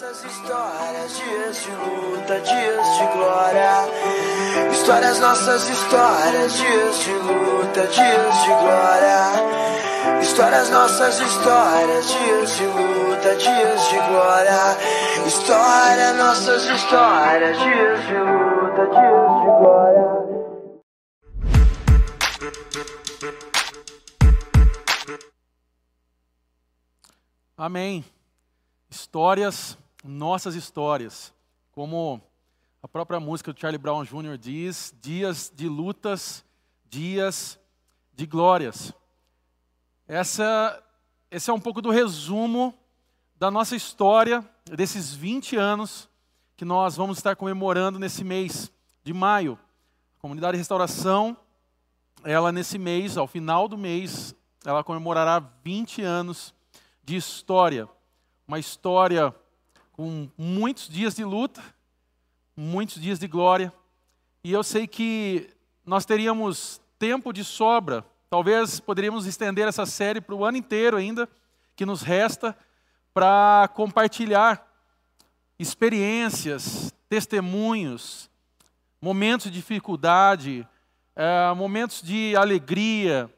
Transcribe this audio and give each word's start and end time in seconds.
nossas 0.00 0.24
histórias, 0.24 1.16
dias 1.16 1.64
de 1.64 1.70
luta, 1.72 2.40
dias 2.40 2.98
de 2.98 3.06
glória. 3.16 3.72
Histórias, 4.70 5.18
nossas 5.18 5.68
histórias, 5.68 6.52
dias 6.52 6.98
de 7.00 7.12
luta, 7.14 7.86
dias 7.88 8.42
de 8.42 8.48
glória. 8.48 10.20
Histórias, 10.22 10.70
nossas 10.70 11.18
histórias, 11.18 12.06
dias 12.06 12.56
de 12.56 12.66
luta, 12.66 13.34
dias 13.34 13.88
de 13.88 13.96
glória. 13.96 14.76
História, 15.26 16.12
nossas 16.12 16.62
histórias, 16.62 17.58
dias 17.58 18.06
de 18.06 18.18
luta, 18.18 18.86
dias 18.86 19.40
de 19.40 19.46
glória. 19.58 20.08
Amém. 27.56 28.04
Histórias, 28.88 29.76
nossas 30.08 30.54
histórias. 30.54 31.32
Como 31.72 32.20
a 32.82 32.88
própria 32.88 33.20
música 33.20 33.52
do 33.52 33.60
Charlie 33.60 33.78
Brown 33.78 34.04
Jr. 34.04 34.38
diz, 34.38 34.94
dias 35.00 35.52
de 35.54 35.68
lutas, 35.68 36.44
dias 36.88 37.58
de 38.14 38.26
glórias. 38.26 38.92
Essa, 40.06 40.82
esse 41.30 41.50
é 41.50 41.52
um 41.52 41.60
pouco 41.60 41.82
do 41.82 41.90
resumo 41.90 42.74
da 43.36 43.50
nossa 43.50 43.76
história, 43.76 44.44
desses 44.64 45.14
20 45.14 45.56
anos 45.56 46.08
que 46.56 46.64
nós 46.64 46.96
vamos 46.96 47.18
estar 47.18 47.36
comemorando 47.36 47.98
nesse 47.98 48.24
mês 48.24 48.72
de 49.04 49.12
maio. 49.12 49.58
A 50.18 50.20
comunidade 50.20 50.52
de 50.52 50.58
restauração, 50.58 51.36
ela 52.24 52.50
nesse 52.50 52.78
mês, 52.78 53.16
ao 53.16 53.28
final 53.28 53.68
do 53.68 53.78
mês, 53.78 54.34
ela 54.64 54.82
comemorará 54.82 55.38
20 55.62 56.02
anos 56.02 56.52
de 57.04 57.14
história. 57.14 57.88
Uma 58.46 58.58
história 58.58 59.32
com 59.98 60.28
muitos 60.38 60.88
dias 60.88 61.16
de 61.16 61.24
luta, 61.24 61.60
muitos 62.56 63.02
dias 63.02 63.18
de 63.18 63.26
glória. 63.26 63.72
E 64.44 64.52
eu 64.52 64.62
sei 64.62 64.86
que 64.86 65.50
nós 65.84 66.04
teríamos 66.04 66.80
tempo 67.00 67.32
de 67.32 67.42
sobra. 67.42 68.06
Talvez 68.30 68.78
poderíamos 68.78 69.26
estender 69.26 69.66
essa 69.66 69.84
série 69.84 70.20
para 70.20 70.36
o 70.36 70.44
ano 70.44 70.56
inteiro 70.56 70.96
ainda, 70.96 71.28
que 71.74 71.84
nos 71.84 72.02
resta, 72.02 72.56
para 73.12 73.68
compartilhar 73.74 74.64
experiências, 75.58 76.94
testemunhos, 77.08 78.30
momentos 79.02 79.50
de 79.50 79.58
dificuldade, 79.58 80.64
é, 81.16 81.52
momentos 81.56 82.02
de 82.02 82.36
alegria, 82.36 83.28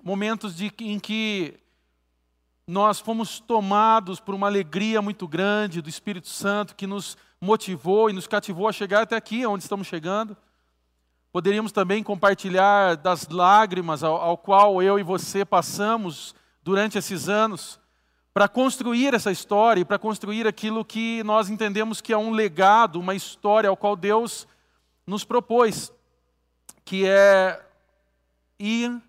momentos 0.00 0.54
de, 0.54 0.72
em 0.78 1.00
que 1.00 1.58
nós 2.68 3.00
fomos 3.00 3.40
tomados 3.40 4.20
por 4.20 4.34
uma 4.34 4.46
alegria 4.46 5.00
muito 5.00 5.26
grande 5.26 5.80
do 5.80 5.88
Espírito 5.88 6.28
Santo 6.28 6.76
que 6.76 6.86
nos 6.86 7.16
motivou 7.40 8.10
e 8.10 8.12
nos 8.12 8.26
cativou 8.26 8.68
a 8.68 8.72
chegar 8.72 9.00
até 9.00 9.16
aqui, 9.16 9.46
onde 9.46 9.64
estamos 9.64 9.86
chegando. 9.86 10.36
Poderíamos 11.32 11.72
também 11.72 12.02
compartilhar 12.02 12.94
das 12.98 13.26
lágrimas 13.28 14.04
ao, 14.04 14.16
ao 14.16 14.36
qual 14.36 14.82
eu 14.82 14.98
e 14.98 15.02
você 15.02 15.46
passamos 15.46 16.34
durante 16.62 16.98
esses 16.98 17.26
anos 17.26 17.80
para 18.34 18.46
construir 18.46 19.14
essa 19.14 19.32
história 19.32 19.80
e 19.80 19.84
para 19.84 19.98
construir 19.98 20.46
aquilo 20.46 20.84
que 20.84 21.22
nós 21.24 21.48
entendemos 21.48 22.02
que 22.02 22.12
é 22.12 22.18
um 22.18 22.32
legado, 22.32 23.00
uma 23.00 23.14
história 23.14 23.70
ao 23.70 23.78
qual 23.78 23.96
Deus 23.96 24.46
nos 25.06 25.24
propôs, 25.24 25.90
que 26.84 27.06
é 27.06 27.66
ir 28.58 29.02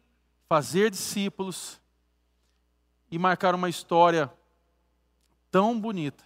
fazer 0.47 0.89
discípulos 0.89 1.78
e 3.11 3.17
marcar 3.17 3.55
uma 3.55 3.69
história 3.69 4.31
tão 5.51 5.79
bonita 5.79 6.23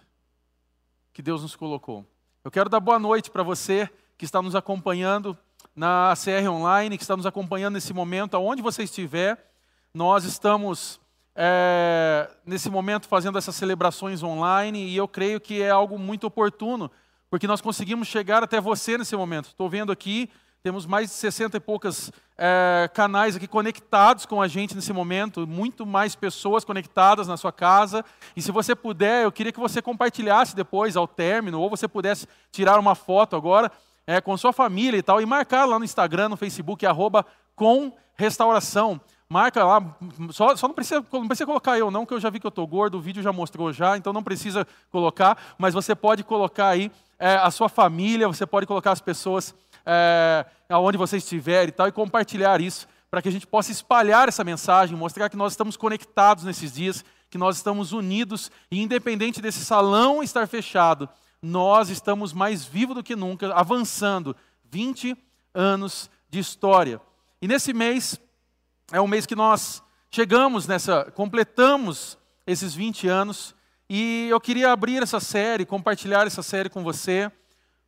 que 1.12 1.22
Deus 1.22 1.42
nos 1.42 1.56
colocou. 1.56 2.04
Eu 2.44 2.50
quero 2.50 2.68
dar 2.68 2.80
boa 2.80 2.98
noite 2.98 3.30
para 3.30 3.42
você 3.42 3.88
que 4.18 4.24
está 4.24 4.42
nos 4.42 4.54
acompanhando 4.54 5.36
na 5.74 6.12
CR 6.14 6.48
Online, 6.48 6.96
que 6.96 7.02
está 7.02 7.16
nos 7.16 7.26
acompanhando 7.26 7.74
nesse 7.74 7.92
momento, 7.92 8.36
aonde 8.36 8.62
você 8.62 8.82
estiver. 8.82 9.50
Nós 9.92 10.24
estamos 10.24 11.00
é, 11.34 12.30
nesse 12.44 12.70
momento 12.70 13.08
fazendo 13.08 13.38
essas 13.38 13.56
celebrações 13.56 14.22
online 14.22 14.86
e 14.88 14.96
eu 14.96 15.08
creio 15.08 15.40
que 15.40 15.62
é 15.62 15.70
algo 15.70 15.98
muito 15.98 16.26
oportuno, 16.26 16.90
porque 17.28 17.46
nós 17.46 17.60
conseguimos 17.60 18.08
chegar 18.08 18.42
até 18.42 18.60
você 18.60 18.98
nesse 18.98 19.16
momento. 19.16 19.46
Estou 19.46 19.68
vendo 19.68 19.90
aqui 19.90 20.30
temos 20.64 20.86
mais 20.86 21.10
de 21.10 21.16
60 21.16 21.58
e 21.58 21.60
poucas 21.60 22.10
é, 22.38 22.88
canais 22.94 23.36
aqui 23.36 23.46
conectados 23.46 24.24
com 24.24 24.40
a 24.40 24.48
gente 24.48 24.74
nesse 24.74 24.94
momento, 24.94 25.46
muito 25.46 25.84
mais 25.84 26.16
pessoas 26.16 26.64
conectadas 26.64 27.28
na 27.28 27.36
sua 27.36 27.52
casa. 27.52 28.02
E 28.34 28.40
se 28.40 28.50
você 28.50 28.74
puder, 28.74 29.24
eu 29.24 29.30
queria 29.30 29.52
que 29.52 29.60
você 29.60 29.82
compartilhasse 29.82 30.56
depois, 30.56 30.96
ao 30.96 31.06
término, 31.06 31.60
ou 31.60 31.68
você 31.68 31.86
pudesse 31.86 32.26
tirar 32.50 32.78
uma 32.78 32.94
foto 32.94 33.36
agora 33.36 33.70
é, 34.06 34.22
com 34.22 34.34
sua 34.38 34.54
família 34.54 34.96
e 34.96 35.02
tal, 35.02 35.20
e 35.20 35.26
marcar 35.26 35.66
lá 35.66 35.78
no 35.78 35.84
Instagram, 35.84 36.30
no 36.30 36.36
Facebook, 36.36 36.86
arroba 36.86 37.26
com 37.54 37.92
restauração. 38.16 38.98
Marca 39.28 39.62
lá, 39.62 39.94
só, 40.30 40.56
só 40.56 40.66
não, 40.66 40.74
precisa, 40.74 41.04
não 41.12 41.28
precisa 41.28 41.44
colocar 41.44 41.78
eu 41.78 41.90
não, 41.90 42.06
que 42.06 42.14
eu 42.14 42.20
já 42.20 42.30
vi 42.30 42.40
que 42.40 42.46
eu 42.46 42.48
estou 42.48 42.66
gordo, 42.66 42.96
o 42.96 43.02
vídeo 43.02 43.22
já 43.22 43.34
mostrou 43.34 43.70
já, 43.70 43.98
então 43.98 44.14
não 44.14 44.22
precisa 44.22 44.66
colocar, 44.90 45.36
mas 45.58 45.74
você 45.74 45.94
pode 45.94 46.24
colocar 46.24 46.68
aí 46.68 46.90
é, 47.18 47.34
a 47.34 47.50
sua 47.50 47.68
família, 47.68 48.26
você 48.28 48.46
pode 48.46 48.66
colocar 48.66 48.92
as 48.92 49.00
pessoas 49.00 49.54
é, 49.84 50.46
aonde 50.68 50.98
você 50.98 51.18
estiver 51.18 51.68
e 51.68 51.72
tal, 51.72 51.88
e 51.88 51.92
compartilhar 51.92 52.60
isso, 52.60 52.86
para 53.10 53.22
que 53.22 53.28
a 53.28 53.32
gente 53.32 53.46
possa 53.46 53.70
espalhar 53.70 54.28
essa 54.28 54.42
mensagem, 54.42 54.96
mostrar 54.96 55.28
que 55.28 55.36
nós 55.36 55.52
estamos 55.52 55.76
conectados 55.76 56.44
nesses 56.44 56.72
dias, 56.72 57.04
que 57.30 57.38
nós 57.38 57.56
estamos 57.56 57.92
unidos, 57.92 58.50
e 58.70 58.82
independente 58.82 59.40
desse 59.40 59.64
salão 59.64 60.22
estar 60.22 60.48
fechado, 60.48 61.08
nós 61.40 61.90
estamos 61.90 62.32
mais 62.32 62.64
vivos 62.64 62.96
do 62.96 63.02
que 63.02 63.14
nunca, 63.14 63.52
avançando 63.54 64.34
20 64.64 65.16
anos 65.54 66.10
de 66.28 66.38
história. 66.38 67.00
E 67.40 67.46
nesse 67.46 67.72
mês, 67.72 68.18
é 68.90 69.00
um 69.00 69.06
mês 69.06 69.26
que 69.26 69.36
nós 69.36 69.82
chegamos 70.10 70.66
nessa, 70.66 71.04
completamos 71.12 72.18
esses 72.46 72.74
20 72.74 73.08
anos, 73.08 73.54
e 73.88 74.26
eu 74.30 74.40
queria 74.40 74.72
abrir 74.72 75.02
essa 75.02 75.20
série, 75.20 75.66
compartilhar 75.66 76.26
essa 76.26 76.42
série 76.42 76.70
com 76.70 76.82
você 76.82 77.30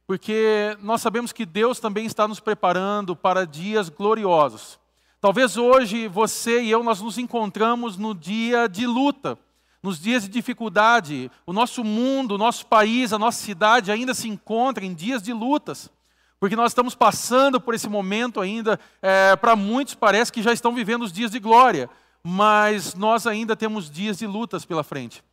porque 0.06 0.77
nós 0.83 1.03
sabemos 1.03 1.33
que 1.33 1.44
Deus 1.44 1.81
também 1.81 2.06
está 2.06 2.28
nos 2.28 2.39
preparando 2.39 3.17
para 3.17 3.47
dias 3.47 3.89
gloriosos. 3.89 4.78
Talvez 5.21 5.56
hoje 5.56 6.06
você 6.06 6.62
e 6.62 6.71
eu 6.71 6.84
nós 6.84 7.00
nos 7.00 7.19
encontramos 7.19 7.97
no 7.97 8.15
dia 8.15 8.69
de 8.69 8.87
luta, 8.87 9.37
nos 9.83 9.99
dias 9.99 10.22
de 10.22 10.28
dificuldade. 10.28 11.31
O 11.45 11.53
nosso 11.53 11.83
mundo, 11.83 12.37
o 12.37 12.39
nosso 12.39 12.66
país, 12.66 13.12
a 13.12 13.19
nossa 13.19 13.43
cidade 13.43 13.91
ainda 13.91 14.15
se 14.15 14.28
encontra 14.28 14.84
em 14.84 14.95
dias 14.95 15.21
de 15.22 15.33
lutas, 15.33 15.91
porque 16.39 16.55
nós 16.55 16.71
estamos 16.71 16.95
passando 16.95 17.61
por 17.61 17.75
esse 17.75 17.89
momento 17.89 18.41
ainda. 18.41 18.78
É, 19.03 19.34
para 19.34 19.56
muitos 19.56 19.95
parece 19.95 20.33
que 20.33 20.43
já 20.43 20.53
estão 20.53 20.72
vivendo 20.72 21.03
os 21.03 21.12
dias 21.12 21.33
de 21.33 21.41
glória, 21.41 21.91
mas 22.22 22.95
nós 22.95 23.27
ainda 23.27 23.56
temos 23.56 23.91
dias 23.91 24.19
de 24.19 24.27
lutas 24.27 24.65
pela 24.65 24.84
frente. 24.84 25.25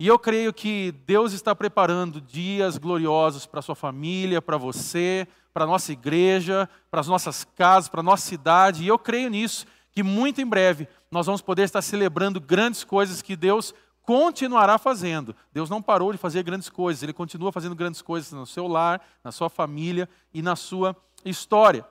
E 0.00 0.06
eu 0.06 0.18
creio 0.18 0.50
que 0.50 0.92
Deus 1.04 1.34
está 1.34 1.54
preparando 1.54 2.22
dias 2.22 2.78
gloriosos 2.78 3.44
para 3.44 3.60
sua 3.60 3.74
família, 3.74 4.40
para 4.40 4.56
você, 4.56 5.28
para 5.52 5.66
nossa 5.66 5.92
igreja, 5.92 6.66
para 6.90 7.02
as 7.02 7.06
nossas 7.06 7.44
casas, 7.44 7.90
para 7.90 8.02
nossa 8.02 8.26
cidade. 8.26 8.82
E 8.82 8.88
eu 8.88 8.98
creio 8.98 9.28
nisso, 9.28 9.66
que 9.92 10.02
muito 10.02 10.40
em 10.40 10.46
breve 10.46 10.88
nós 11.10 11.26
vamos 11.26 11.42
poder 11.42 11.64
estar 11.64 11.82
celebrando 11.82 12.40
grandes 12.40 12.82
coisas 12.82 13.20
que 13.20 13.36
Deus 13.36 13.74
continuará 14.02 14.78
fazendo. 14.78 15.36
Deus 15.52 15.68
não 15.68 15.82
parou 15.82 16.12
de 16.12 16.16
fazer 16.18 16.42
grandes 16.44 16.70
coisas, 16.70 17.02
Ele 17.02 17.12
continua 17.12 17.52
fazendo 17.52 17.74
grandes 17.74 18.00
coisas 18.00 18.32
no 18.32 18.46
seu 18.46 18.66
lar, 18.66 19.06
na 19.22 19.30
sua 19.30 19.50
família 19.50 20.08
e 20.32 20.40
na 20.40 20.56
sua 20.56 20.96
história. 21.26 21.84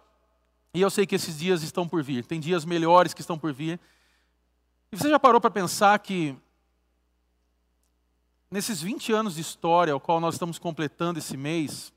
E 0.74 0.82
eu 0.82 0.90
sei 0.90 1.06
que 1.06 1.14
esses 1.14 1.38
dias 1.38 1.62
estão 1.62 1.88
por 1.88 2.02
vir, 2.02 2.26
tem 2.26 2.40
dias 2.40 2.66
melhores 2.66 3.14
que 3.14 3.22
estão 3.22 3.38
por 3.38 3.54
vir. 3.54 3.80
E 4.92 4.98
você 4.98 5.08
já 5.12 5.20
parou 5.20 5.40
para 5.40 5.52
pensar 5.52 6.00
que 6.00 6.36
nesses 8.52 8.82
20 8.82 9.12
anos 9.12 9.36
de 9.36 9.42
história, 9.42 9.94
ao 9.94 10.00
qual 10.00 10.20
nós 10.20 10.36
estamos 10.36 10.58
completando 10.58 11.20
esse 11.20 11.38
mês, 11.38 11.94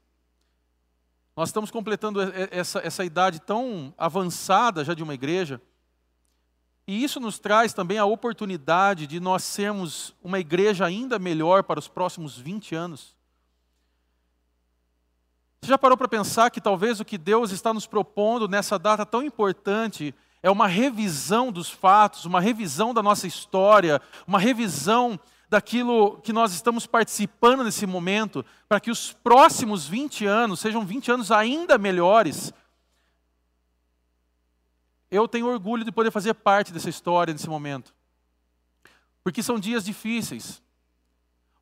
nós 1.34 1.48
estamos 1.48 1.70
completando 1.70 2.20
essa, 2.50 2.78
essa 2.80 3.04
idade 3.04 3.40
tão 3.40 3.94
avançada 3.96 4.84
já 4.84 4.92
de 4.92 5.02
uma 5.02 5.14
igreja, 5.14 5.60
e 6.86 7.02
isso 7.02 7.20
nos 7.20 7.38
traz 7.38 7.72
também 7.72 7.96
a 7.96 8.04
oportunidade 8.04 9.06
de 9.06 9.18
nós 9.20 9.44
sermos 9.44 10.14
uma 10.22 10.38
igreja 10.38 10.84
ainda 10.84 11.18
melhor 11.18 11.62
para 11.62 11.78
os 11.78 11.88
próximos 11.88 12.36
20 12.36 12.74
anos. 12.74 13.16
Você 15.60 15.68
já 15.68 15.78
parou 15.78 15.96
para 15.96 16.08
pensar 16.08 16.50
que 16.50 16.60
talvez 16.60 16.98
o 16.98 17.04
que 17.04 17.16
Deus 17.16 17.52
está 17.52 17.72
nos 17.72 17.86
propondo 17.86 18.48
nessa 18.48 18.78
data 18.80 19.06
tão 19.06 19.22
importante 19.22 20.12
é 20.42 20.50
uma 20.50 20.66
revisão 20.66 21.52
dos 21.52 21.70
fatos, 21.70 22.24
uma 22.24 22.40
revisão 22.40 22.92
da 22.92 23.00
nossa 23.00 23.28
história, 23.28 24.02
uma 24.26 24.40
revisão 24.40 25.18
daquilo 25.52 26.16
que 26.22 26.32
nós 26.32 26.54
estamos 26.54 26.86
participando 26.86 27.62
nesse 27.62 27.86
momento, 27.86 28.42
para 28.66 28.80
que 28.80 28.90
os 28.90 29.12
próximos 29.12 29.86
20 29.86 30.24
anos 30.24 30.60
sejam 30.60 30.82
20 30.82 31.12
anos 31.12 31.30
ainda 31.30 31.76
melhores. 31.76 32.54
Eu 35.10 35.28
tenho 35.28 35.46
orgulho 35.46 35.84
de 35.84 35.92
poder 35.92 36.10
fazer 36.10 36.32
parte 36.32 36.72
dessa 36.72 36.88
história 36.88 37.34
nesse 37.34 37.50
momento. 37.50 37.94
Porque 39.22 39.42
são 39.42 39.60
dias 39.60 39.84
difíceis. 39.84 40.62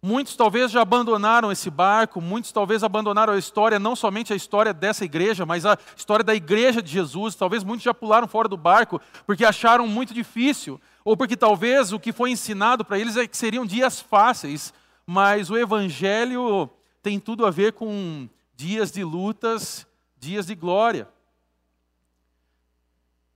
Muitos 0.00 0.36
talvez 0.36 0.70
já 0.70 0.82
abandonaram 0.82 1.50
esse 1.50 1.68
barco, 1.68 2.20
muitos 2.20 2.52
talvez 2.52 2.84
abandonaram 2.84 3.32
a 3.32 3.38
história, 3.38 3.76
não 3.76 3.96
somente 3.96 4.32
a 4.32 4.36
história 4.36 4.72
dessa 4.72 5.04
igreja, 5.04 5.44
mas 5.44 5.66
a 5.66 5.76
história 5.96 6.24
da 6.24 6.34
igreja 6.34 6.80
de 6.80 6.92
Jesus. 6.92 7.34
Talvez 7.34 7.64
muitos 7.64 7.82
já 7.82 7.92
pularam 7.92 8.28
fora 8.28 8.46
do 8.46 8.56
barco 8.56 9.00
porque 9.26 9.44
acharam 9.44 9.88
muito 9.88 10.14
difícil, 10.14 10.80
ou 11.04 11.16
porque 11.16 11.36
talvez 11.36 11.92
o 11.92 12.00
que 12.00 12.12
foi 12.12 12.30
ensinado 12.30 12.84
para 12.84 12.98
eles 12.98 13.16
é 13.16 13.26
que 13.26 13.36
seriam 13.36 13.64
dias 13.64 14.00
fáceis, 14.00 14.72
mas 15.06 15.50
o 15.50 15.56
evangelho 15.56 16.68
tem 17.02 17.18
tudo 17.18 17.46
a 17.46 17.50
ver 17.50 17.72
com 17.72 18.28
dias 18.54 18.92
de 18.92 19.02
lutas, 19.02 19.86
dias 20.18 20.46
de 20.46 20.54
glória. 20.54 21.08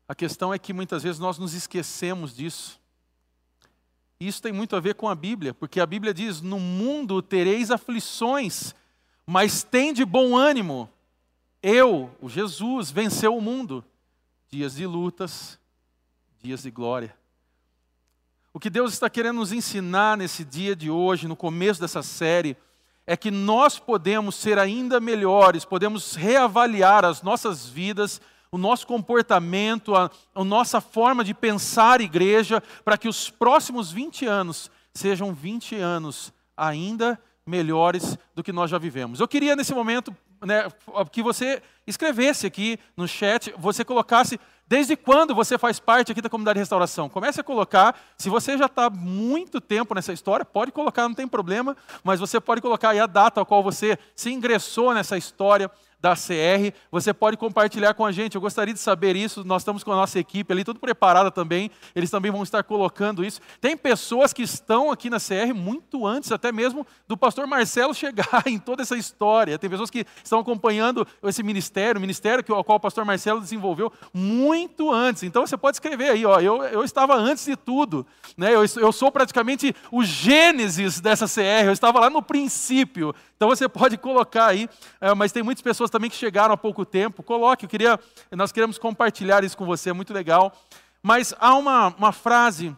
A 0.06 0.14
questão 0.14 0.52
é 0.52 0.58
que 0.58 0.72
muitas 0.72 1.02
vezes 1.02 1.18
nós 1.18 1.38
nos 1.38 1.54
esquecemos 1.54 2.36
disso. 2.36 2.78
Isso 4.20 4.40
tem 4.40 4.52
muito 4.52 4.76
a 4.76 4.80
ver 4.80 4.94
com 4.94 5.08
a 5.08 5.14
Bíblia, 5.14 5.54
porque 5.54 5.80
a 5.80 5.86
Bíblia 5.86 6.12
diz: 6.12 6.40
No 6.40 6.60
mundo 6.60 7.22
tereis 7.22 7.70
aflições, 7.70 8.74
mas 9.26 9.62
tem 9.62 9.92
de 9.92 10.04
bom 10.04 10.36
ânimo. 10.36 10.88
Eu, 11.62 12.14
o 12.20 12.28
Jesus, 12.28 12.90
venceu 12.90 13.34
o 13.34 13.40
mundo. 13.40 13.82
Dias 14.50 14.74
de 14.74 14.86
lutas, 14.86 15.58
dias 16.42 16.62
de 16.62 16.70
glória. 16.70 17.16
O 18.56 18.60
que 18.60 18.70
Deus 18.70 18.92
está 18.92 19.10
querendo 19.10 19.38
nos 19.38 19.52
ensinar 19.52 20.16
nesse 20.16 20.44
dia 20.44 20.76
de 20.76 20.88
hoje, 20.88 21.26
no 21.26 21.34
começo 21.34 21.80
dessa 21.80 22.04
série, 22.04 22.56
é 23.04 23.16
que 23.16 23.28
nós 23.28 23.80
podemos 23.80 24.36
ser 24.36 24.60
ainda 24.60 25.00
melhores, 25.00 25.64
podemos 25.64 26.14
reavaliar 26.14 27.04
as 27.04 27.20
nossas 27.20 27.68
vidas 27.68 28.20
o 28.52 28.58
nosso 28.58 28.86
comportamento, 28.86 29.96
a, 29.96 30.08
a 30.32 30.44
nossa 30.44 30.80
forma 30.80 31.24
de 31.24 31.34
pensar 31.34 32.00
igreja, 32.00 32.62
para 32.84 32.96
que 32.96 33.08
os 33.08 33.28
próximos 33.28 33.90
20 33.90 34.26
anos 34.26 34.70
sejam 34.94 35.34
20 35.34 35.74
anos 35.74 36.32
ainda 36.56 37.20
melhores 37.44 38.16
do 38.32 38.44
que 38.44 38.52
nós 38.52 38.70
já 38.70 38.78
vivemos. 38.78 39.18
Eu 39.18 39.26
queria 39.26 39.56
nesse 39.56 39.74
momento 39.74 40.16
né, 40.40 40.68
que 41.10 41.20
você 41.20 41.60
escrevesse 41.84 42.46
aqui 42.46 42.78
no 42.96 43.08
chat, 43.08 43.52
você 43.58 43.84
colocasse 43.84 44.38
desde 44.66 44.96
quando 44.96 45.34
você 45.34 45.58
faz 45.58 45.78
parte 45.78 46.12
aqui 46.12 46.22
da 46.22 46.28
comunidade 46.28 46.56
de 46.56 46.60
restauração. 46.60 47.08
Comece 47.08 47.40
a 47.40 47.44
colocar, 47.44 47.98
se 48.16 48.28
você 48.28 48.56
já 48.56 48.66
está 48.66 48.88
muito 48.88 49.60
tempo 49.60 49.94
nessa 49.94 50.12
história, 50.12 50.44
pode 50.44 50.72
colocar, 50.72 51.02
não 51.02 51.14
tem 51.14 51.28
problema, 51.28 51.76
mas 52.02 52.20
você 52.20 52.40
pode 52.40 52.60
colocar 52.60 52.90
aí 52.90 53.00
a 53.00 53.06
data 53.06 53.40
a 53.40 53.44
qual 53.44 53.62
você 53.62 53.98
se 54.14 54.30
ingressou 54.30 54.94
nessa 54.94 55.16
história, 55.16 55.70
da 56.04 56.14
CR. 56.14 56.76
Você 56.90 57.14
pode 57.14 57.38
compartilhar 57.38 57.94
com 57.94 58.04
a 58.04 58.12
gente. 58.12 58.34
Eu 58.34 58.40
gostaria 58.42 58.74
de 58.74 58.80
saber 58.80 59.16
isso. 59.16 59.42
Nós 59.42 59.62
estamos 59.62 59.82
com 59.82 59.90
a 59.90 59.96
nossa 59.96 60.18
equipe 60.18 60.52
ali, 60.52 60.62
tudo 60.62 60.78
preparada 60.78 61.30
também. 61.30 61.70
Eles 61.96 62.10
também 62.10 62.30
vão 62.30 62.42
estar 62.42 62.62
colocando 62.62 63.24
isso. 63.24 63.40
Tem 63.58 63.74
pessoas 63.74 64.30
que 64.30 64.42
estão 64.42 64.90
aqui 64.90 65.08
na 65.08 65.16
CR 65.18 65.54
muito 65.54 66.06
antes, 66.06 66.30
até 66.30 66.52
mesmo 66.52 66.86
do 67.08 67.16
pastor 67.16 67.46
Marcelo 67.46 67.94
chegar 67.96 68.42
em 68.44 68.58
toda 68.58 68.82
essa 68.82 68.98
história. 68.98 69.58
Tem 69.58 69.70
pessoas 69.70 69.88
que 69.88 70.04
estão 70.22 70.40
acompanhando 70.40 71.06
esse 71.22 71.42
ministério, 71.42 71.98
o 71.98 72.02
ministério 72.02 72.44
que, 72.44 72.52
ao 72.52 72.62
qual 72.62 72.76
o 72.76 72.80
pastor 72.80 73.06
Marcelo 73.06 73.40
desenvolveu 73.40 73.90
muito 74.12 74.92
antes. 74.92 75.22
Então 75.22 75.46
você 75.46 75.56
pode 75.56 75.76
escrever 75.76 76.10
aí, 76.10 76.26
ó, 76.26 76.38
eu, 76.38 76.62
eu 76.64 76.84
estava 76.84 77.14
antes 77.14 77.46
de 77.46 77.56
tudo. 77.56 78.06
Né? 78.36 78.54
Eu, 78.54 78.62
eu 78.76 78.92
sou 78.92 79.10
praticamente 79.10 79.74
o 79.90 80.04
gênesis 80.04 81.00
dessa 81.00 81.26
CR, 81.26 81.64
eu 81.64 81.72
estava 81.72 81.98
lá 81.98 82.10
no 82.10 82.20
princípio. 82.20 83.14
Então 83.36 83.48
você 83.48 83.68
pode 83.68 83.96
colocar 83.96 84.46
aí, 84.46 84.68
é, 85.00 85.14
mas 85.14 85.32
tem 85.32 85.42
muitas 85.42 85.62
pessoas 85.62 85.90
também 85.90 86.08
que 86.08 86.16
chegaram 86.16 86.54
há 86.54 86.56
pouco 86.56 86.84
tempo. 86.84 87.22
Coloque, 87.22 87.64
eu 87.64 87.68
queria, 87.68 87.98
nós 88.30 88.52
queremos 88.52 88.78
compartilhar 88.78 89.44
isso 89.44 89.56
com 89.56 89.66
você, 89.66 89.90
é 89.90 89.92
muito 89.92 90.12
legal. 90.12 90.52
Mas 91.02 91.34
há 91.38 91.54
uma, 91.54 91.88
uma 91.88 92.12
frase 92.12 92.74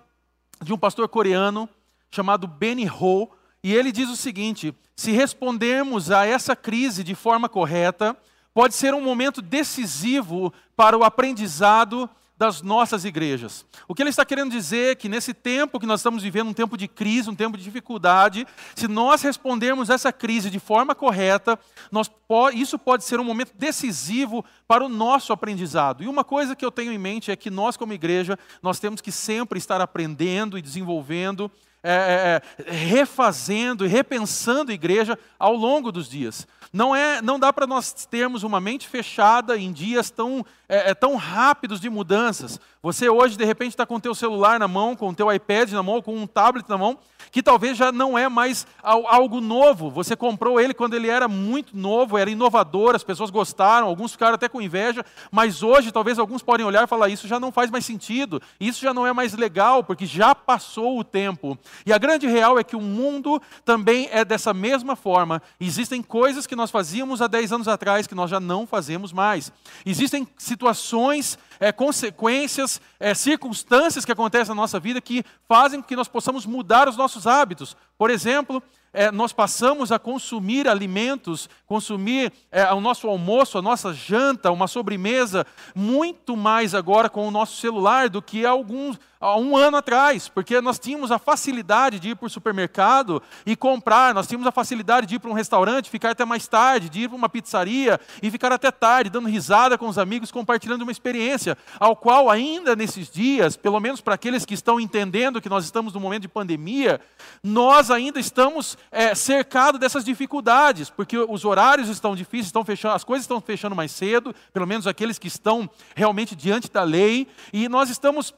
de 0.63 0.73
um 0.73 0.79
pastor 0.79 1.09
coreano 1.09 1.69
chamado 2.11 2.47
Benny 2.47 2.89
Ho, 2.89 3.29
e 3.63 3.75
ele 3.75 3.93
diz 3.93 4.09
o 4.09 4.17
seguinte: 4.17 4.75
se 4.97 5.13
respondermos 5.13 6.11
a 6.11 6.25
essa 6.25 6.57
crise 6.57 7.05
de 7.05 7.15
forma 7.15 7.49
correta, 7.49 8.17
pode 8.55 8.75
ser 8.75 8.95
um 8.95 9.03
momento 9.03 9.43
decisivo 9.43 10.53
para 10.75 10.97
o 10.97 11.05
aprendizado 11.05 12.09
das 12.37 12.61
nossas 12.61 13.05
igrejas. 13.05 13.65
O 13.89 13.95
que 13.95 14.03
ele 14.03 14.11
está 14.11 14.25
querendo 14.25 14.51
dizer 14.51 14.93
é 14.93 14.95
que 14.95 15.09
nesse 15.09 15.33
tempo 15.33 15.81
que 15.81 15.87
nós 15.87 16.01
estamos 16.01 16.23
vivendo, 16.23 16.49
um 16.49 16.55
tempo 16.55 16.77
de 16.77 16.87
crise, 16.87 17.31
um 17.31 17.35
tempo 17.35 17.57
de 17.57 17.65
dificuldade, 17.65 18.47
se 18.75 18.87
nós 18.87 19.23
respondermos 19.23 19.89
essa 19.89 20.13
crise 20.13 20.51
de 20.51 20.59
forma 20.59 20.95
correta, 20.95 21.59
nós, 21.91 22.11
isso 22.53 22.79
pode 22.79 23.05
ser 23.05 23.19
um 23.19 23.25
momento 23.25 23.53
decisivo 23.55 24.45
para 24.69 24.85
o 24.85 24.89
nosso 24.89 25.33
aprendizado. 25.33 26.03
E 26.03 26.09
uma 26.09 26.25
coisa 26.25 26.55
que 26.55 26.65
eu 26.65 26.71
tenho 26.71 26.93
em 26.93 26.99
mente 26.99 27.31
é 27.31 27.37
que 27.37 27.51
nós, 27.51 27.77
como 27.77 27.95
igreja, 27.95 28.39
nós 28.63 28.79
temos 28.79 29.01
que 29.01 29.11
sempre 29.11 29.59
estar 29.59 29.81
aprendendo 29.81 30.59
e 30.59 30.63
desenvolvendo 30.63 31.51
é, 31.83 32.41
é, 32.59 32.65
é 32.65 32.73
refazendo 32.73 33.87
e 33.87 33.89
repensando 33.89 34.73
a 34.73 34.75
igreja 34.75 35.19
ao 35.39 35.55
longo 35.55 35.93
dos 35.93 36.09
dias. 36.09 36.47
Não, 36.77 36.95
é, 36.95 37.23
não 37.23 37.39
dá 37.39 37.55
para 37.55 37.67
nós 37.67 38.05
termos 38.05 38.43
uma 38.43 38.61
mente 38.61 38.87
fechada 38.87 39.57
em 39.57 39.73
dias 39.73 40.11
tão, 40.11 40.45
é, 40.69 40.91
é, 40.91 40.95
tão 40.95 41.17
rápidos 41.17 41.81
de 41.81 41.89
mudanças. 41.89 42.61
Você 42.83 43.09
hoje, 43.09 43.35
de 43.35 43.47
repente, 43.47 43.71
está 43.71 43.87
com 43.87 43.95
o 43.95 44.01
teu 44.01 44.15
celular 44.15 44.61
na 44.61 44.69
mão, 44.69 44.95
com 44.95 45.09
o 45.09 45.15
teu 45.15 45.33
iPad 45.33 45.73
na 45.73 45.83
mão, 45.83 46.03
com 46.03 46.15
um 46.15 46.27
tablet 46.27 46.69
na 46.69 46.77
mão, 46.77 46.99
que 47.33 47.43
talvez 47.43 47.77
já 47.77 47.91
não 47.91 48.17
é 48.17 48.29
mais 48.29 48.67
algo 48.83 49.41
novo. 49.41 49.91
Você 49.91 50.15
comprou 50.15 50.61
ele 50.61 50.73
quando 50.73 50.95
ele 50.95 51.09
era 51.09 51.27
muito 51.27 51.77
novo, 51.77 52.17
era 52.17 52.31
inovador, 52.31 52.95
as 52.95 53.03
pessoas 53.03 53.31
gostaram, 53.31 53.87
alguns 53.87 54.13
ficaram 54.13 54.35
até 54.35 54.49
com 54.49 54.61
inveja, 54.61 55.05
mas 55.31 55.63
hoje 55.63 55.91
talvez 55.91 56.19
alguns 56.19 56.43
podem 56.43 56.65
olhar 56.65 56.85
e 56.85 56.87
falar: 56.87 57.09
isso 57.09 57.27
já 57.27 57.41
não 57.41 57.51
faz 57.51 57.71
mais 57.71 57.85
sentido, 57.85 58.41
isso 58.61 58.81
já 58.81 58.95
não 58.95 59.07
é 59.07 59.13
mais 59.13 59.35
legal, 59.35 59.83
porque 59.83 60.07
já 60.07 60.35
passou 60.35 60.99
o 60.99 61.05
tempo. 61.05 61.59
E 61.85 61.93
a 61.93 61.99
grande 61.99 62.27
real 62.27 62.59
é 62.59 62.65
que 62.65 62.77
o 62.77 62.81
mundo 62.81 63.43
também 63.65 64.09
é 64.13 64.25
dessa 64.25 64.55
mesma 64.55 64.95
forma. 64.95 65.43
Existem 65.59 66.03
coisas 66.03 66.47
que 66.47 66.55
nós 66.55 66.66
fazíamos 66.71 67.23
há 67.23 67.27
10 67.27 67.53
anos 67.53 67.69
atrás 67.69 68.07
que 68.07 68.15
nós 68.15 68.31
já 68.31 68.41
não 68.41 68.67
fazemos 68.67 69.13
mais. 69.13 69.53
Existem 69.85 70.27
situações, 70.37 71.39
é, 71.61 71.73
consequências, 71.73 72.81
é, 72.99 73.15
circunstâncias 73.15 74.05
que 74.05 74.13
acontecem 74.13 74.55
na 74.55 74.61
nossa 74.61 74.81
vida 74.81 75.01
que 75.01 75.25
fazem 75.49 75.81
com 75.81 75.89
que 75.89 75.97
nós 75.97 76.09
possamos 76.09 76.47
mudar 76.47 76.89
os 76.89 76.97
nossos 76.97 77.27
hábitos. 77.27 77.77
Por 77.99 78.11
exemplo, 78.11 78.63
é, 78.97 79.13
nós 79.13 79.31
passamos 79.31 79.93
a 79.93 79.99
consumir 79.99 80.67
alimentos, 80.67 81.51
consumir 81.67 82.33
é, 82.51 82.73
o 82.73 82.81
nosso 82.81 83.07
almoço, 83.07 83.59
a 83.59 83.63
nossa 83.63 83.93
janta, 83.93 84.51
uma 84.51 84.67
sobremesa, 84.67 85.47
muito 85.75 86.35
mais 86.35 86.75
agora 86.75 87.11
com 87.11 87.29
o 87.29 87.31
nosso 87.31 87.61
celular 87.61 88.09
do 88.09 88.23
que 88.23 88.47
alguns, 88.47 88.99
há 89.21 89.37
um 89.37 89.57
ano 89.57 89.77
atrás, 89.77 90.29
porque 90.29 90.61
nós 90.61 90.79
tínhamos 90.79 91.11
a 91.11 91.19
facilidade 91.19 91.99
de 91.99 92.11
ir 92.11 92.17
para 92.17 92.27
o 92.27 92.31
supermercado 92.31 93.23
e 93.45 93.57
comprar, 93.57 94.15
nós 94.15 94.27
tínhamos 94.27 94.47
a 94.47 94.53
facilidade 94.53 95.07
de 95.07 95.17
ir 95.17 95.19
para 95.19 95.31
um 95.31 95.35
restaurante, 95.35 95.91
ficar 95.91 96.11
até 96.11 96.25
mais 96.25 96.47
tarde, 96.47 96.89
de 96.89 97.03
ir 97.03 97.09
para 97.09 97.17
uma 97.17 97.29
pizzaria 97.29 98.01
e 98.23 98.31
ficar 98.31 98.53
até 98.53 98.71
tarde, 98.71 99.11
dando 99.11 99.29
risada 99.29 99.79
com 99.79 99.89
os 99.89 99.99
amigos, 99.99 100.31
compartilhando 100.31 100.83
uma 100.83 100.93
experiência, 100.93 101.57
ao 101.79 101.97
qual 101.97 102.31
ainda 102.31 102.77
nesses 102.77 103.11
dias, 103.11 103.57
pelo 103.57 103.81
menos 103.81 104.01
para 104.01 104.15
aqueles 104.15 104.45
que 104.45 104.55
estão 104.55 104.79
entendendo 104.79 105.41
que 105.41 105.49
nós 105.49 105.65
estamos 105.65 105.93
num 105.93 106.01
momento 106.01 106.23
de 106.23 106.29
pandemia, 106.29 107.01
nós 107.43 107.91
ainda 107.91 108.21
estamos 108.21 108.77
é, 108.91 109.15
cercado 109.15 109.79
dessas 109.79 110.05
dificuldades, 110.05 110.91
porque 110.91 111.17
os 111.19 111.45
horários 111.45 111.89
estão 111.89 112.15
difíceis, 112.15 112.47
estão 112.47 112.65
fechando, 112.65 112.95
as 112.95 113.05
coisas 113.05 113.25
estão 113.25 113.41
fechando 113.41 113.75
mais 113.75 113.91
cedo, 113.91 114.35
pelo 114.53 114.67
menos 114.67 114.87
aqueles 114.87 115.19
que 115.19 115.29
estão 115.29 115.69
realmente 115.95 116.35
diante 116.37 116.71
da 116.71 116.83
lei, 116.83 117.27
e 117.53 117.69
nós 117.69 117.91
estamos 117.91 118.35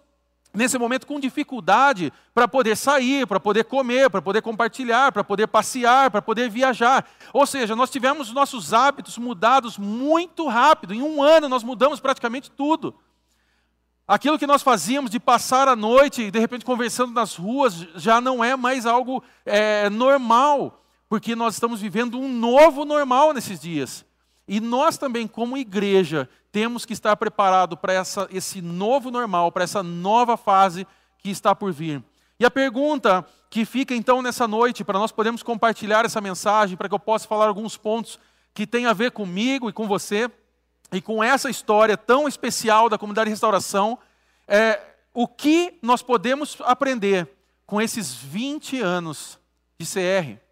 nesse 0.52 0.78
momento 0.78 1.06
com 1.06 1.20
dificuldade 1.20 2.12
para 2.34 2.48
poder 2.48 2.76
sair, 2.76 3.26
para 3.26 3.38
poder 3.38 3.64
comer, 3.64 4.10
para 4.10 4.22
poder 4.22 4.42
compartilhar, 4.42 5.12
para 5.12 5.22
poder 5.22 5.46
passear, 5.46 6.10
para 6.10 6.22
poder 6.22 6.48
viajar. 6.48 7.08
Ou 7.32 7.46
seja, 7.46 7.76
nós 7.76 7.90
tivemos 7.90 8.32
nossos 8.32 8.72
hábitos 8.72 9.18
mudados 9.18 9.78
muito 9.78 10.46
rápido. 10.48 10.94
Em 10.94 11.02
um 11.02 11.22
ano 11.22 11.48
nós 11.48 11.62
mudamos 11.62 12.00
praticamente 12.00 12.50
tudo. 12.50 12.94
Aquilo 14.06 14.38
que 14.38 14.46
nós 14.46 14.62
fazíamos 14.62 15.10
de 15.10 15.20
passar 15.20 15.68
a 15.68 15.76
noite 15.76 16.30
de 16.30 16.38
repente 16.38 16.64
conversando 16.64 17.12
nas 17.12 17.36
ruas 17.36 17.86
já 17.94 18.20
não 18.20 18.42
é 18.42 18.56
mais 18.56 18.86
algo 18.86 19.22
é, 19.44 19.90
normal, 19.90 20.82
porque 21.10 21.36
nós 21.36 21.54
estamos 21.54 21.80
vivendo 21.80 22.18
um 22.18 22.32
novo 22.32 22.86
normal 22.86 23.34
nesses 23.34 23.60
dias. 23.60 24.06
E 24.48 24.60
nós 24.60 24.96
também, 24.96 25.28
como 25.28 25.58
igreja, 25.58 26.26
temos 26.58 26.84
que 26.84 26.92
estar 26.92 27.14
preparados 27.16 27.78
para 27.78 27.92
esse 28.32 28.60
novo 28.60 29.12
normal, 29.12 29.52
para 29.52 29.62
essa 29.62 29.80
nova 29.80 30.36
fase 30.36 30.84
que 31.18 31.30
está 31.30 31.54
por 31.54 31.72
vir. 31.72 32.02
E 32.36 32.44
a 32.44 32.50
pergunta 32.50 33.24
que 33.48 33.64
fica 33.64 33.94
então 33.94 34.20
nessa 34.20 34.48
noite, 34.48 34.82
para 34.82 34.98
nós 34.98 35.12
podermos 35.12 35.40
compartilhar 35.40 36.04
essa 36.04 36.20
mensagem, 36.20 36.76
para 36.76 36.88
que 36.88 36.94
eu 36.96 36.98
possa 36.98 37.28
falar 37.28 37.46
alguns 37.46 37.76
pontos 37.76 38.18
que 38.52 38.66
têm 38.66 38.86
a 38.86 38.92
ver 38.92 39.12
comigo 39.12 39.70
e 39.70 39.72
com 39.72 39.86
você, 39.86 40.28
e 40.90 41.00
com 41.00 41.22
essa 41.22 41.48
história 41.48 41.96
tão 41.96 42.26
especial 42.26 42.88
da 42.88 42.98
comunidade 42.98 43.26
de 43.26 43.34
restauração, 43.34 43.96
é, 44.48 44.80
o 45.14 45.28
que 45.28 45.78
nós 45.80 46.02
podemos 46.02 46.56
aprender 46.64 47.30
com 47.66 47.80
esses 47.80 48.12
20 48.12 48.80
anos 48.80 49.38
de 49.78 49.86
CR? 49.86 50.42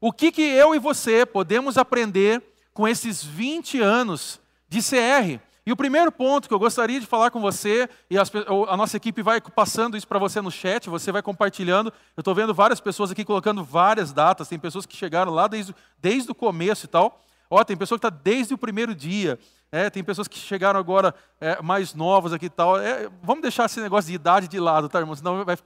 O 0.00 0.10
que, 0.10 0.32
que 0.32 0.40
eu 0.40 0.74
e 0.74 0.78
você 0.78 1.26
podemos 1.26 1.76
aprender 1.76 2.42
com 2.72 2.88
esses 2.88 3.22
20 3.22 3.82
anos 3.82 4.40
de 4.74 4.82
CR? 4.82 5.40
E 5.66 5.72
o 5.72 5.76
primeiro 5.76 6.12
ponto 6.12 6.46
que 6.46 6.52
eu 6.52 6.58
gostaria 6.58 7.00
de 7.00 7.06
falar 7.06 7.30
com 7.30 7.40
você, 7.40 7.88
e 8.10 8.18
as, 8.18 8.30
a 8.68 8.76
nossa 8.76 8.96
equipe 8.96 9.22
vai 9.22 9.40
passando 9.40 9.96
isso 9.96 10.06
para 10.06 10.18
você 10.18 10.40
no 10.40 10.50
chat, 10.50 10.90
você 10.90 11.10
vai 11.10 11.22
compartilhando. 11.22 11.92
Eu 12.16 12.20
estou 12.20 12.34
vendo 12.34 12.52
várias 12.52 12.80
pessoas 12.80 13.10
aqui 13.10 13.24
colocando 13.24 13.64
várias 13.64 14.12
datas, 14.12 14.48
tem 14.48 14.58
pessoas 14.58 14.84
que 14.84 14.94
chegaram 14.94 15.32
lá 15.32 15.46
desde, 15.46 15.74
desde 15.98 16.30
o 16.30 16.34
começo 16.34 16.84
e 16.84 16.88
tal. 16.88 17.18
Ó, 17.48 17.64
tem 17.64 17.76
pessoa 17.76 17.98
que 17.98 18.06
está 18.06 18.14
desde 18.22 18.52
o 18.52 18.58
primeiro 18.58 18.94
dia. 18.94 19.38
É, 19.72 19.88
tem 19.88 20.04
pessoas 20.04 20.28
que 20.28 20.38
chegaram 20.38 20.78
agora 20.78 21.14
é, 21.40 21.60
mais 21.62 21.94
novas 21.94 22.32
aqui 22.32 22.46
e 22.46 22.50
tal. 22.50 22.78
É, 22.78 23.08
vamos 23.22 23.42
deixar 23.42 23.64
esse 23.64 23.80
negócio 23.80 24.10
de 24.10 24.14
idade 24.14 24.48
de 24.48 24.60
lado, 24.60 24.88
tá, 24.88 24.98
irmão? 25.00 25.16
Senão 25.16 25.44
vai, 25.44 25.56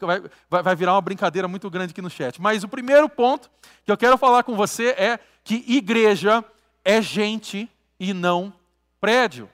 vai, 0.48 0.62
vai 0.62 0.76
virar 0.76 0.94
uma 0.94 1.00
brincadeira 1.00 1.48
muito 1.48 1.68
grande 1.68 1.90
aqui 1.90 2.00
no 2.00 2.08
chat. 2.08 2.40
Mas 2.40 2.62
o 2.62 2.68
primeiro 2.68 3.08
ponto 3.08 3.50
que 3.84 3.90
eu 3.90 3.96
quero 3.96 4.16
falar 4.16 4.44
com 4.44 4.54
você 4.54 4.90
é 4.90 5.18
que 5.42 5.64
igreja 5.66 6.44
é 6.84 7.02
gente 7.02 7.68
e 7.98 8.14
não 8.14 8.52
prédio. 9.00 9.49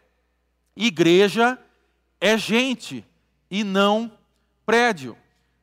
Igreja 0.77 1.59
é 2.21 2.37
gente 2.37 3.05
e 3.51 3.63
não 3.63 4.11
prédio. 4.67 5.17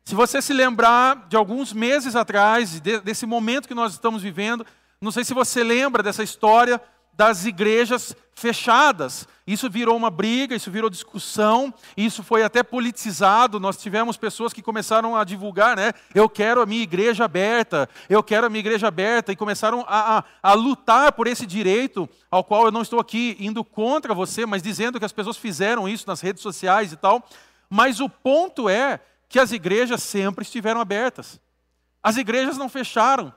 Se 0.03 0.15
você 0.15 0.41
se 0.41 0.53
lembrar 0.53 1.27
de 1.27 1.35
alguns 1.35 1.73
meses 1.73 2.15
atrás, 2.15 2.79
desse 2.79 3.25
momento 3.25 3.67
que 3.67 3.73
nós 3.73 3.93
estamos 3.93 4.21
vivendo, 4.21 4.65
não 4.99 5.11
sei 5.11 5.23
se 5.23 5.33
você 5.33 5.63
lembra 5.63 6.03
dessa 6.03 6.23
história 6.23 6.81
das 7.21 7.45
igrejas 7.45 8.15
fechadas. 8.33 9.27
Isso 9.45 9.69
virou 9.69 9.95
uma 9.95 10.09
briga, 10.09 10.55
isso 10.55 10.71
virou 10.71 10.89
discussão, 10.89 11.71
isso 11.95 12.23
foi 12.23 12.41
até 12.41 12.63
politizado. 12.63 13.59
Nós 13.59 13.77
tivemos 13.77 14.17
pessoas 14.17 14.51
que 14.51 14.61
começaram 14.63 15.15
a 15.15 15.23
divulgar, 15.23 15.77
né? 15.77 15.93
Eu 16.15 16.27
quero 16.27 16.63
a 16.63 16.65
minha 16.65 16.81
igreja 16.81 17.25
aberta, 17.25 17.87
eu 18.09 18.23
quero 18.23 18.47
a 18.47 18.49
minha 18.49 18.61
igreja 18.61 18.87
aberta, 18.87 19.31
e 19.31 19.35
começaram 19.35 19.85
a, 19.87 20.17
a, 20.17 20.23
a 20.41 20.53
lutar 20.53 21.11
por 21.11 21.27
esse 21.27 21.45
direito, 21.45 22.09
ao 22.31 22.43
qual 22.43 22.65
eu 22.65 22.71
não 22.71 22.81
estou 22.81 22.99
aqui 22.99 23.37
indo 23.39 23.63
contra 23.63 24.15
você, 24.15 24.43
mas 24.47 24.63
dizendo 24.63 24.97
que 24.97 25.05
as 25.05 25.13
pessoas 25.13 25.37
fizeram 25.37 25.87
isso 25.87 26.07
nas 26.07 26.21
redes 26.21 26.41
sociais 26.41 26.91
e 26.91 26.95
tal. 26.95 27.23
Mas 27.69 27.99
o 27.99 28.09
ponto 28.09 28.67
é 28.67 28.99
que 29.29 29.37
as 29.37 29.51
igrejas 29.51 30.01
sempre 30.01 30.41
estiveram 30.41 30.81
abertas. 30.81 31.39
As 32.01 32.17
igrejas 32.17 32.57
não 32.57 32.67
fecharam. 32.67 33.31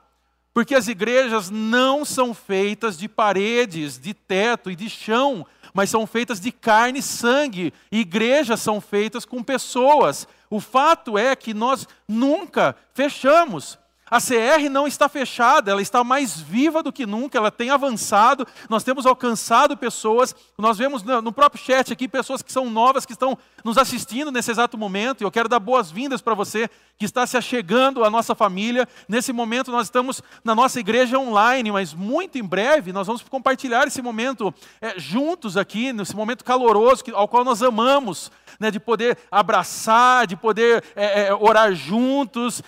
Porque 0.55 0.73
as 0.73 0.87
igrejas 0.87 1.49
não 1.49 2.05
são 2.05 2.33
feitas 2.33 2.97
de 2.97 3.09
paredes, 3.09 3.99
de 3.99 4.13
teto 4.13 4.71
e 4.71 4.75
de 4.75 4.89
chão, 4.89 5.45
mas 5.73 5.89
são 5.89 6.07
feitas 6.07 6.39
de 6.39 6.49
carne 6.49 6.99
e 6.99 7.03
sangue. 7.03 7.73
Igrejas 7.91 8.61
são 8.61 8.79
feitas 8.79 9.25
com 9.25 9.43
pessoas. 9.43 10.25
O 10.49 10.61
fato 10.61 11.17
é 11.17 11.35
que 11.35 11.53
nós 11.53 11.85
nunca 12.07 12.73
fechamos. 12.93 13.77
A 14.09 14.21
CR 14.21 14.69
não 14.69 14.85
está 14.85 15.09
fechada, 15.09 15.71
ela 15.71 15.81
está 15.81 16.03
mais 16.03 16.39
viva 16.39 16.83
do 16.83 16.93
que 16.93 17.07
nunca, 17.07 17.39
ela 17.39 17.49
tem 17.49 17.71
avançado, 17.71 18.47
nós 18.69 18.83
temos 18.83 19.03
alcançado 19.07 19.75
pessoas, 19.75 20.35
nós 20.59 20.77
vemos 20.77 21.01
no 21.01 21.31
próprio 21.31 21.63
chat 21.63 21.91
aqui 21.91 22.07
pessoas 22.07 22.43
que 22.43 22.51
são 22.51 22.69
novas, 22.69 23.03
que 23.03 23.13
estão 23.13 23.35
nos 23.63 23.79
assistindo 23.79 24.31
nesse 24.31 24.51
exato 24.51 24.77
momento, 24.77 25.21
e 25.21 25.23
eu 25.23 25.31
quero 25.31 25.49
dar 25.49 25.59
boas-vindas 25.59 26.21
para 26.21 26.35
você 26.35 26.69
que 26.99 27.05
está 27.05 27.25
se 27.25 27.35
achegando 27.35 28.03
à 28.03 28.09
nossa 28.09 28.35
família. 28.35 28.87
Nesse 29.07 29.33
momento 29.33 29.71
nós 29.71 29.87
estamos 29.87 30.21
na 30.43 30.53
nossa 30.53 30.79
igreja 30.79 31.17
online, 31.17 31.71
mas 31.71 31.93
muito 31.93 32.37
em 32.37 32.43
breve 32.43 32.93
nós 32.93 33.07
vamos 33.07 33.23
compartilhar 33.23 33.87
esse 33.87 34.03
momento 34.03 34.53
é, 34.79 34.99
juntos 34.99 35.57
aqui, 35.57 35.91
nesse 35.91 36.15
momento 36.15 36.45
caloroso 36.45 37.03
que, 37.03 37.11
ao 37.11 37.27
qual 37.27 37.43
nós 37.43 37.63
amamos 37.63 38.31
né, 38.59 38.71
de 38.71 38.79
poder 38.79 39.17
abraçar, 39.29 40.27
de 40.27 40.35
poder 40.35 40.83
é, 40.95 41.27
é, 41.27 41.33
orar 41.33 41.73
juntos. 41.73 42.61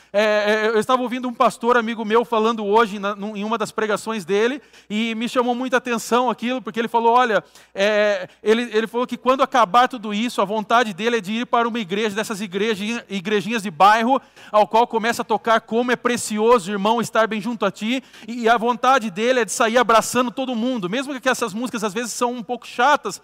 Eu 0.74 0.80
estava 0.80 1.02
ouvindo 1.02 1.27
um 1.28 1.34
pastor 1.34 1.78
amigo 1.78 2.04
meu 2.04 2.26
falando 2.26 2.66
hoje 2.66 2.98
na, 3.00 3.16
em 3.36 3.44
uma 3.44 3.58
das 3.58 3.72
pregações 3.72 4.26
dele 4.26 4.62
e 4.90 5.14
me 5.16 5.28
chamou 5.28 5.54
muita 5.54 5.78
atenção 5.78 6.30
aquilo, 6.30 6.62
porque 6.62 6.80
ele 6.80 6.88
falou: 6.88 7.14
olha, 7.14 7.44
é, 7.76 8.28
ele, 8.42 8.64
ele 8.74 8.88
falou 8.88 9.06
que 9.06 9.18
quando 9.18 9.44
acabar 9.44 9.88
tudo 9.88 10.14
isso, 10.14 10.42
a 10.42 10.46
vontade 10.46 10.94
dele 10.94 11.18
é 11.18 11.22
de 11.22 11.34
ir 11.34 11.46
para 11.46 11.68
uma 11.68 11.80
igreja, 11.80 12.16
dessas 12.16 12.42
igrejinhas, 12.42 13.04
igrejinhas 13.10 13.64
de 13.64 13.70
bairro, 13.70 14.22
ao 14.52 14.68
qual 14.68 14.88
começa 14.88 15.22
a 15.22 15.26
tocar 15.26 15.62
como 15.62 15.92
é 15.92 15.96
precioso, 15.96 16.72
irmão, 16.72 17.02
estar 17.02 17.28
bem 17.28 17.42
junto 17.42 17.66
a 17.66 17.72
ti, 17.72 18.04
e 18.28 18.48
a 18.48 18.58
vontade 18.58 19.12
dele 19.12 19.42
é 19.42 19.46
de 19.46 19.52
sair 19.52 19.78
abraçando 19.78 20.32
todo 20.32 20.56
mundo, 20.56 20.90
mesmo 20.90 21.20
que 21.20 21.30
essas 21.30 21.54
músicas 21.54 21.84
às 21.84 21.94
vezes 21.94 22.14
são 22.14 22.34
um 22.34 22.44
pouco 22.44 22.66
chatas, 22.66 23.22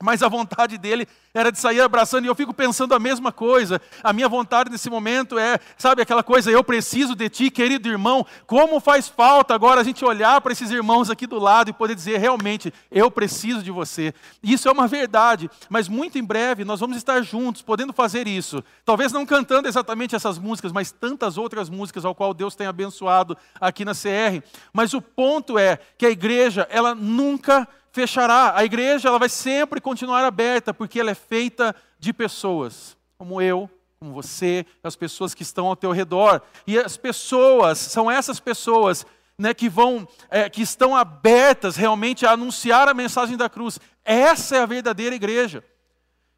mas 0.00 0.22
a 0.22 0.28
vontade 0.28 0.78
dele 0.78 1.08
era 1.34 1.50
de 1.50 1.58
sair 1.58 1.80
abraçando, 1.80 2.24
e 2.24 2.28
eu 2.28 2.34
fico 2.34 2.54
pensando 2.54 2.94
a 2.94 2.98
mesma 3.00 3.32
coisa. 3.32 3.80
A 4.02 4.12
minha 4.12 4.28
vontade 4.28 4.70
nesse 4.70 4.88
momento 4.88 5.38
é, 5.38 5.58
sabe, 5.76 6.02
aquela 6.02 6.22
coisa, 6.22 6.50
eu 6.50 6.62
preciso 6.62 7.16
de 7.16 7.28
ti, 7.28 7.50
querido 7.50 7.88
irmão. 7.88 8.24
Como 8.46 8.78
faz 8.78 9.08
falta 9.08 9.54
agora 9.54 9.80
a 9.80 9.84
gente 9.84 10.04
olhar 10.04 10.40
para 10.40 10.52
esses 10.52 10.70
irmãos 10.70 11.10
aqui 11.10 11.26
do 11.26 11.38
lado 11.38 11.70
e 11.70 11.72
poder 11.72 11.96
dizer, 11.96 12.18
realmente, 12.18 12.72
eu 12.90 13.10
preciso 13.10 13.60
de 13.60 13.72
você. 13.72 14.14
Isso 14.42 14.68
é 14.68 14.72
uma 14.72 14.86
verdade, 14.86 15.50
mas 15.68 15.88
muito 15.88 16.16
em 16.16 16.24
breve 16.24 16.64
nós 16.64 16.78
vamos 16.78 16.96
estar 16.96 17.20
juntos, 17.22 17.60
podendo 17.60 17.92
fazer 17.92 18.28
isso. 18.28 18.62
Talvez 18.84 19.12
não 19.12 19.26
cantando 19.26 19.66
exatamente 19.66 20.14
essas 20.14 20.38
músicas, 20.38 20.70
mas 20.70 20.92
tantas 20.92 21.36
outras 21.36 21.68
músicas 21.68 22.04
ao 22.04 22.14
qual 22.14 22.32
Deus 22.32 22.54
tem 22.54 22.68
abençoado 22.68 23.36
aqui 23.60 23.84
na 23.84 23.94
CR. 23.94 24.42
Mas 24.72 24.94
o 24.94 25.02
ponto 25.02 25.58
é 25.58 25.78
que 25.96 26.06
a 26.06 26.10
igreja, 26.10 26.68
ela 26.70 26.94
nunca 26.94 27.66
fechará. 27.98 28.52
A 28.54 28.64
igreja 28.64 29.08
ela 29.08 29.18
vai 29.18 29.28
sempre 29.28 29.80
continuar 29.80 30.24
aberta, 30.24 30.72
porque 30.72 31.00
ela 31.00 31.10
é 31.10 31.16
feita 31.16 31.74
de 31.98 32.12
pessoas, 32.12 32.96
como 33.18 33.42
eu, 33.42 33.68
como 33.98 34.12
você, 34.12 34.64
as 34.84 34.94
pessoas 34.94 35.34
que 35.34 35.42
estão 35.42 35.66
ao 35.66 35.74
teu 35.74 35.90
redor. 35.90 36.40
E 36.64 36.78
as 36.78 36.96
pessoas, 36.96 37.76
são 37.78 38.08
essas 38.08 38.38
pessoas 38.38 39.04
né, 39.36 39.52
que 39.52 39.68
vão, 39.68 40.06
é, 40.30 40.48
que 40.48 40.62
estão 40.62 40.94
abertas 40.94 41.74
realmente 41.74 42.24
a 42.24 42.30
anunciar 42.30 42.88
a 42.88 42.94
mensagem 42.94 43.36
da 43.36 43.48
cruz. 43.48 43.80
Essa 44.04 44.58
é 44.58 44.60
a 44.60 44.66
verdadeira 44.66 45.16
igreja. 45.16 45.64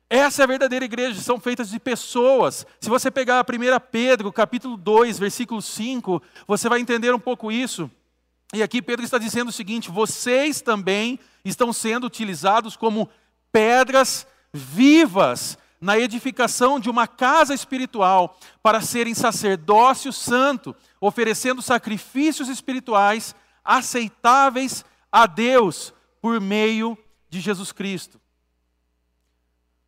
Essa 0.08 0.42
é 0.42 0.44
a 0.44 0.48
verdadeira 0.48 0.84
igreja, 0.84 1.20
são 1.20 1.38
feitas 1.38 1.68
de 1.68 1.78
pessoas. 1.78 2.66
Se 2.80 2.88
você 2.88 3.10
pegar 3.10 3.38
a 3.38 3.42
1 3.42 3.80
Pedro, 3.92 4.32
capítulo 4.32 4.78
2, 4.78 5.18
versículo 5.18 5.60
5, 5.60 6.22
você 6.48 6.70
vai 6.70 6.80
entender 6.80 7.14
um 7.14 7.20
pouco 7.20 7.52
isso. 7.52 7.88
E 8.52 8.62
aqui 8.62 8.82
Pedro 8.82 9.04
está 9.04 9.18
dizendo 9.18 9.48
o 9.48 9.52
seguinte: 9.52 9.90
vocês 9.90 10.60
também 10.60 11.18
estão 11.44 11.72
sendo 11.72 12.06
utilizados 12.06 12.76
como 12.76 13.08
pedras 13.52 14.26
vivas 14.52 15.56
na 15.80 15.98
edificação 15.98 16.78
de 16.78 16.90
uma 16.90 17.06
casa 17.06 17.54
espiritual 17.54 18.38
para 18.62 18.80
serem 18.80 19.14
sacerdócio 19.14 20.12
santo, 20.12 20.76
oferecendo 21.00 21.62
sacrifícios 21.62 22.48
espirituais 22.48 23.34
aceitáveis 23.64 24.84
a 25.10 25.26
Deus 25.26 25.94
por 26.20 26.40
meio 26.40 26.98
de 27.30 27.40
Jesus 27.40 27.72
Cristo. 27.72 28.20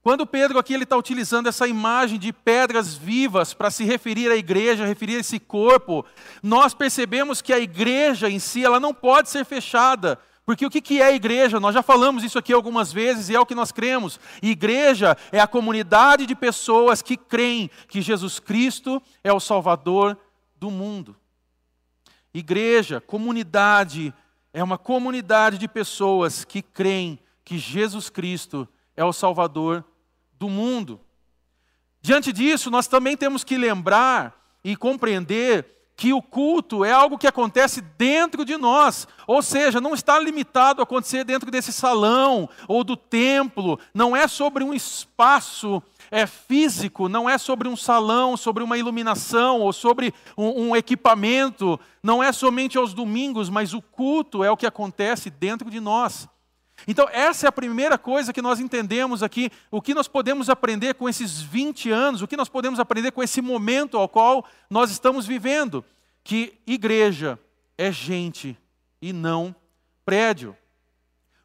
Quando 0.02 0.26
Pedro 0.26 0.58
aqui 0.58 0.74
ele 0.74 0.82
está 0.82 0.96
utilizando 0.96 1.46
essa 1.46 1.68
imagem 1.68 2.18
de 2.18 2.32
pedras 2.32 2.96
vivas 2.96 3.54
para 3.54 3.70
se 3.70 3.84
referir 3.84 4.32
à 4.32 4.36
igreja, 4.36 4.84
referir 4.84 5.16
a 5.16 5.20
esse 5.20 5.38
corpo, 5.38 6.04
nós 6.42 6.74
percebemos 6.74 7.40
que 7.40 7.52
a 7.52 7.60
igreja 7.60 8.28
em 8.28 8.40
si 8.40 8.64
ela 8.64 8.80
não 8.80 8.92
pode 8.92 9.30
ser 9.30 9.44
fechada. 9.44 10.18
Porque 10.44 10.66
o 10.66 10.70
que 10.70 11.00
é 11.00 11.14
igreja? 11.14 11.60
Nós 11.60 11.72
já 11.72 11.84
falamos 11.84 12.24
isso 12.24 12.36
aqui 12.36 12.52
algumas 12.52 12.92
vezes 12.92 13.28
e 13.28 13.36
é 13.36 13.38
o 13.38 13.46
que 13.46 13.54
nós 13.54 13.70
cremos. 13.70 14.18
Igreja 14.42 15.16
é 15.30 15.38
a 15.38 15.46
comunidade 15.46 16.26
de 16.26 16.34
pessoas 16.34 17.00
que 17.00 17.16
creem 17.16 17.70
que 17.86 18.02
Jesus 18.02 18.40
Cristo 18.40 19.00
é 19.22 19.32
o 19.32 19.38
Salvador 19.38 20.18
do 20.56 20.68
mundo. 20.68 21.14
Igreja, 22.34 23.00
comunidade, 23.00 24.12
é 24.52 24.64
uma 24.64 24.78
comunidade 24.78 25.58
de 25.58 25.68
pessoas 25.68 26.44
que 26.44 26.60
creem 26.60 27.20
que 27.44 27.56
Jesus 27.56 28.10
Cristo 28.10 28.68
é 28.96 29.04
o 29.04 29.12
Salvador 29.12 29.84
do 30.42 30.48
mundo. 30.48 31.00
Diante 32.00 32.32
disso, 32.32 32.68
nós 32.68 32.88
também 32.88 33.16
temos 33.16 33.44
que 33.44 33.56
lembrar 33.56 34.34
e 34.64 34.74
compreender 34.74 35.64
que 35.96 36.12
o 36.12 36.20
culto 36.20 36.84
é 36.84 36.90
algo 36.90 37.16
que 37.16 37.28
acontece 37.28 37.80
dentro 37.80 38.44
de 38.44 38.56
nós, 38.56 39.06
ou 39.24 39.40
seja, 39.40 39.80
não 39.80 39.94
está 39.94 40.18
limitado 40.18 40.80
a 40.80 40.82
acontecer 40.82 41.22
dentro 41.22 41.48
desse 41.48 41.72
salão 41.72 42.48
ou 42.66 42.82
do 42.82 42.96
templo, 42.96 43.78
não 43.94 44.16
é 44.16 44.26
sobre 44.26 44.64
um 44.64 44.74
espaço 44.74 45.80
é, 46.10 46.26
físico, 46.26 47.08
não 47.08 47.30
é 47.30 47.38
sobre 47.38 47.68
um 47.68 47.76
salão, 47.76 48.36
sobre 48.36 48.64
uma 48.64 48.76
iluminação 48.76 49.60
ou 49.60 49.72
sobre 49.72 50.12
um, 50.36 50.70
um 50.70 50.76
equipamento, 50.76 51.78
não 52.02 52.20
é 52.20 52.32
somente 52.32 52.76
aos 52.76 52.92
domingos, 52.92 53.48
mas 53.48 53.74
o 53.74 53.80
culto 53.80 54.42
é 54.42 54.50
o 54.50 54.56
que 54.56 54.66
acontece 54.66 55.30
dentro 55.30 55.70
de 55.70 55.78
nós. 55.78 56.26
Então, 56.86 57.08
essa 57.10 57.46
é 57.46 57.48
a 57.48 57.52
primeira 57.52 57.96
coisa 57.96 58.32
que 58.32 58.42
nós 58.42 58.60
entendemos 58.60 59.22
aqui, 59.22 59.50
o 59.70 59.80
que 59.80 59.94
nós 59.94 60.08
podemos 60.08 60.50
aprender 60.50 60.94
com 60.94 61.08
esses 61.08 61.40
20 61.40 61.90
anos, 61.90 62.22
o 62.22 62.28
que 62.28 62.36
nós 62.36 62.48
podemos 62.48 62.80
aprender 62.80 63.12
com 63.12 63.22
esse 63.22 63.40
momento 63.40 63.96
ao 63.96 64.08
qual 64.08 64.44
nós 64.68 64.90
estamos 64.90 65.26
vivendo, 65.26 65.84
que 66.24 66.54
igreja 66.66 67.38
é 67.76 67.90
gente 67.90 68.58
e 69.00 69.12
não 69.12 69.54
prédio. 70.04 70.56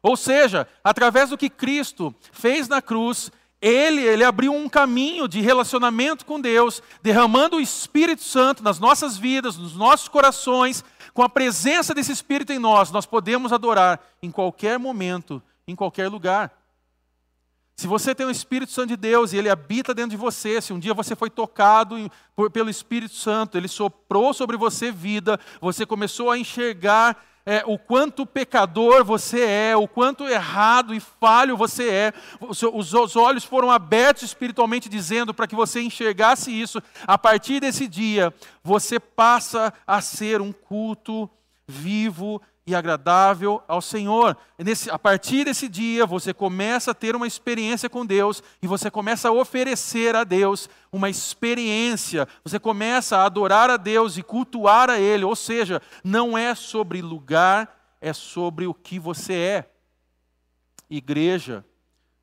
Ou 0.02 0.16
seja, 0.16 0.66
através 0.82 1.30
do 1.30 1.38
que 1.38 1.50
Cristo 1.50 2.14
fez 2.32 2.68
na 2.68 2.80
cruz, 2.80 3.30
ele, 3.60 4.02
ele 4.02 4.22
abriu 4.22 4.54
um 4.54 4.68
caminho 4.68 5.26
de 5.26 5.40
relacionamento 5.40 6.24
com 6.24 6.40
Deus, 6.40 6.80
derramando 7.02 7.56
o 7.56 7.60
Espírito 7.60 8.22
Santo 8.22 8.62
nas 8.62 8.78
nossas 8.78 9.16
vidas, 9.16 9.56
nos 9.56 9.74
nossos 9.74 10.08
corações, 10.08 10.84
com 11.18 11.24
a 11.24 11.28
presença 11.28 11.92
desse 11.92 12.12
Espírito 12.12 12.52
em 12.52 12.60
nós, 12.60 12.92
nós 12.92 13.04
podemos 13.04 13.52
adorar 13.52 14.00
em 14.22 14.30
qualquer 14.30 14.78
momento, 14.78 15.42
em 15.66 15.74
qualquer 15.74 16.06
lugar. 16.06 16.56
Se 17.76 17.88
você 17.88 18.14
tem 18.14 18.24
o 18.24 18.30
Espírito 18.30 18.70
Santo 18.70 18.90
de 18.90 18.96
Deus 18.96 19.32
e 19.32 19.36
ele 19.36 19.50
habita 19.50 19.92
dentro 19.92 20.12
de 20.12 20.16
você, 20.16 20.60
se 20.60 20.72
um 20.72 20.78
dia 20.78 20.94
você 20.94 21.16
foi 21.16 21.28
tocado 21.28 21.96
pelo 22.52 22.70
Espírito 22.70 23.16
Santo, 23.16 23.58
ele 23.58 23.66
soprou 23.66 24.32
sobre 24.32 24.56
você 24.56 24.92
vida, 24.92 25.40
você 25.60 25.84
começou 25.84 26.30
a 26.30 26.38
enxergar 26.38 27.20
é, 27.48 27.62
o 27.64 27.78
quanto 27.78 28.26
pecador 28.26 29.02
você 29.02 29.40
é, 29.40 29.74
o 29.74 29.88
quanto 29.88 30.28
errado 30.28 30.94
e 30.94 31.00
falho 31.00 31.56
você 31.56 31.88
é, 31.88 32.12
os, 32.42 32.62
os 32.62 33.16
olhos 33.16 33.42
foram 33.42 33.70
abertos 33.70 34.24
espiritualmente 34.24 34.86
dizendo 34.86 35.32
para 35.32 35.46
que 35.46 35.54
você 35.54 35.80
enxergasse 35.80 36.50
isso, 36.50 36.78
a 37.06 37.16
partir 37.16 37.58
desse 37.58 37.88
dia, 37.88 38.34
você 38.62 39.00
passa 39.00 39.72
a 39.86 40.02
ser 40.02 40.42
um 40.42 40.52
culto 40.52 41.30
vivo 41.66 42.42
e 42.68 42.74
agradável 42.74 43.62
ao 43.66 43.80
Senhor. 43.80 44.36
Nesse, 44.58 44.90
a 44.90 44.98
partir 44.98 45.46
desse 45.46 45.70
dia, 45.70 46.04
você 46.04 46.34
começa 46.34 46.90
a 46.90 46.94
ter 46.94 47.16
uma 47.16 47.26
experiência 47.26 47.88
com 47.88 48.04
Deus 48.04 48.42
e 48.60 48.66
você 48.66 48.90
começa 48.90 49.30
a 49.30 49.32
oferecer 49.32 50.14
a 50.14 50.22
Deus 50.22 50.68
uma 50.92 51.08
experiência. 51.08 52.28
Você 52.44 52.58
começa 52.58 53.16
a 53.16 53.24
adorar 53.24 53.70
a 53.70 53.78
Deus 53.78 54.18
e 54.18 54.22
cultuar 54.22 54.90
a 54.90 55.00
Ele. 55.00 55.24
Ou 55.24 55.34
seja, 55.34 55.80
não 56.04 56.36
é 56.36 56.54
sobre 56.54 57.00
lugar, 57.00 57.96
é 58.02 58.12
sobre 58.12 58.66
o 58.66 58.74
que 58.74 58.98
você 58.98 59.32
é. 59.32 59.70
Igreja 60.90 61.64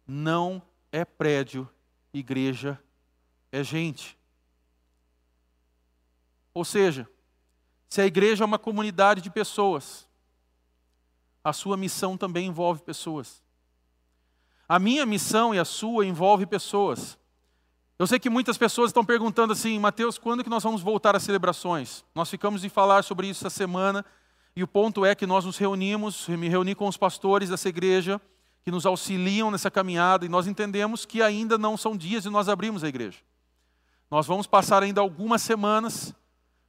não 0.06 0.62
é 0.92 1.04
prédio, 1.04 1.68
igreja 2.14 2.80
é 3.52 3.64
gente. 3.64 4.16
Ou 6.54 6.64
seja, 6.64 7.10
se 7.90 8.00
a 8.00 8.06
igreja 8.06 8.44
é 8.44 8.46
uma 8.46 8.60
comunidade 8.60 9.22
de 9.22 9.32
pessoas, 9.32 10.08
a 11.46 11.54
sua 11.54 11.78
missão 11.78 12.18
também 12.18 12.48
envolve 12.48 12.82
pessoas. 12.82 13.40
A 14.68 14.80
minha 14.80 15.06
missão 15.06 15.54
e 15.54 15.60
a 15.60 15.64
sua 15.64 16.04
envolve 16.04 16.48
pessoas. 16.48 17.20
Eu 18.00 18.08
sei 18.08 18.18
que 18.18 18.32
muitas 18.32 18.58
pessoas 18.58 18.90
estão 18.90 19.06
perguntando 19.06 19.54
assim, 19.54 19.78
Mateus, 19.78 20.18
quando 20.18 20.44
que 20.44 20.50
nós 20.50 20.64
vamos 20.64 20.82
voltar 20.82 21.16
às 21.16 21.22
celebrações? 21.22 22.04
Nós 22.16 22.32
ficamos 22.32 22.62
de 22.62 22.68
falar 22.68 23.04
sobre 23.04 23.28
isso 23.28 23.46
essa 23.46 23.56
semana, 23.56 24.04
e 24.56 24.64
o 24.64 24.68
ponto 24.68 25.06
é 25.06 25.14
que 25.14 25.28
nós 25.28 25.46
nos 25.46 25.56
reunimos, 25.56 26.28
me 26.30 26.50
reuni 26.50 26.74
com 26.74 26.88
os 26.88 26.98
pastores 26.98 27.50
dessa 27.50 27.70
igreja, 27.70 28.20
que 28.64 28.72
nos 28.72 28.88
auxiliam 28.88 29.52
nessa 29.52 29.70
caminhada, 29.70 30.26
e 30.26 30.30
nós 30.30 30.48
entendemos 30.48 31.06
que 31.06 31.22
ainda 31.22 31.60
não 31.60 31.78
são 31.78 31.96
dias 31.96 32.24
de 32.24 32.30
nós 32.32 32.50
abrirmos 32.50 32.84
a 32.84 32.88
igreja. 32.88 33.20
Nós 34.10 34.26
vamos 34.26 34.48
passar 34.48 34.82
ainda 34.82 35.00
algumas 35.00 35.44
semanas, 35.44 36.12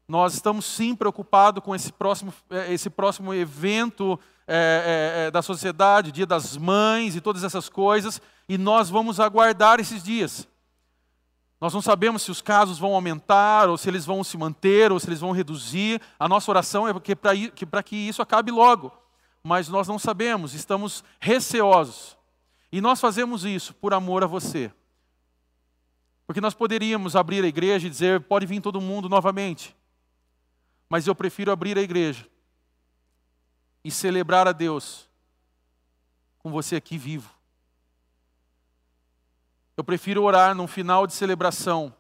nós 0.07 0.35
estamos 0.35 0.67
sim 0.67 0.95
preocupados 0.95 1.65
com 1.65 1.75
esse 1.75 1.91
próximo, 1.91 2.33
eh, 2.51 2.75
esse 2.75 2.91
próximo 2.91 3.33
evento 3.33 4.21
é, 4.49 4.55
é, 4.55 5.27
é, 5.27 5.31
da 5.31 5.43
sociedade, 5.43 6.13
dia 6.13 6.27
das 6.27 6.57
mães 6.57 7.17
e 7.17 7.21
todas 7.21 7.43
essas 7.43 7.69
coisas, 7.69 8.21
e 8.49 8.57
nós 8.57 8.89
vamos 8.89 9.19
aguardar 9.19 9.81
esses 9.81 10.03
dias. 10.03 10.47
Nós 11.61 11.75
não 11.75 11.83
sabemos 11.83 12.23
se 12.23 12.31
os 12.31 12.41
casos 12.41 12.79
vão 12.79 12.95
aumentar, 12.95 13.69
ou 13.69 13.77
se 13.77 13.89
eles 13.89 14.05
vão 14.05 14.23
se 14.23 14.37
manter, 14.37 14.93
ou 14.93 15.01
se 15.01 15.09
eles 15.09 15.21
vão 15.21 15.33
reduzir. 15.33 16.01
A 16.19 16.29
nossa 16.29 16.51
oração 16.51 16.87
é 16.87 16.93
para 16.93 17.83
que 17.83 17.97
isso 17.97 18.23
acabe 18.23 18.53
logo. 18.53 18.93
Mas 19.43 19.69
nós 19.69 19.89
não 19.89 19.99
sabemos, 19.99 20.55
estamos 20.55 21.03
receosos. 21.19 22.17
E 22.71 22.81
nós 22.81 23.01
fazemos 23.01 23.45
isso 23.45 23.75
por 23.75 23.95
amor 23.95 24.23
a 24.23 24.27
você. 24.27 24.71
Porque 26.27 26.41
nós 26.41 26.53
poderíamos 26.53 27.17
abrir 27.17 27.43
a 27.43 27.49
igreja 27.49 27.87
e 27.87 27.91
dizer: 27.91 28.21
pode 28.21 28.45
vir 28.45 28.61
todo 28.61 28.81
mundo 28.81 29.09
novamente. 29.09 29.75
Mas 30.91 31.07
eu 31.07 31.15
prefiro 31.15 31.51
abrir 31.51 31.79
a 31.79 31.83
igreja 31.83 32.27
e 33.87 33.91
celebrar 33.93 34.49
a 34.49 34.53
Deus 34.53 35.09
com 36.41 36.51
você 36.51 36.75
aqui 36.75 36.99
vivo. 36.99 37.33
Eu 39.77 39.85
prefiro 39.85 40.25
orar 40.25 40.57
num 40.57 40.67
final 40.67 41.07
de 41.07 41.13
celebração 41.13 41.95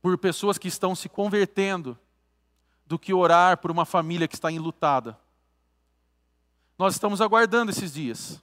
por 0.00 0.16
pessoas 0.16 0.56
que 0.56 0.68
estão 0.68 0.94
se 0.94 1.08
convertendo 1.08 1.98
do 2.86 3.00
que 3.00 3.12
orar 3.12 3.58
por 3.58 3.68
uma 3.68 3.84
família 3.84 4.28
que 4.28 4.36
está 4.36 4.48
enlutada. 4.48 5.18
Nós 6.78 6.94
estamos 6.94 7.20
aguardando 7.20 7.72
esses 7.72 7.92
dias. 7.92 8.40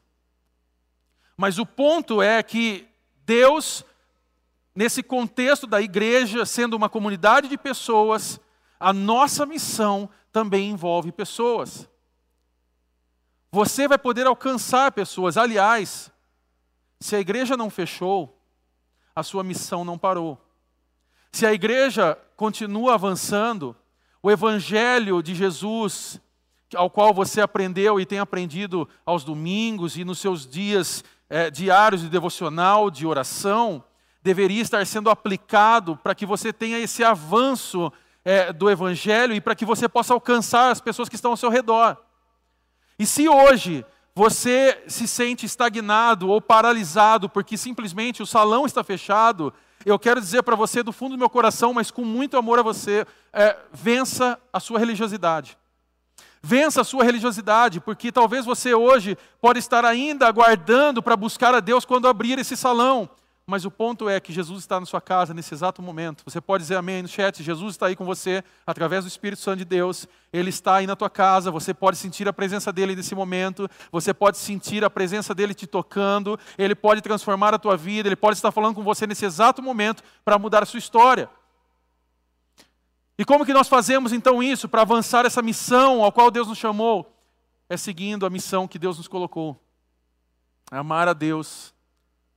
Mas 1.38 1.60
o 1.60 1.66
ponto 1.66 2.22
é 2.22 2.44
que 2.44 2.90
Deus, 3.26 3.86
nesse 4.76 5.02
contexto 5.02 5.66
da 5.66 5.82
igreja, 5.82 6.46
sendo 6.46 6.76
uma 6.76 6.90
comunidade 6.90 7.48
de 7.48 7.58
pessoas, 7.58 8.38
a 8.78 8.92
nossa 8.92 9.46
missão 9.46 10.10
também 10.30 10.72
envolve 10.72 11.14
pessoas. 11.14 11.90
Você 13.52 13.88
vai 13.88 13.98
poder 13.98 14.26
alcançar 14.26 14.92
pessoas. 14.94 15.36
Aliás, 15.36 16.10
se 17.00 17.16
a 17.16 17.20
igreja 17.20 17.58
não 17.58 17.70
fechou, 17.70 18.40
a 19.14 19.24
sua 19.24 19.44
missão 19.44 19.84
não 19.84 19.98
parou. 19.98 20.40
Se 21.32 21.46
a 21.46 21.54
igreja 21.54 22.18
continua 22.38 22.94
avançando, 22.94 23.76
o 24.24 24.32
evangelho 24.32 25.22
de 25.22 25.36
Jesus, 25.36 26.22
ao 26.74 26.90
qual 26.90 27.14
você 27.14 27.42
aprendeu 27.42 28.00
e 28.00 28.06
tem 28.06 28.20
aprendido 28.20 28.88
aos 29.06 29.24
domingos 29.24 29.98
e 29.98 30.06
nos 30.06 30.20
seus 30.20 30.48
dias 30.48 31.04
é, 31.30 31.50
diários 31.50 32.02
de 32.02 32.10
devocional, 32.10 32.90
de 32.90 33.06
oração, 33.06 33.84
deveria 34.24 34.62
estar 34.62 34.86
sendo 34.86 35.10
aplicado 35.10 35.98
para 35.98 36.16
que 36.16 36.26
você 36.26 36.54
tenha 36.54 36.80
esse 36.80 37.04
avanço 37.04 37.92
é, 38.24 38.54
do 38.54 38.70
evangelho 38.70 39.34
e 39.34 39.42
para 39.42 39.56
que 39.56 39.66
você 39.66 39.90
possa 39.90 40.14
alcançar 40.14 40.72
as 40.72 40.80
pessoas 40.80 41.10
que 41.10 41.16
estão 41.16 41.32
ao 41.32 41.38
seu 41.38 41.50
redor. 41.50 41.98
E 43.02 43.06
se 43.08 43.28
hoje 43.28 43.84
você 44.14 44.84
se 44.86 45.08
sente 45.08 45.44
estagnado 45.44 46.30
ou 46.30 46.40
paralisado 46.40 47.28
porque 47.28 47.58
simplesmente 47.58 48.22
o 48.22 48.28
salão 48.28 48.64
está 48.64 48.84
fechado, 48.84 49.52
eu 49.84 49.98
quero 49.98 50.22
dizer 50.22 50.44
para 50.44 50.56
você 50.56 50.84
do 50.84 50.92
fundo 50.92 51.14
do 51.14 51.18
meu 51.18 51.28
coração, 51.28 51.74
mas 51.74 51.90
com 51.90 52.06
muito 52.06 52.38
amor 52.38 52.60
a 52.60 52.62
você, 52.62 53.04
é, 53.34 53.58
vença 53.74 54.40
a 54.54 54.60
sua 54.60 54.78
religiosidade. 54.78 55.58
Vença 56.44 56.82
a 56.82 56.84
sua 56.84 57.04
religiosidade, 57.04 57.80
porque 57.80 58.12
talvez 58.12 58.46
você 58.46 58.76
hoje 58.76 59.18
pode 59.42 59.58
estar 59.58 59.84
ainda 59.84 60.28
aguardando 60.28 61.02
para 61.02 61.18
buscar 61.18 61.56
a 61.56 61.60
Deus 61.60 61.86
quando 61.86 62.08
abrir 62.08 62.38
esse 62.38 62.56
salão. 62.56 63.10
Mas 63.52 63.66
o 63.66 63.70
ponto 63.70 64.08
é 64.08 64.18
que 64.18 64.32
Jesus 64.32 64.60
está 64.60 64.80
na 64.80 64.86
sua 64.86 65.02
casa 65.02 65.34
nesse 65.34 65.54
exato 65.54 65.82
momento. 65.82 66.24
Você 66.24 66.40
pode 66.40 66.64
dizer 66.64 66.78
amém 66.78 67.02
no 67.02 67.08
chat. 67.10 67.44
Jesus 67.44 67.74
está 67.74 67.88
aí 67.88 67.98
com 67.98 68.06
você 68.06 68.42
através 68.66 69.04
do 69.04 69.10
Espírito 69.10 69.42
Santo 69.42 69.58
de 69.58 69.66
Deus. 69.66 70.08
Ele 70.32 70.50
está 70.50 70.76
aí 70.76 70.88
na 70.88 70.96
tua 70.96 71.10
casa. 71.10 71.52
Você 71.52 71.74
pode 71.74 71.98
sentir 71.98 72.30
a 72.30 72.32
presença 72.32 72.72
dele 72.72 72.96
nesse 72.96 73.14
momento. 73.14 73.68
Você 73.92 74.14
pode 74.14 74.38
sentir 74.38 74.86
a 74.86 74.90
presença 74.90 75.36
dele 75.36 75.54
te 75.54 75.68
tocando. 75.68 76.40
Ele 76.58 76.74
pode 76.74 77.02
transformar 77.02 77.54
a 77.54 77.60
tua 77.60 77.76
vida. 77.76 78.08
Ele 78.08 78.16
pode 78.16 78.38
estar 78.38 78.54
falando 78.54 78.76
com 78.76 78.84
você 78.84 79.06
nesse 79.06 79.26
exato 79.26 79.62
momento 79.62 80.02
para 80.24 80.40
mudar 80.40 80.64
a 80.64 80.66
sua 80.66 80.80
história. 80.80 81.30
E 83.18 83.26
como 83.26 83.46
que 83.46 83.52
nós 83.52 83.68
fazemos 83.68 84.14
então 84.14 84.42
isso 84.42 84.70
para 84.70 84.84
avançar 84.84 85.26
essa 85.26 85.42
missão 85.42 86.06
ao 86.06 86.12
qual 86.14 86.32
Deus 86.32 86.48
nos 86.48 86.58
chamou? 86.58 87.22
É 87.68 87.76
seguindo 87.76 88.26
a 88.26 88.30
missão 88.30 88.66
que 88.66 88.80
Deus 88.80 88.98
nos 88.98 89.10
colocou. 89.10 89.62
amar 90.72 91.10
a 91.10 91.14
Deus 91.14 91.74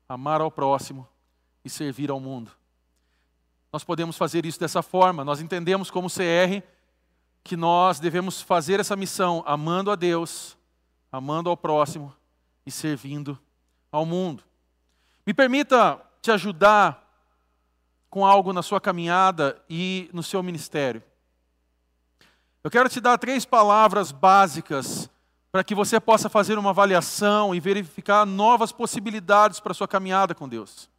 amar 0.09 0.41
ao 0.41 0.51
próximo 0.51 1.09
e 1.65 1.71
servir 1.71 2.11
ao 2.11 2.21
mundo. 2.21 2.51
Nós 3.73 3.83
podemos 3.83 4.17
fazer 4.17 4.47
isso 4.47 4.61
dessa 4.61 4.83
forma. 4.83 5.25
Nós 5.25 5.41
entendemos 5.41 5.91
como 5.91 6.09
CR 6.09 6.63
que 7.43 7.57
nós 7.57 7.99
devemos 7.99 8.41
fazer 8.41 8.81
essa 8.81 8.97
missão 8.97 9.43
amando 9.47 9.91
a 9.91 9.97
Deus, 9.97 10.57
amando 11.11 11.51
ao 11.51 11.57
próximo 11.57 12.15
e 12.65 12.71
servindo 12.71 13.39
ao 13.91 14.07
mundo. 14.07 14.43
Me 15.27 15.35
permita 15.35 16.01
te 16.23 16.31
ajudar 16.31 17.03
com 18.09 18.25
algo 18.25 18.53
na 18.53 18.63
sua 18.63 18.81
caminhada 18.81 19.61
e 19.69 20.09
no 20.13 20.23
seu 20.23 20.43
ministério. 20.43 21.03
Eu 22.63 22.71
quero 22.71 22.89
te 22.89 23.01
dar 23.01 23.19
três 23.19 23.45
palavras 23.45 24.13
básicas 24.13 25.11
para 25.55 25.63
que 25.63 25.73
você 25.73 26.01
possa 26.01 26.29
fazer 26.29 26.59
uma 26.59 26.71
avaliação 26.71 27.55
e 27.55 27.61
verificar 27.61 28.27
novas 28.27 28.73
possibilidades 28.73 29.61
para 29.61 29.71
a 29.71 29.75
sua 29.75 29.87
caminhada 29.87 30.35
com 30.35 30.49
Deus. 30.49 30.91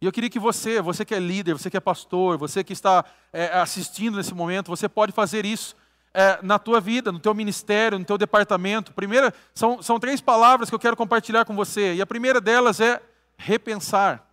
E 0.00 0.06
eu 0.06 0.12
queria 0.12 0.30
que 0.30 0.38
você, 0.38 0.80
você 0.80 1.04
que 1.04 1.14
é 1.14 1.18
líder, 1.18 1.52
você 1.52 1.68
que 1.68 1.76
é 1.76 1.80
pastor, 1.80 2.38
você 2.38 2.64
que 2.64 2.72
está 2.72 3.04
é, 3.30 3.48
assistindo 3.58 4.16
nesse 4.16 4.32
momento, 4.32 4.68
você 4.68 4.88
pode 4.88 5.12
fazer 5.12 5.44
isso 5.44 5.76
é, 6.14 6.38
na 6.42 6.58
tua 6.58 6.80
vida, 6.80 7.12
no 7.12 7.18
teu 7.18 7.34
ministério, 7.34 7.98
no 7.98 8.04
teu 8.06 8.16
departamento. 8.16 8.94
Primeira, 8.94 9.30
são, 9.54 9.82
são 9.82 10.00
três 10.00 10.22
palavras 10.22 10.70
que 10.70 10.74
eu 10.74 10.80
quero 10.80 10.96
compartilhar 10.96 11.44
com 11.44 11.54
você. 11.54 11.96
E 11.96 12.00
a 12.00 12.06
primeira 12.06 12.40
delas 12.40 12.80
é 12.80 13.02
repensar. 13.36 14.26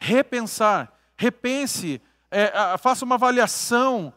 Repensar. 0.00 0.92
Repense, 1.16 2.02
é, 2.28 2.76
faça 2.78 3.04
uma 3.04 3.14
avaliação 3.14 4.12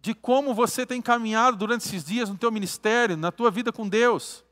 de 0.00 0.14
como 0.14 0.54
você 0.54 0.86
tem 0.86 1.02
caminhado 1.02 1.56
durante 1.56 1.84
esses 1.84 2.04
dias 2.04 2.28
no 2.28 2.38
teu 2.38 2.50
ministério, 2.50 3.16
na 3.16 3.32
tua 3.32 3.50
vida 3.50 3.72
com 3.72 3.88
Deus. 3.88 4.44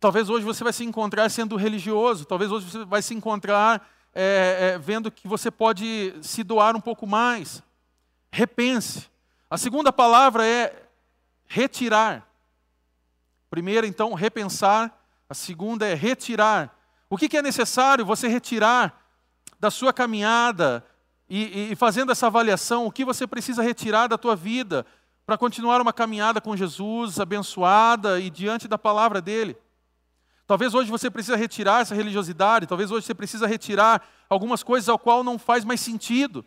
Talvez 0.00 0.28
hoje 0.28 0.44
você 0.44 0.62
vai 0.62 0.72
se 0.72 0.84
encontrar 0.84 1.28
sendo 1.28 1.56
religioso, 1.56 2.24
talvez 2.24 2.50
hoje 2.50 2.70
você 2.70 2.84
vai 2.84 3.02
se 3.02 3.14
encontrar 3.14 3.88
é, 4.14 4.72
é, 4.74 4.78
vendo 4.78 5.10
que 5.10 5.28
você 5.28 5.50
pode 5.50 6.14
se 6.22 6.42
doar 6.42 6.76
um 6.76 6.80
pouco 6.80 7.06
mais. 7.06 7.62
Repense. 8.30 9.08
A 9.50 9.56
segunda 9.56 9.92
palavra 9.92 10.46
é 10.46 10.88
retirar. 11.46 12.28
Primeiro, 13.50 13.86
então, 13.86 14.14
repensar. 14.14 14.94
A 15.28 15.34
segunda 15.34 15.86
é 15.86 15.94
retirar. 15.94 16.76
O 17.10 17.16
que, 17.16 17.28
que 17.28 17.36
é 17.36 17.42
necessário 17.42 18.04
você 18.04 18.28
retirar 18.28 19.04
da 19.58 19.70
sua 19.70 19.92
caminhada 19.92 20.84
e, 21.28 21.72
e, 21.72 21.76
fazendo 21.76 22.10
essa 22.10 22.26
avaliação, 22.26 22.86
o 22.86 22.92
que 22.92 23.04
você 23.04 23.26
precisa 23.26 23.62
retirar 23.62 24.06
da 24.06 24.16
tua 24.16 24.34
vida 24.34 24.86
para 25.26 25.36
continuar 25.36 25.80
uma 25.80 25.92
caminhada 25.92 26.40
com 26.40 26.56
Jesus 26.56 27.20
abençoada 27.20 28.18
e 28.18 28.30
diante 28.30 28.66
da 28.66 28.78
palavra 28.78 29.20
dele? 29.20 29.56
Talvez 30.46 30.72
hoje 30.72 30.90
você 30.90 31.10
precisa 31.10 31.36
retirar 31.36 31.82
essa 31.82 31.94
religiosidade, 31.94 32.66
talvez 32.66 32.90
hoje 32.90 33.04
você 33.04 33.14
precisa 33.14 33.46
retirar 33.46 34.02
algumas 34.30 34.62
coisas 34.62 34.88
ao 34.88 34.98
qual 34.98 35.22
não 35.22 35.38
faz 35.38 35.62
mais 35.62 35.80
sentido. 35.82 36.42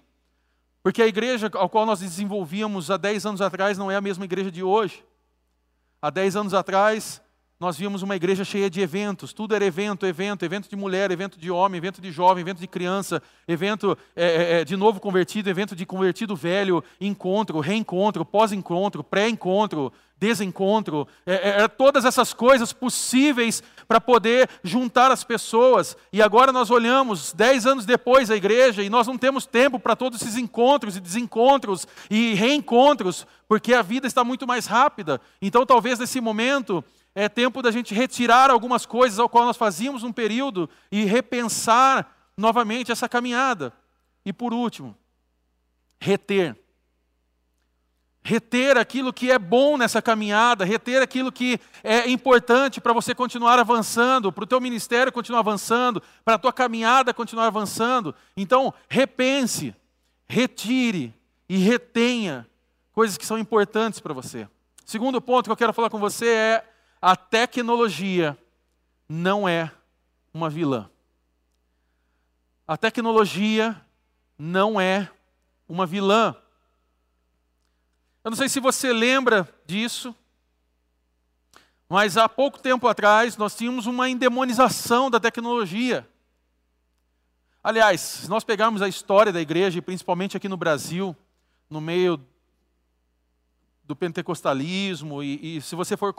Porque 0.82 1.04
a 1.04 1.08
igreja 1.08 1.52
ao 1.54 1.70
qual 1.70 1.86
nós 1.86 2.00
desenvolvíamos 2.00 2.90
há 2.90 2.98
10 2.98 3.28
anos 3.28 3.42
atrás 3.42 3.78
não 3.78 3.92
é 3.92 3.96
a 3.96 4.02
mesma 4.02 4.26
igreja 4.26 4.50
de 4.50 4.64
hoje. 4.64 5.06
Há 6.02 6.10
10 6.10 6.36
anos 6.36 6.54
atrás, 6.56 7.22
nós 7.62 7.78
víamos 7.78 8.02
uma 8.02 8.16
igreja 8.16 8.44
cheia 8.44 8.72
de 8.72 8.82
eventos, 8.82 9.34
tudo 9.34 9.54
era 9.54 9.64
evento, 9.64 10.04
evento, 10.08 10.44
evento 10.44 10.68
de 10.68 10.76
mulher, 10.76 11.12
evento 11.12 11.40
de 11.40 11.52
homem, 11.52 11.78
evento 11.78 12.02
de 12.02 12.12
jovem, 12.12 12.42
evento 12.42 12.58
de 12.58 12.66
criança, 12.66 13.22
evento 13.48 13.96
é, 14.16 14.26
é, 14.26 14.62
é 14.62 14.66
de 14.66 14.76
novo 14.76 15.00
convertido, 15.00 15.48
evento 15.48 15.76
de 15.76 15.86
convertido 15.86 16.36
velho, 16.36 16.84
encontro, 17.00 17.60
reencontro, 17.60 18.26
pós-encontro, 18.26 19.04
pré-encontro, 19.04 19.94
desencontro, 20.18 21.08
é, 21.24 21.62
é, 21.62 21.68
todas 21.68 22.04
essas 22.04 22.34
coisas 22.34 22.74
possíveis 22.74 23.62
para 23.88 24.02
poder 24.02 24.50
juntar 24.64 25.12
as 25.12 25.24
pessoas. 25.24 25.96
E 26.12 26.20
agora 26.20 26.52
nós 26.52 26.72
olhamos, 26.72 27.32
dez 27.32 27.68
anos 27.68 27.86
depois, 27.86 28.32
a 28.32 28.36
igreja, 28.36 28.82
e 28.82 28.90
nós 28.90 29.06
não 29.06 29.20
temos 29.20 29.46
tempo 29.46 29.80
para 29.80 29.96
todos 29.96 30.20
esses 30.20 30.36
encontros 30.36 30.96
e 30.96 31.00
desencontros 31.00 31.88
e 32.10 32.34
reencontros, 32.34 33.28
porque 33.48 33.72
a 33.72 33.84
vida 33.84 34.08
está 34.08 34.24
muito 34.24 34.48
mais 34.48 34.66
rápida. 34.66 35.22
Então, 35.40 35.64
talvez 35.64 36.00
nesse 36.00 36.20
momento, 36.22 36.84
é 37.14 37.28
tempo 37.28 37.62
da 37.62 37.72
gente 37.72 37.94
retirar 37.94 38.50
algumas 38.50 38.86
coisas 38.86 39.20
ao 39.20 39.30
qual 39.30 39.46
nós 39.46 39.58
fazíamos 39.58 40.04
um 40.04 40.12
período 40.12 40.70
e 40.92 41.06
repensar 41.06 42.16
novamente 42.38 42.92
essa 42.92 43.10
caminhada. 43.10 43.74
E 44.26 44.32
por 44.32 44.54
último, 44.54 44.96
reter 46.00 46.56
reter 48.24 48.78
aquilo 48.78 49.12
que 49.12 49.32
é 49.32 49.40
bom 49.40 49.78
nessa 49.78 50.02
caminhada, 50.02 50.64
reter 50.64 51.02
aquilo 51.02 51.32
que 51.32 51.60
é 51.84 52.10
importante 52.10 52.80
para 52.80 52.94
você 52.94 53.16
continuar 53.16 53.58
avançando, 53.60 54.32
para 54.32 54.44
o 54.44 54.48
teu 54.48 54.62
ministério 54.62 55.12
continuar 55.12 55.40
avançando, 55.40 56.02
para 56.24 56.36
a 56.36 56.40
tua 56.40 56.54
caminhada 56.54 57.14
continuar 57.14 57.48
avançando. 57.48 58.14
Então, 58.38 58.74
repense, 58.88 59.76
retire 60.28 61.14
e 61.50 61.58
retenha 61.58 62.48
coisas 62.94 63.18
que 63.18 63.26
são 63.26 63.40
importantes 63.40 64.00
para 64.00 64.14
você. 64.14 64.48
Segundo 64.86 65.22
ponto 65.22 65.46
que 65.46 65.52
eu 65.52 65.58
quero 65.58 65.74
falar 65.74 65.90
com 65.90 66.00
você 66.00 66.28
é 66.28 66.71
a 67.02 67.16
tecnologia 67.16 68.38
não 69.10 69.50
é 69.50 69.72
uma 70.34 70.50
vilã. 70.50 70.90
A 72.68 72.78
tecnologia 72.78 73.80
não 74.38 74.80
é 74.80 75.12
uma 75.68 75.86
vilã. 75.86 76.36
Eu 78.24 78.30
não 78.30 78.38
sei 78.38 78.48
se 78.48 78.60
você 78.60 78.94
lembra 78.94 79.50
disso, 79.66 80.16
mas 81.90 82.18
há 82.18 82.30
pouco 82.30 82.60
tempo 82.60 82.88
atrás 82.88 83.36
nós 83.36 83.56
tínhamos 83.56 83.88
uma 83.88 84.08
endemonização 84.08 85.10
da 85.10 85.20
tecnologia. 85.20 86.08
Aliás, 87.64 88.00
se 88.00 88.30
nós 88.30 88.44
pegarmos 88.44 88.82
a 88.82 88.88
história 88.88 89.34
da 89.34 89.42
igreja, 89.42 89.82
principalmente 89.82 90.38
aqui 90.38 90.48
no 90.48 90.56
Brasil, 90.56 91.16
no 91.70 91.82
meio 91.82 92.24
do 93.84 93.96
pentecostalismo, 93.96 95.22
e, 95.22 95.58
e 95.58 95.62
se 95.62 95.76
você 95.76 95.98
for 95.98 96.14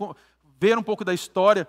ver 0.62 0.78
um 0.78 0.82
pouco 0.82 1.04
da 1.04 1.12
história, 1.12 1.66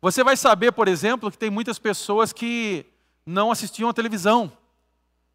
você 0.00 0.22
vai 0.22 0.36
saber, 0.36 0.70
por 0.70 0.86
exemplo, 0.86 1.32
que 1.32 1.36
tem 1.36 1.50
muitas 1.50 1.80
pessoas 1.80 2.32
que 2.32 2.86
não 3.26 3.50
assistiam 3.50 3.90
à 3.90 3.92
televisão. 3.92 4.52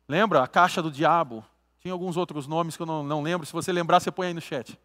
Lembra? 0.08 0.41
A 0.41 0.47
caixa 0.47 0.81
do 0.81 0.89
diabo. 0.89 1.43
Tinha 1.81 1.91
alguns 1.91 2.15
outros 2.15 2.47
nomes 2.47 2.77
que 2.77 2.81
eu 2.81 2.86
não, 2.86 3.03
não 3.03 3.21
lembro. 3.21 3.45
Se 3.45 3.51
você 3.51 3.73
lembrar, 3.73 3.99
você 3.99 4.10
põe 4.10 4.27
aí 4.27 4.34
no 4.34 4.39
chat. 4.39 4.79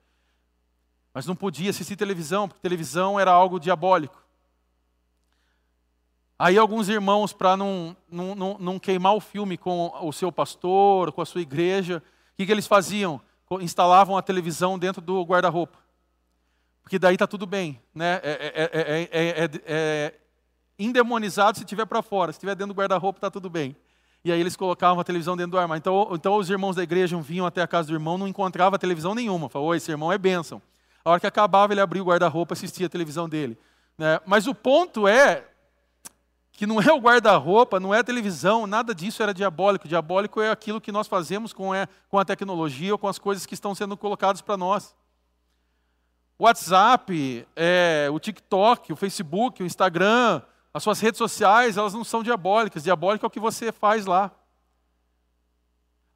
Mas 1.14 1.24
não 1.24 1.36
podia 1.36 1.70
assistir 1.70 1.94
televisão, 1.94 2.48
porque 2.48 2.60
televisão 2.60 3.18
era 3.18 3.30
algo 3.30 3.60
diabólico. 3.60 4.20
Aí 6.36 6.58
alguns 6.58 6.88
irmãos, 6.88 7.32
para 7.32 7.56
não, 7.56 7.96
não, 8.10 8.34
não, 8.34 8.58
não, 8.58 8.78
queimar 8.78 9.14
o 9.14 9.20
filme 9.20 9.56
com 9.56 9.92
o 10.02 10.12
seu 10.12 10.32
pastor, 10.32 11.12
com 11.12 11.22
a 11.22 11.26
sua 11.26 11.42
igreja, 11.42 12.02
o 12.32 12.36
que, 12.36 12.46
que 12.46 12.50
eles 12.52 12.66
faziam? 12.66 13.20
Instalavam 13.60 14.16
a 14.16 14.22
televisão 14.22 14.76
dentro 14.76 15.00
do 15.00 15.22
guarda-roupa. 15.22 15.78
Porque 16.90 16.98
daí 16.98 17.14
está 17.14 17.24
tudo 17.24 17.46
bem. 17.46 17.80
Né? 17.94 18.20
É, 18.20 18.68
é, 18.74 19.10
é, 19.12 19.50
é 19.64 20.14
endemonizado 20.76 21.56
se 21.56 21.62
estiver 21.62 21.86
para 21.86 22.02
fora. 22.02 22.32
Se 22.32 22.38
estiver 22.38 22.56
dentro 22.56 22.74
do 22.74 22.76
guarda-roupa, 22.76 23.18
está 23.18 23.30
tudo 23.30 23.48
bem 23.48 23.76
e 24.24 24.30
aí 24.30 24.40
eles 24.40 24.56
colocavam 24.56 25.00
a 25.00 25.04
televisão 25.04 25.36
dentro 25.36 25.52
do 25.52 25.58
armário. 25.58 25.78
Então, 25.78 26.10
então 26.12 26.36
os 26.36 26.50
irmãos 26.50 26.74
da 26.76 26.82
igreja 26.82 27.16
vinham 27.20 27.46
até 27.46 27.62
a 27.62 27.66
casa 27.66 27.88
do 27.88 27.94
irmão, 27.94 28.18
não 28.18 28.28
encontrava 28.28 28.76
televisão 28.76 29.14
nenhuma. 29.14 29.48
Falou, 29.48 29.72
esse 29.72 29.90
irmão 29.90 30.12
é 30.12 30.18
bênção. 30.18 30.60
A 31.04 31.12
hora 31.12 31.20
que 31.20 31.28
acabava, 31.28 31.72
ele 31.72 31.80
abria 31.80 32.02
o 32.02 32.06
guarda-roupa 32.06 32.54
assistia 32.54 32.86
a 32.86 32.90
televisão 32.90 33.28
dele. 33.28 33.56
Né? 33.96 34.20
Mas 34.26 34.48
o 34.48 34.54
ponto 34.54 35.06
é 35.06 35.44
que 36.52 36.66
não 36.66 36.82
é 36.82 36.92
o 36.92 36.98
guarda-roupa, 36.98 37.80
não 37.80 37.94
é 37.94 38.00
a 38.00 38.04
televisão, 38.04 38.66
nada 38.66 38.94
disso 38.94 39.22
era 39.22 39.32
diabólico. 39.32 39.88
Diabólico 39.88 40.42
é 40.42 40.50
aquilo 40.50 40.80
que 40.80 40.92
nós 40.92 41.06
fazemos 41.06 41.52
com, 41.54 41.74
é, 41.74 41.88
com 42.10 42.18
a 42.18 42.24
tecnologia 42.24 42.92
ou 42.92 42.98
com 42.98 43.08
as 43.08 43.18
coisas 43.18 43.46
que 43.46 43.54
estão 43.54 43.74
sendo 43.74 43.96
colocadas 43.96 44.42
para 44.42 44.58
nós. 44.58 44.94
O 46.40 46.44
WhatsApp, 46.44 47.46
é, 47.54 48.08
o 48.10 48.18
TikTok, 48.18 48.94
o 48.94 48.96
Facebook, 48.96 49.62
o 49.62 49.66
Instagram, 49.66 50.40
as 50.72 50.82
suas 50.82 50.98
redes 50.98 51.18
sociais, 51.18 51.76
elas 51.76 51.92
não 51.92 52.02
são 52.02 52.22
diabólicas. 52.22 52.82
Diabólico 52.82 53.26
é 53.26 53.28
o 53.28 53.30
que 53.30 53.38
você 53.38 53.70
faz 53.70 54.06
lá. 54.06 54.30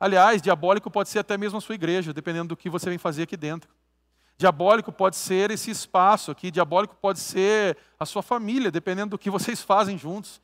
Aliás, 0.01 0.41
diabólico 0.41 0.91
pode 0.91 1.11
ser 1.11 1.19
até 1.19 1.37
mesmo 1.37 1.59
a 1.59 1.61
sua 1.61 1.75
igreja, 1.75 2.11
dependendo 2.11 2.49
do 2.49 2.57
que 2.57 2.71
você 2.71 2.89
vem 2.89 2.97
fazer 2.97 3.25
aqui 3.25 3.37
dentro. 3.37 3.69
Diabólico 4.39 4.91
pode 4.91 5.15
ser 5.17 5.51
esse 5.51 5.71
espaço 5.71 6.31
aqui, 6.31 6.51
diabólico 6.51 6.97
pode 6.97 7.21
ser 7.21 7.77
a 8.01 8.07
sua 8.07 8.23
família, 8.23 8.71
dependendo 8.71 9.11
do 9.11 9.19
que 9.19 9.29
vocês 9.29 9.61
fazem 9.61 9.99
juntos. 9.99 10.41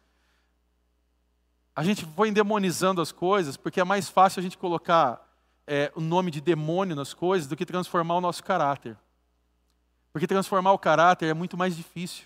A 1.75 1.83
gente 1.83 2.05
foi 2.05 2.29
endemonizando 2.29 3.01
as 3.01 3.13
coisas 3.13 3.57
porque 3.57 3.81
é 3.81 3.85
mais 3.85 4.11
fácil 4.11 4.41
a 4.41 4.43
gente 4.43 4.59
colocar 4.59 5.27
é, 5.67 5.91
o 5.97 6.03
nome 6.03 6.31
de 6.31 6.43
demônio 6.43 6.95
nas 6.95 7.15
coisas 7.15 7.49
do 7.49 7.57
que 7.57 7.65
transformar 7.65 8.17
o 8.17 8.21
nosso 8.21 8.45
caráter. 8.45 8.95
Porque 10.13 10.27
transformar 10.27 10.73
o 10.73 10.79
caráter 10.79 11.27
é 11.27 11.35
muito 11.35 11.57
mais 11.57 11.77
difícil 11.77 12.25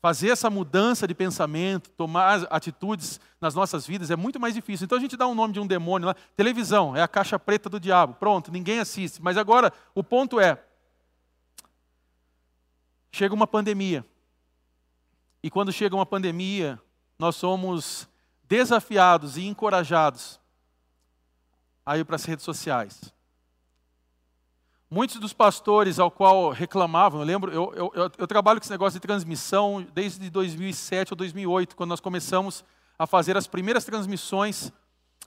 fazer 0.00 0.30
essa 0.30 0.48
mudança 0.48 1.06
de 1.06 1.14
pensamento, 1.14 1.90
tomar 1.90 2.46
atitudes 2.50 3.20
nas 3.40 3.54
nossas 3.54 3.86
vidas 3.86 4.10
é 4.10 4.16
muito 4.16 4.40
mais 4.40 4.54
difícil. 4.54 4.84
Então 4.84 4.96
a 4.96 5.00
gente 5.00 5.16
dá 5.16 5.26
um 5.26 5.34
nome 5.34 5.52
de 5.52 5.60
um 5.60 5.66
demônio 5.66 6.08
lá, 6.08 6.14
televisão, 6.36 6.96
é 6.96 7.02
a 7.02 7.08
caixa 7.08 7.38
preta 7.38 7.68
do 7.68 7.78
diabo. 7.78 8.14
Pronto, 8.14 8.50
ninguém 8.50 8.80
assiste. 8.80 9.20
Mas 9.20 9.36
agora 9.36 9.72
o 9.94 10.02
ponto 10.02 10.40
é 10.40 10.58
chega 13.12 13.34
uma 13.34 13.46
pandemia. 13.46 14.04
E 15.42 15.50
quando 15.50 15.72
chega 15.72 15.94
uma 15.94 16.06
pandemia, 16.06 16.80
nós 17.18 17.36
somos 17.36 18.08
desafiados 18.44 19.36
e 19.36 19.46
encorajados 19.46 20.40
a 21.84 21.98
ir 21.98 22.04
para 22.04 22.16
as 22.16 22.24
redes 22.24 22.44
sociais. 22.44 23.12
Muitos 24.92 25.20
dos 25.20 25.32
pastores 25.32 26.00
ao 26.00 26.10
qual 26.10 26.50
reclamavam, 26.50 27.20
eu 27.20 27.24
lembro, 27.24 27.52
eu, 27.52 27.72
eu, 27.76 28.10
eu, 28.18 28.26
trabalho 28.26 28.58
com 28.58 28.64
esse 28.64 28.72
negócio 28.72 28.98
de 28.98 29.00
transmissão 29.00 29.86
desde 29.94 30.28
2007 30.28 31.12
ou 31.12 31.16
2008, 31.16 31.76
quando 31.76 31.90
nós 31.90 32.00
começamos 32.00 32.64
a 32.98 33.06
fazer 33.06 33.36
as 33.36 33.46
primeiras 33.46 33.84
transmissões 33.84 34.72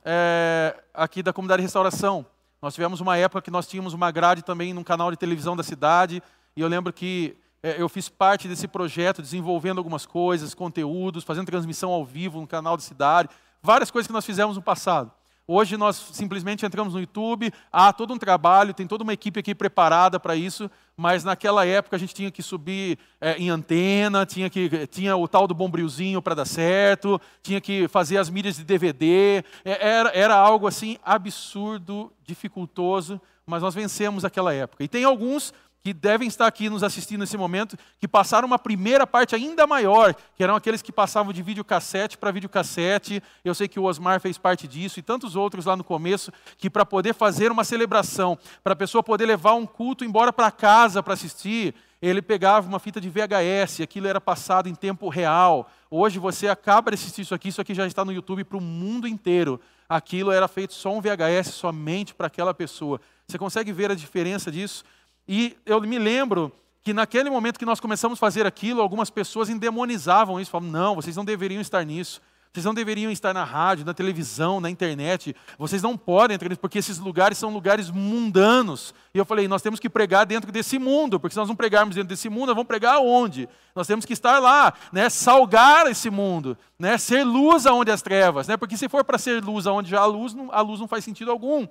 é, 0.04 0.84
aqui 0.93 1.23
da 1.23 1.32
comunidade 1.32 1.62
de 1.62 1.63
restauração. 1.63 2.26
Nós 2.62 2.73
tivemos 2.73 2.99
uma 2.99 3.15
época 3.15 3.41
que 3.41 3.49
nós 3.49 3.65
tínhamos 3.65 3.93
uma 3.93 4.12
grade 4.12 4.43
também 4.43 4.73
num 4.73 4.84
canal 4.84 5.10
de 5.10 5.15
televisão 5.15 5.56
da 5.56 5.63
cidade, 5.63 6.21
e 6.58 6.60
eu 6.60 6.67
lembro 6.67 6.91
que 6.91 7.38
é, 7.63 7.82
eu 7.82 7.88
fiz 7.88 8.10
parte 8.10 8.49
desse 8.49 8.67
projeto, 8.67 9.21
desenvolvendo 9.21 9.78
algumas 9.78 10.06
coisas, 10.06 10.54
conteúdos, 10.54 11.23
fazendo 11.23 11.45
transmissão 11.45 11.89
ao 11.89 12.04
vivo 12.04 12.41
no 12.41 12.47
canal 12.47 12.76
da 12.76 12.84
cidade, 12.84 13.30
várias 13.62 13.89
coisas 13.89 14.08
que 14.08 14.13
nós 14.13 14.26
fizemos 14.26 14.58
no 14.58 14.62
passado. 14.62 15.10
Hoje 15.46 15.76
nós 15.76 15.98
simplesmente 16.14 16.66
entramos 16.66 16.94
no 16.94 17.02
YouTube, 17.02 17.52
há 17.70 17.92
todo 17.92 18.14
um 18.14 18.18
trabalho, 18.18 18.74
tem 18.74 18.88
toda 18.88 19.04
uma 19.04 19.12
equipe 19.12 19.42
aqui 19.42 19.54
preparada 19.54 20.18
para 20.18 20.38
isso, 20.38 20.72
mas 20.96 21.26
naquela 21.26 21.66
época 21.66 21.98
a 21.98 22.00
gente 22.00 22.14
tinha 22.14 22.32
que 22.32 22.42
subir 22.42 22.98
é, 23.20 23.36
em 23.38 23.50
antena, 23.50 24.26
tinha, 24.26 24.50
que, 24.50 24.88
tinha 24.88 25.18
o 25.18 25.28
tal 25.28 25.46
do 25.46 25.54
bombrilzinho 25.54 26.22
para 26.22 26.34
dar 26.34 26.46
certo, 26.46 27.20
tinha 27.42 27.60
que 27.60 27.90
fazer 27.90 28.18
as 28.20 28.30
mídias 28.30 28.56
de 28.56 28.64
DVD, 28.64 29.44
é, 29.66 29.86
era, 29.86 30.10
era 30.12 30.36
algo 30.36 30.66
assim 30.66 30.98
absurdo, 31.04 32.10
dificultoso, 32.26 33.20
mas 33.46 33.62
nós 33.62 33.76
vencemos 33.76 34.24
aquela 34.24 34.54
época. 34.54 34.82
E 34.82 34.88
tem 34.88 35.04
alguns 35.04 35.54
que 35.84 35.93
devem 35.93 36.30
estar 36.30 36.48
aqui 36.48 36.69
nos 36.69 36.82
assistindo 36.82 37.19
nesse 37.19 37.36
momento, 37.36 37.78
que 38.00 38.08
passaram 38.08 38.48
uma 38.48 38.58
primeira 38.58 39.06
parte 39.06 39.36
ainda 39.36 39.67
maior, 39.67 40.15
que 40.34 40.41
eram 40.41 40.56
aqueles 40.56 40.82
que 40.82 40.93
passavam 40.93 41.34
de 41.34 41.43
videocassete 41.43 42.17
para 42.17 42.32
videocassete. 42.32 43.22
Eu 43.43 43.54
sei 43.54 43.67
que 43.67 43.78
o 43.78 43.84
Osmar 43.84 44.22
fez 44.22 44.38
parte 44.38 44.65
disso 44.65 44.98
e 44.98 45.04
tantos 45.04 45.36
outros 45.36 45.65
lá 45.65 45.76
no 45.76 45.84
começo, 45.84 46.32
que 46.58 46.69
para 46.69 46.86
poder 46.86 47.13
fazer 47.13 47.52
uma 47.52 47.65
celebração, 47.65 48.38
para 48.63 48.72
a 48.72 48.78
pessoa 48.78 49.04
poder 49.04 49.26
levar 49.26 49.56
um 49.56 49.65
culto 49.65 50.06
embora 50.06 50.32
para 50.32 50.50
casa 50.52 51.04
para 51.04 51.15
assistir, 51.15 51.76
ele 52.02 52.22
pegava 52.22 52.67
uma 52.67 52.80
fita 52.80 53.02
de 53.02 53.10
VHS, 53.10 53.82
aquilo 53.82 54.08
era 54.08 54.22
passado 54.22 54.69
em 54.69 54.76
tempo 54.76 55.10
real. 55.10 55.69
Hoje 55.91 56.17
você 56.17 56.48
acaba 56.48 56.91
de 56.91 56.96
assistir 56.96 57.22
isso 57.22 57.36
aqui, 57.36 57.50
isso 57.50 57.62
aqui 57.62 57.74
já 57.74 57.86
está 57.86 58.06
no 58.06 58.13
YouTube 58.13 58.46
para 58.46 58.58
o 58.58 58.62
mundo 58.62 59.06
inteiro. 59.06 59.60
Aquilo 59.88 60.32
era 60.32 60.48
feito 60.48 60.74
só 60.74 60.93
um 60.93 61.02
VHS 61.02 61.54
somente 61.54 62.13
para 62.13 62.28
aquela 62.28 62.54
pessoa. 62.54 63.00
Você 63.28 63.38
consegue 63.38 63.72
ver 63.72 63.91
a 63.91 63.96
diferença 63.96 64.52
disso? 64.52 64.84
E 65.28 65.56
eu 65.66 65.80
me 65.82 65.98
lembro 65.98 66.52
que 66.82 66.94
naquele 66.94 67.30
momento 67.30 67.58
que 67.58 67.66
nós 67.66 67.80
começamos 67.80 68.18
a 68.18 68.20
fazer 68.20 68.46
aquilo, 68.46 68.82
algumas 68.82 69.10
pessoas 69.10 69.50
endemonizavam 69.50 70.40
isso, 70.40 70.52
falavam: 70.52 70.72
não, 70.72 70.96
vocês 70.96 71.16
não 71.16 71.26
deveriam 71.26 71.62
estar 71.62 71.84
nisso. 71.86 72.22
Vocês 72.54 72.66
não 72.66 72.74
deveriam 72.76 73.12
estar 73.12 73.34
na 73.34 73.44
rádio, 73.44 73.84
na 73.84 73.96
televisão, 73.96 74.62
na 74.62 74.70
internet. 74.70 75.36
Vocês 75.58 75.82
não 75.82 75.98
podem 75.98 76.36
entrar 76.36 76.48
nisso, 76.48 76.62
porque 76.62 76.78
esses 76.78 77.00
lugares 77.00 77.36
são 77.36 77.52
lugares 77.52 77.90
mundanos. 77.90 78.94
E 79.12 79.18
eu 79.18 79.26
falei, 79.26 79.48
nós 79.48 79.64
temos 79.64 79.80
que 79.80 79.90
pregar 79.90 80.24
dentro 80.28 80.52
desse 80.52 80.78
mundo, 80.78 81.20
porque 81.20 81.34
se 81.34 81.40
nós 81.40 81.48
não 81.48 81.56
pregarmos 81.56 81.96
dentro 81.96 82.10
desse 82.10 82.30
mundo, 82.30 82.48
nós 82.48 82.56
vamos 82.56 82.68
pregar 82.68 83.00
onde? 83.00 83.50
Nós 83.76 83.88
temos 83.88 84.06
que 84.06 84.14
estar 84.14 84.38
lá, 84.38 84.72
né? 84.92 85.10
salgar 85.10 85.90
esse 85.90 86.12
mundo, 86.12 86.56
né? 86.78 86.96
ser 87.00 87.24
luz 87.24 87.66
aonde 87.66 87.90
as 87.90 88.04
trevas. 88.04 88.48
Né? 88.48 88.56
Porque 88.56 88.78
se 88.78 88.88
for 88.88 89.04
para 89.04 89.18
ser 89.18 89.44
luz 89.44 89.66
aonde 89.66 89.90
já 89.90 90.02
há 90.02 90.06
luz, 90.06 90.36
a 90.52 90.62
luz 90.62 90.80
não 90.80 90.88
faz 90.88 91.04
sentido 91.04 91.32
algum. 91.32 91.68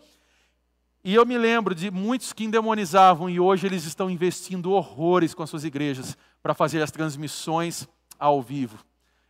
E 1.04 1.14
eu 1.14 1.26
me 1.26 1.36
lembro 1.36 1.74
de 1.74 1.90
muitos 1.90 2.32
que 2.32 2.44
endemonizavam 2.44 3.28
e 3.28 3.40
hoje 3.40 3.66
eles 3.66 3.84
estão 3.84 4.08
investindo 4.08 4.70
horrores 4.70 5.34
com 5.34 5.42
as 5.42 5.50
suas 5.50 5.64
igrejas 5.64 6.16
para 6.40 6.54
fazer 6.54 6.80
as 6.80 6.92
transmissões 6.92 7.88
ao 8.18 8.40
vivo. 8.40 8.78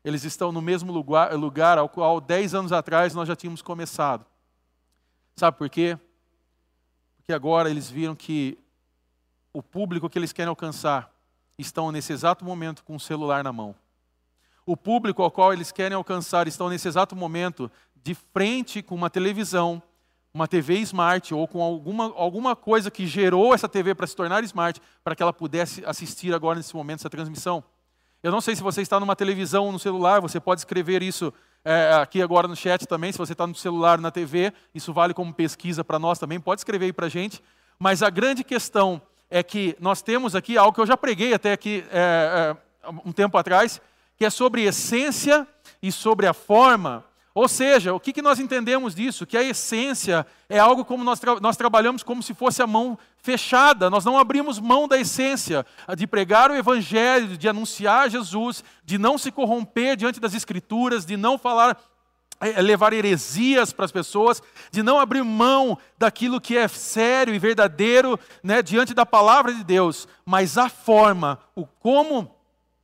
Eles 0.05 0.25
estão 0.25 0.53
no 0.53 0.61
mesmo 0.61 0.93
lugar, 0.93 1.33
lugar 1.35 1.79
ao 1.79 1.89
qual 1.89 2.21
dez 2.21 2.55
anos 2.55 2.73
atrás 2.73 3.15
nós 3.15 3.27
já 3.27 3.35
tínhamos 3.35 3.63
começado. 3.63 4.27
Sabe 5.35 5.57
por 5.57 5.71
quê? 5.71 5.99
Porque 7.17 7.33
agora 7.33 7.71
eles 7.71 7.89
viram 7.89 8.15
que 8.15 8.59
o 9.51 9.63
público 9.63 10.11
que 10.11 10.19
eles 10.19 10.33
querem 10.33 10.51
alcançar 10.51 11.11
estão 11.59 11.91
nesse 11.91 12.13
exato 12.13 12.45
momento 12.45 12.85
com 12.85 12.97
o 12.97 13.01
celular 13.01 13.43
na 13.43 13.53
mão. 13.53 13.75
O 14.67 14.77
público 14.77 15.23
ao 15.23 15.31
qual 15.31 15.53
eles 15.55 15.73
querem 15.73 15.97
alcançar 15.97 16.47
estão 16.47 16.69
nesse 16.69 16.87
exato 16.87 17.17
momento 17.17 17.71
de 18.03 18.15
frente 18.15 18.83
com 18.83 18.95
uma 18.95 19.09
televisão, 19.09 19.83
uma 20.35 20.49
TV 20.49 20.79
smart 20.79 21.35
ou 21.35 21.47
com 21.47 21.63
alguma, 21.63 22.05
alguma 22.17 22.57
coisa 22.57 22.91
que 22.91 23.07
gerou 23.07 23.55
essa 23.55 23.69
TV 23.69 23.95
para 23.95 24.07
se 24.07 24.17
tornar 24.17 24.43
smart, 24.45 24.81
para 25.05 25.15
que 25.15 25.23
ela 25.23 25.33
pudesse 25.33 25.85
assistir 25.85 26.35
agora 26.35 26.57
nesse 26.57 26.75
momento 26.75 27.01
essa 27.01 27.11
transmissão. 27.11 27.63
Eu 28.23 28.31
não 28.31 28.41
sei 28.41 28.55
se 28.55 28.63
você 28.63 28.81
está 28.81 28.99
numa 29.01 29.17
televisão 29.17 29.67
ou 29.67 29.73
no 29.73 29.79
celular, 29.79 30.21
você 30.21 30.39
pode 30.39 30.61
escrever 30.61 31.03
isso 31.03 31.33
é, 31.65 31.93
aqui 32.01 32.23
agora 32.23 32.49
no 32.49 32.57
chat 32.57 32.87
também. 32.87 33.13
Se 33.13 33.19
você 33.19 33.33
está 33.33 33.47
no 33.47 33.55
celular, 33.55 33.99
na 33.99 34.11
TV, 34.11 34.53
isso 34.75 34.93
vale 34.93 35.13
como 35.13 35.35
pesquisa 35.35 35.85
para 35.85 35.99
nós 35.99 36.19
também. 36.19 36.41
Pode 36.41 36.61
escrever 36.61 36.87
aí 36.87 36.93
para 36.93 37.07
a 37.07 37.11
gente. 37.11 37.43
Mas 37.79 38.03
a 38.03 38.11
grande 38.11 38.45
questão 38.45 39.03
é 39.29 39.43
que 39.43 39.77
nós 39.81 40.03
temos 40.03 40.35
aqui 40.35 40.57
algo 40.57 40.73
que 40.73 40.81
eu 40.81 40.87
já 40.87 40.97
preguei 40.97 41.35
até 41.35 41.53
aqui 41.53 41.85
é, 41.91 42.57
é, 42.85 42.91
um 43.05 43.13
tempo 43.13 43.37
atrás, 43.37 43.81
que 44.17 44.25
é 44.25 44.31
sobre 44.31 44.63
essência 44.63 45.47
e 45.83 45.91
sobre 45.91 46.27
a 46.27 46.33
forma. 46.33 47.05
Ou 47.35 47.49
seja, 47.49 47.95
o 47.95 48.01
que, 48.01 48.13
que 48.13 48.21
nós 48.21 48.39
entendemos 48.39 48.95
disso? 48.95 49.27
Que 49.27 49.39
a 49.39 49.43
essência 49.43 50.27
é 50.49 50.59
algo 50.59 50.85
como 50.85 51.03
nós, 51.03 51.19
tra 51.19 51.41
nós 51.41 51.57
trabalhamos 51.57 52.03
como 52.03 52.23
se 52.23 52.35
fosse 52.35 52.61
a 52.61 52.67
mão 52.67 52.99
fechada, 53.23 53.89
nós 53.89 54.05
não 54.05 54.19
abrimos 54.19 54.59
mão 54.59 54.87
da 54.87 54.99
essência, 54.99 55.65
de 55.97 56.07
pregar 56.07 56.51
o 56.51 56.57
Evangelho, 56.57 57.39
de 57.39 57.49
anunciar 57.49 58.11
Jesus, 58.11 58.63
de 58.85 58.99
não 58.99 59.17
se 59.17 59.31
corromper 59.31 59.97
diante 59.97 60.21
das 60.21 60.35
Escrituras, 60.35 61.07
de 61.07 61.17
não 61.17 61.39
falar, 61.39 61.81
é, 62.41 62.61
levar 62.61 62.93
heresias 62.93 63.73
para 63.73 63.85
as 63.85 63.93
pessoas, 63.93 64.43
de 64.71 64.83
não 64.83 64.99
abrir 64.99 65.23
mão 65.23 65.79
daquilo 65.97 66.41
que 66.41 66.57
é 66.57 66.69
sério 66.69 67.35
e 67.35 67.39
verdadeiro 67.39 68.19
né, 68.43 68.61
diante 68.61 68.93
da 68.93 69.07
palavra 69.07 69.55
de 69.55 69.65
Deus, 69.65 70.07
mas 70.27 70.59
a 70.59 70.69
forma, 70.69 71.39
o 71.55 71.67
como 71.67 72.32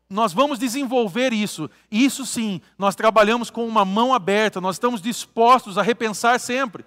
nós 0.08 0.32
vamos 0.32 0.58
desenvolver 0.58 1.32
isso. 1.32 1.70
Isso 1.90 2.24
sim, 2.24 2.60
nós 2.78 2.94
trabalhamos 2.94 3.50
com 3.50 3.66
uma 3.66 3.84
mão 3.84 4.14
aberta, 4.14 4.60
nós 4.60 4.76
estamos 4.76 5.02
dispostos 5.02 5.76
a 5.76 5.82
repensar 5.82 6.40
sempre. 6.40 6.84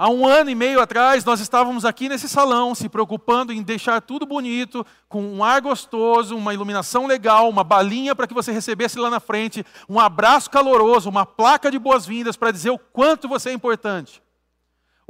Há 0.00 0.08
um 0.08 0.24
ano 0.24 0.48
e 0.48 0.54
meio 0.54 0.80
atrás, 0.80 1.24
nós 1.24 1.40
estávamos 1.40 1.84
aqui 1.84 2.08
nesse 2.08 2.28
salão, 2.28 2.72
se 2.72 2.88
preocupando 2.88 3.52
em 3.52 3.60
deixar 3.64 4.00
tudo 4.00 4.24
bonito, 4.24 4.86
com 5.08 5.20
um 5.20 5.42
ar 5.42 5.60
gostoso, 5.60 6.36
uma 6.36 6.54
iluminação 6.54 7.04
legal, 7.04 7.48
uma 7.48 7.64
balinha 7.64 8.14
para 8.14 8.28
que 8.28 8.32
você 8.32 8.52
recebesse 8.52 8.96
lá 8.96 9.10
na 9.10 9.18
frente, 9.18 9.66
um 9.88 9.98
abraço 9.98 10.48
caloroso, 10.48 11.10
uma 11.10 11.26
placa 11.26 11.68
de 11.68 11.80
boas-vindas 11.80 12.36
para 12.36 12.52
dizer 12.52 12.70
o 12.70 12.78
quanto 12.78 13.28
você 13.28 13.50
é 13.50 13.52
importante. 13.52 14.22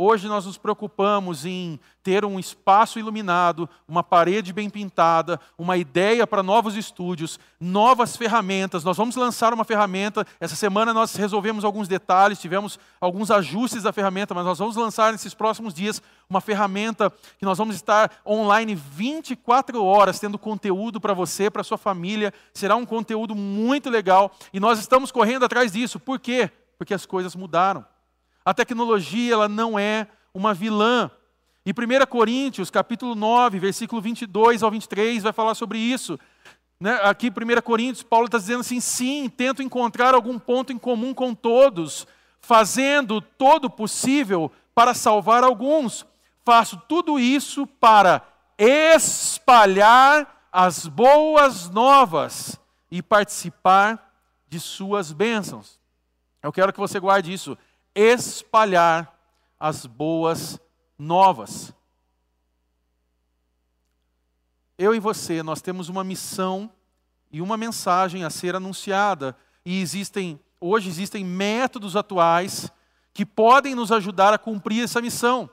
Hoje 0.00 0.28
nós 0.28 0.46
nos 0.46 0.56
preocupamos 0.56 1.44
em 1.44 1.80
ter 2.04 2.24
um 2.24 2.38
espaço 2.38 3.00
iluminado, 3.00 3.68
uma 3.88 4.00
parede 4.00 4.52
bem 4.52 4.70
pintada, 4.70 5.40
uma 5.58 5.76
ideia 5.76 6.24
para 6.24 6.40
novos 6.40 6.76
estúdios, 6.76 7.36
novas 7.58 8.16
ferramentas. 8.16 8.84
Nós 8.84 8.96
vamos 8.96 9.16
lançar 9.16 9.52
uma 9.52 9.64
ferramenta. 9.64 10.24
Essa 10.38 10.54
semana 10.54 10.94
nós 10.94 11.16
resolvemos 11.16 11.64
alguns 11.64 11.88
detalhes, 11.88 12.38
tivemos 12.38 12.78
alguns 13.00 13.28
ajustes 13.28 13.82
da 13.82 13.92
ferramenta, 13.92 14.34
mas 14.34 14.44
nós 14.44 14.60
vamos 14.60 14.76
lançar 14.76 15.10
nesses 15.10 15.34
próximos 15.34 15.74
dias 15.74 16.00
uma 16.30 16.40
ferramenta 16.40 17.12
que 17.36 17.44
nós 17.44 17.58
vamos 17.58 17.74
estar 17.74 18.22
online 18.24 18.76
24 18.76 19.84
horas 19.84 20.20
tendo 20.20 20.38
conteúdo 20.38 21.00
para 21.00 21.12
você, 21.12 21.50
para 21.50 21.64
sua 21.64 21.76
família. 21.76 22.32
Será 22.54 22.76
um 22.76 22.86
conteúdo 22.86 23.34
muito 23.34 23.90
legal 23.90 24.30
e 24.52 24.60
nós 24.60 24.78
estamos 24.78 25.10
correndo 25.10 25.44
atrás 25.44 25.72
disso. 25.72 25.98
Por 25.98 26.20
quê? 26.20 26.48
Porque 26.78 26.94
as 26.94 27.04
coisas 27.04 27.34
mudaram. 27.34 27.84
A 28.48 28.54
tecnologia 28.54 29.34
ela 29.34 29.46
não 29.46 29.78
é 29.78 30.06
uma 30.32 30.54
vilã. 30.54 31.10
E 31.66 31.70
1 31.70 32.06
Coríntios, 32.06 32.70
capítulo 32.70 33.14
9, 33.14 33.58
versículo 33.58 34.00
22 34.00 34.62
ao 34.62 34.70
23, 34.70 35.22
vai 35.22 35.34
falar 35.34 35.54
sobre 35.54 35.78
isso. 35.78 36.18
Né? 36.80 36.98
Aqui, 37.02 37.28
1 37.28 37.60
Coríntios, 37.60 38.02
Paulo 38.02 38.24
está 38.24 38.38
dizendo 38.38 38.60
assim: 38.60 38.80
sim, 38.80 39.28
tento 39.28 39.62
encontrar 39.62 40.14
algum 40.14 40.38
ponto 40.38 40.72
em 40.72 40.78
comum 40.78 41.12
com 41.12 41.34
todos, 41.34 42.06
fazendo 42.40 43.20
todo 43.20 43.66
o 43.66 43.70
possível 43.70 44.50
para 44.74 44.94
salvar 44.94 45.44
alguns. 45.44 46.06
Faço 46.42 46.80
tudo 46.88 47.20
isso 47.20 47.66
para 47.66 48.22
espalhar 48.56 50.48
as 50.50 50.86
boas 50.86 51.68
novas 51.68 52.58
e 52.90 53.02
participar 53.02 54.10
de 54.48 54.58
suas 54.58 55.12
bênçãos. 55.12 55.78
Eu 56.42 56.50
quero 56.50 56.72
que 56.72 56.80
você 56.80 56.98
guarde 56.98 57.30
isso 57.30 57.58
espalhar 57.98 59.12
as 59.58 59.84
boas 59.84 60.60
novas. 60.96 61.72
Eu 64.78 64.94
e 64.94 65.00
você, 65.00 65.42
nós 65.42 65.60
temos 65.60 65.88
uma 65.88 66.04
missão 66.04 66.70
e 67.32 67.42
uma 67.42 67.56
mensagem 67.56 68.22
a 68.22 68.30
ser 68.30 68.54
anunciada, 68.54 69.36
e 69.64 69.80
existem, 69.80 70.38
hoje 70.60 70.88
existem 70.88 71.24
métodos 71.24 71.96
atuais 71.96 72.70
que 73.12 73.26
podem 73.26 73.74
nos 73.74 73.90
ajudar 73.90 74.32
a 74.32 74.38
cumprir 74.38 74.84
essa 74.84 75.02
missão. 75.02 75.50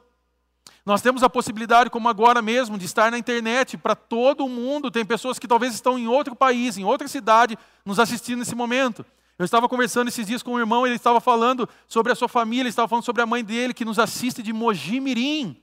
Nós 0.86 1.02
temos 1.02 1.24
a 1.24 1.30
possibilidade, 1.30 1.90
como 1.90 2.08
agora 2.08 2.44
mesmo, 2.44 2.78
de 2.78 2.86
estar 2.86 3.10
na 3.10 3.18
internet 3.18 3.76
para 3.76 3.96
todo 3.96 4.46
o 4.46 4.50
mundo. 4.50 4.92
Tem 4.92 5.04
pessoas 5.04 5.40
que 5.40 5.48
talvez 5.48 5.74
estão 5.74 5.98
em 5.98 6.08
outro 6.08 6.36
país, 6.36 6.78
em 6.78 6.84
outra 6.84 7.08
cidade, 7.08 7.58
nos 7.84 7.98
assistindo 8.00 8.40
nesse 8.40 8.54
momento. 8.54 9.04
Eu 9.38 9.44
estava 9.44 9.68
conversando 9.68 10.08
esses 10.08 10.26
dias 10.26 10.42
com 10.42 10.54
um 10.54 10.60
irmão, 10.60 10.86
ele 10.86 10.96
estava 10.96 11.20
falando 11.20 11.68
sobre 11.88 12.12
a 12.12 12.16
sua 12.16 12.30
família, 12.30 12.62
ele 12.64 12.70
estava 12.70 12.88
falando 12.88 13.04
sobre 13.04 13.22
a 13.22 13.26
mãe 13.26 13.44
dele 13.44 13.74
que 13.74 13.84
nos 13.84 14.00
assiste 14.00 14.42
de 14.42 14.54
Mogi 14.54 15.02
Mirim. 15.02 15.62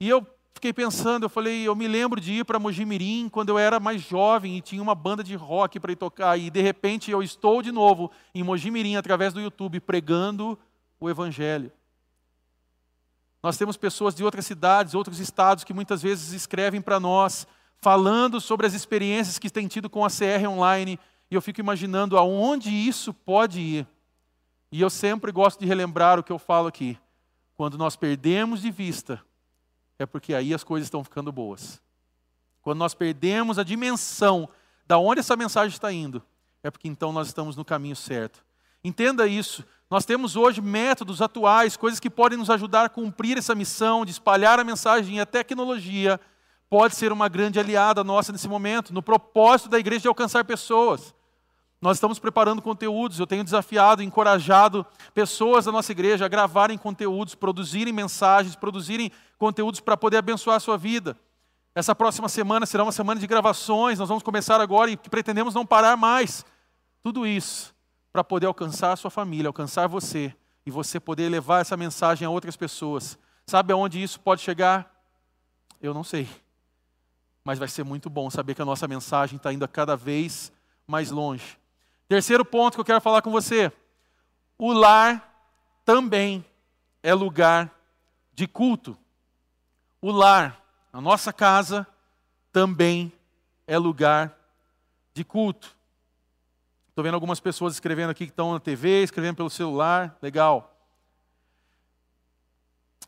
E 0.00 0.08
eu 0.08 0.26
fiquei 0.52 0.72
pensando, 0.72 1.26
eu 1.26 1.28
falei, 1.28 1.62
eu 1.62 1.76
me 1.76 1.86
lembro 1.86 2.20
de 2.20 2.32
ir 2.32 2.44
para 2.44 2.58
Mogi 2.58 2.84
Mirim 2.84 3.28
quando 3.28 3.50
eu 3.50 3.58
era 3.58 3.78
mais 3.78 4.02
jovem 4.02 4.56
e 4.56 4.60
tinha 4.60 4.82
uma 4.82 4.96
banda 4.96 5.22
de 5.22 5.36
rock 5.36 5.78
para 5.78 5.92
ir 5.92 5.96
tocar 5.96 6.36
e 6.36 6.50
de 6.50 6.60
repente 6.60 7.10
eu 7.10 7.22
estou 7.22 7.62
de 7.62 7.70
novo 7.70 8.10
em 8.34 8.42
Mogi 8.42 8.70
Mirim 8.70 8.96
através 8.96 9.32
do 9.32 9.40
YouTube 9.40 9.78
pregando 9.78 10.58
o 10.98 11.08
evangelho. 11.08 11.70
Nós 13.42 13.56
temos 13.56 13.76
pessoas 13.76 14.12
de 14.12 14.24
outras 14.24 14.44
cidades, 14.44 14.94
outros 14.94 15.20
estados 15.20 15.62
que 15.62 15.72
muitas 15.72 16.02
vezes 16.02 16.32
escrevem 16.32 16.80
para 16.80 16.98
nós 16.98 17.46
falando 17.80 18.40
sobre 18.40 18.66
as 18.66 18.74
experiências 18.74 19.38
que 19.38 19.50
têm 19.50 19.68
tido 19.68 19.88
com 19.88 20.04
a 20.04 20.08
CR 20.08 20.48
online 20.48 20.98
e 21.30 21.34
eu 21.34 21.42
fico 21.42 21.60
imaginando 21.60 22.16
aonde 22.16 22.70
isso 22.70 23.12
pode 23.12 23.60
ir. 23.60 23.86
E 24.70 24.80
eu 24.80 24.90
sempre 24.90 25.32
gosto 25.32 25.60
de 25.60 25.66
relembrar 25.66 26.18
o 26.18 26.22
que 26.22 26.32
eu 26.32 26.38
falo 26.38 26.68
aqui. 26.68 26.98
Quando 27.54 27.78
nós 27.78 27.96
perdemos 27.96 28.60
de 28.60 28.70
vista, 28.70 29.22
é 29.98 30.04
porque 30.04 30.34
aí 30.34 30.52
as 30.52 30.62
coisas 30.62 30.86
estão 30.86 31.02
ficando 31.02 31.32
boas. 31.32 31.80
Quando 32.60 32.78
nós 32.78 32.94
perdemos 32.94 33.58
a 33.58 33.62
dimensão 33.62 34.48
da 34.86 34.98
onde 34.98 35.20
essa 35.20 35.36
mensagem 35.36 35.74
está 35.74 35.92
indo, 35.92 36.22
é 36.62 36.70
porque 36.70 36.88
então 36.88 37.12
nós 37.12 37.28
estamos 37.28 37.56
no 37.56 37.64
caminho 37.64 37.96
certo. 37.96 38.44
Entenda 38.84 39.26
isso. 39.26 39.64
Nós 39.90 40.04
temos 40.04 40.36
hoje 40.36 40.60
métodos 40.60 41.22
atuais, 41.22 41.76
coisas 41.76 42.00
que 42.00 42.10
podem 42.10 42.38
nos 42.38 42.50
ajudar 42.50 42.84
a 42.84 42.88
cumprir 42.88 43.38
essa 43.38 43.54
missão 43.54 44.04
de 44.04 44.10
espalhar 44.10 44.58
a 44.60 44.64
mensagem 44.64 45.20
a 45.20 45.26
tecnologia 45.26 46.20
pode 46.68 46.94
ser 46.94 47.12
uma 47.12 47.28
grande 47.28 47.58
aliada 47.58 48.02
nossa 48.02 48.32
nesse 48.32 48.48
momento, 48.48 48.92
no 48.92 49.02
propósito 49.02 49.70
da 49.70 49.78
igreja 49.78 50.02
de 50.02 50.08
alcançar 50.08 50.44
pessoas. 50.44 51.14
Nós 51.86 51.98
estamos 51.98 52.18
preparando 52.18 52.60
conteúdos, 52.60 53.20
eu 53.20 53.28
tenho 53.28 53.44
desafiado, 53.44 54.02
encorajado 54.02 54.84
pessoas 55.14 55.66
da 55.66 55.70
nossa 55.70 55.92
igreja 55.92 56.24
a 56.24 56.28
gravarem 56.28 56.76
conteúdos, 56.76 57.36
produzirem 57.36 57.92
mensagens, 57.92 58.56
produzirem 58.56 59.12
conteúdos 59.38 59.78
para 59.78 59.96
poder 59.96 60.16
abençoar 60.16 60.56
a 60.56 60.58
sua 60.58 60.76
vida. 60.76 61.16
Essa 61.76 61.94
próxima 61.94 62.28
semana 62.28 62.66
será 62.66 62.82
uma 62.82 62.90
semana 62.90 63.20
de 63.20 63.26
gravações, 63.28 64.00
nós 64.00 64.08
vamos 64.08 64.24
começar 64.24 64.60
agora 64.60 64.90
e 64.90 64.96
pretendemos 64.96 65.54
não 65.54 65.64
parar 65.64 65.96
mais. 65.96 66.44
Tudo 67.04 67.24
isso 67.24 67.72
para 68.12 68.24
poder 68.24 68.46
alcançar 68.46 68.90
a 68.90 68.96
sua 68.96 69.08
família, 69.08 69.48
alcançar 69.48 69.86
você 69.86 70.34
e 70.66 70.72
você 70.72 70.98
poder 70.98 71.28
levar 71.28 71.60
essa 71.60 71.76
mensagem 71.76 72.26
a 72.26 72.30
outras 72.30 72.56
pessoas. 72.56 73.16
Sabe 73.46 73.72
aonde 73.72 74.02
isso 74.02 74.18
pode 74.18 74.42
chegar? 74.42 74.92
Eu 75.80 75.94
não 75.94 76.02
sei. 76.02 76.28
Mas 77.44 77.60
vai 77.60 77.68
ser 77.68 77.84
muito 77.84 78.10
bom 78.10 78.28
saber 78.28 78.56
que 78.56 78.62
a 78.62 78.64
nossa 78.66 78.88
mensagem 78.88 79.36
está 79.36 79.52
indo 79.52 79.68
cada 79.68 79.96
vez 79.96 80.50
mais 80.84 81.12
longe. 81.12 81.56
Terceiro 82.08 82.44
ponto 82.44 82.74
que 82.74 82.80
eu 82.80 82.84
quero 82.84 83.00
falar 83.00 83.22
com 83.22 83.30
você: 83.30 83.72
o 84.58 84.72
lar 84.72 85.34
também 85.84 86.44
é 87.02 87.12
lugar 87.12 87.72
de 88.32 88.46
culto. 88.46 88.96
O 90.00 90.10
lar, 90.10 90.60
a 90.92 91.00
nossa 91.00 91.32
casa, 91.32 91.86
também 92.52 93.12
é 93.66 93.76
lugar 93.76 94.36
de 95.12 95.24
culto. 95.24 95.74
Estou 96.88 97.02
vendo 97.02 97.14
algumas 97.14 97.40
pessoas 97.40 97.74
escrevendo 97.74 98.10
aqui 98.10 98.24
que 98.24 98.32
estão 98.32 98.52
na 98.52 98.60
TV, 98.60 99.02
escrevendo 99.02 99.36
pelo 99.36 99.50
celular, 99.50 100.16
legal. 100.22 100.72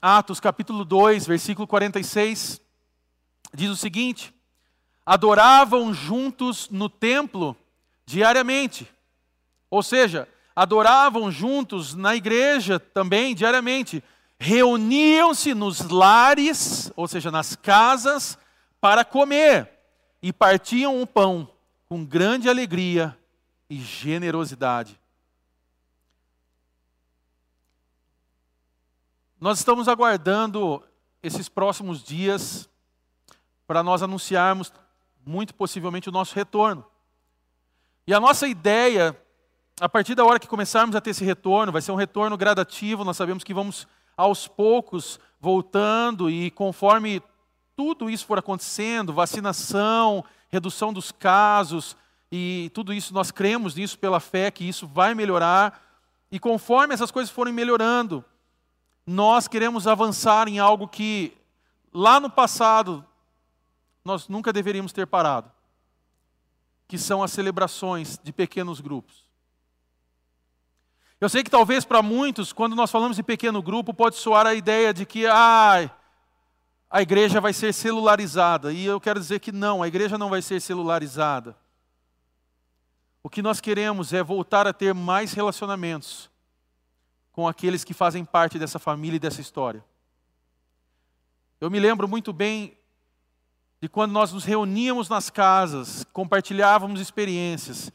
Atos 0.03 0.41
capítulo 0.41 0.85
2, 0.85 1.27
versículo 1.27 1.67
46, 1.67 2.61
diz 3.55 3.71
o 3.71 3.77
seguinte: 3.77 4.35
Adoravam 5.07 5.95
juntos 5.95 6.69
no 6.69 6.89
templo 6.89 7.57
diariamente. 8.09 8.91
Ou 9.71 9.83
seja, 9.83 10.27
adoravam 10.57 11.31
juntos 11.31 11.95
na 11.95 12.17
igreja 12.17 12.81
também 12.81 13.35
diariamente. 13.35 14.03
Reuniam-se 14.41 15.53
nos 15.53 15.81
lares, 15.91 16.91
ou 16.97 17.07
seja, 17.07 17.31
nas 17.31 17.55
casas, 17.55 18.39
para 18.81 19.05
comer 19.05 19.71
e 20.23 20.33
partiam 20.33 21.03
o 21.03 21.07
pão 21.07 21.51
com 21.87 22.03
grande 22.03 22.49
alegria 22.49 23.17
e 23.69 23.79
generosidade. 23.79 24.99
Nós 29.39 29.59
estamos 29.59 29.87
aguardando 29.87 30.83
esses 31.23 31.47
próximos 31.47 32.03
dias 32.03 32.69
para 33.67 33.83
nós 33.83 34.03
anunciarmos, 34.03 34.73
muito 35.27 35.55
possivelmente, 35.55 36.09
o 36.09 36.13
nosso 36.13 36.35
retorno. 36.35 36.87
E 38.09 38.15
a 38.15 38.19
nossa 38.19 38.49
ideia, 38.49 39.15
a 39.79 39.87
partir 39.87 40.15
da 40.15 40.25
hora 40.25 40.39
que 40.39 40.49
começarmos 40.49 40.97
a 40.97 41.01
ter 41.03 41.11
esse 41.11 41.23
retorno, 41.27 41.71
vai 41.71 41.83
ser 41.83 41.93
um 41.93 41.95
retorno 41.95 42.39
gradativo, 42.39 43.05
nós 43.05 43.19
sabemos 43.19 43.45
que 43.45 43.53
vamos 43.53 43.87
aos 44.17 44.49
poucos 44.49 45.21
voltando 45.39 46.31
e 46.31 46.51
conforme 46.53 47.23
tudo 47.77 48.09
isso 48.09 48.25
for 48.25 48.39
acontecendo, 48.39 49.13
vacinação, 49.13 50.25
redução 50.49 50.91
dos 50.91 51.13
casos, 51.13 51.99
e 52.33 52.71
tudo 52.73 52.95
isso 52.95 53.13
nós 53.13 53.31
cremos 53.31 53.75
nisso 53.75 53.99
pela 53.99 54.21
fé 54.21 54.51
que 54.51 54.67
isso 54.67 54.87
vai 54.87 55.15
melhorar. 55.15 55.79
E 56.33 56.39
conforme 56.39 56.95
essas 56.95 57.11
coisas 57.11 57.31
forem 57.31 57.53
melhorando, 57.53 58.25
nós 59.07 59.47
queremos 59.47 59.87
avançar 59.87 60.49
em 60.49 60.59
algo 60.59 60.89
que 60.89 61.37
lá 61.93 62.19
no 62.19 62.31
passado 62.31 63.05
nós 64.03 64.29
nunca 64.29 64.51
deveríamos 64.51 64.95
ter 64.95 65.07
parado, 65.07 65.53
que 66.89 66.97
são 66.97 67.23
as 67.23 67.31
celebrações 67.31 68.19
de 68.25 68.33
pequenos 68.33 68.81
grupos. 68.81 69.29
Eu 71.21 71.29
sei 71.29 71.45
que 71.45 71.51
talvez 71.51 71.85
para 71.85 72.01
muitos, 72.01 72.53
quando 72.53 72.75
nós 72.75 72.91
falamos 72.91 73.17
de 73.17 73.23
pequeno 73.23 73.61
grupo, 73.61 73.93
pode 73.93 74.17
soar 74.17 74.47
a 74.47 74.55
ideia 74.55 74.95
de 74.95 75.05
que 75.05 75.27
ah, 75.27 75.91
a 76.89 77.03
igreja 77.03 77.41
vai 77.41 77.53
ser 77.53 77.75
celularizada. 77.75 78.73
E 78.73 78.87
eu 78.87 79.01
quero 79.01 79.21
dizer 79.21 79.41
que 79.41 79.53
não, 79.53 79.83
a 79.83 79.89
igreja 79.89 80.17
não 80.17 80.31
vai 80.31 80.41
ser 80.41 80.61
celularizada. 80.61 81.55
O 83.23 83.29
que 83.29 83.43
nós 83.43 83.61
queremos 83.61 84.13
é 84.13 84.23
voltar 84.23 84.67
a 84.67 84.73
ter 84.73 84.95
mais 84.95 85.33
relacionamentos 85.33 86.31
com 87.33 87.47
aqueles 87.47 87.85
que 87.85 87.93
fazem 87.93 88.25
parte 88.25 88.59
dessa 88.59 88.79
família 88.79 89.17
e 89.17 89.21
dessa 89.21 89.41
história. 89.41 89.85
Eu 91.61 91.71
me 91.71 91.81
lembro 91.81 92.09
muito 92.09 92.33
bem 92.33 92.78
de 93.81 93.89
quando 93.89 94.13
nós 94.13 94.33
nos 94.33 94.45
reuníamos 94.45 95.09
nas 95.09 95.31
casas, 95.31 96.05
compartilhávamos 96.13 97.01
experiências, 97.01 97.93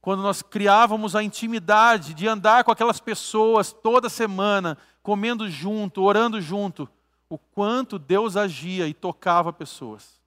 quando 0.00 0.22
nós 0.22 0.42
criávamos 0.42 1.14
a 1.14 1.22
intimidade 1.22 2.14
de 2.14 2.26
andar 2.26 2.64
com 2.64 2.70
aquelas 2.70 3.00
pessoas 3.00 3.72
toda 3.72 4.08
semana, 4.08 4.78
comendo 5.02 5.48
junto, 5.48 6.02
orando 6.02 6.40
junto, 6.40 6.88
o 7.28 7.38
quanto 7.38 7.98
Deus 7.98 8.36
agia 8.36 8.88
e 8.88 8.94
tocava 8.94 9.52
pessoas. 9.52 10.20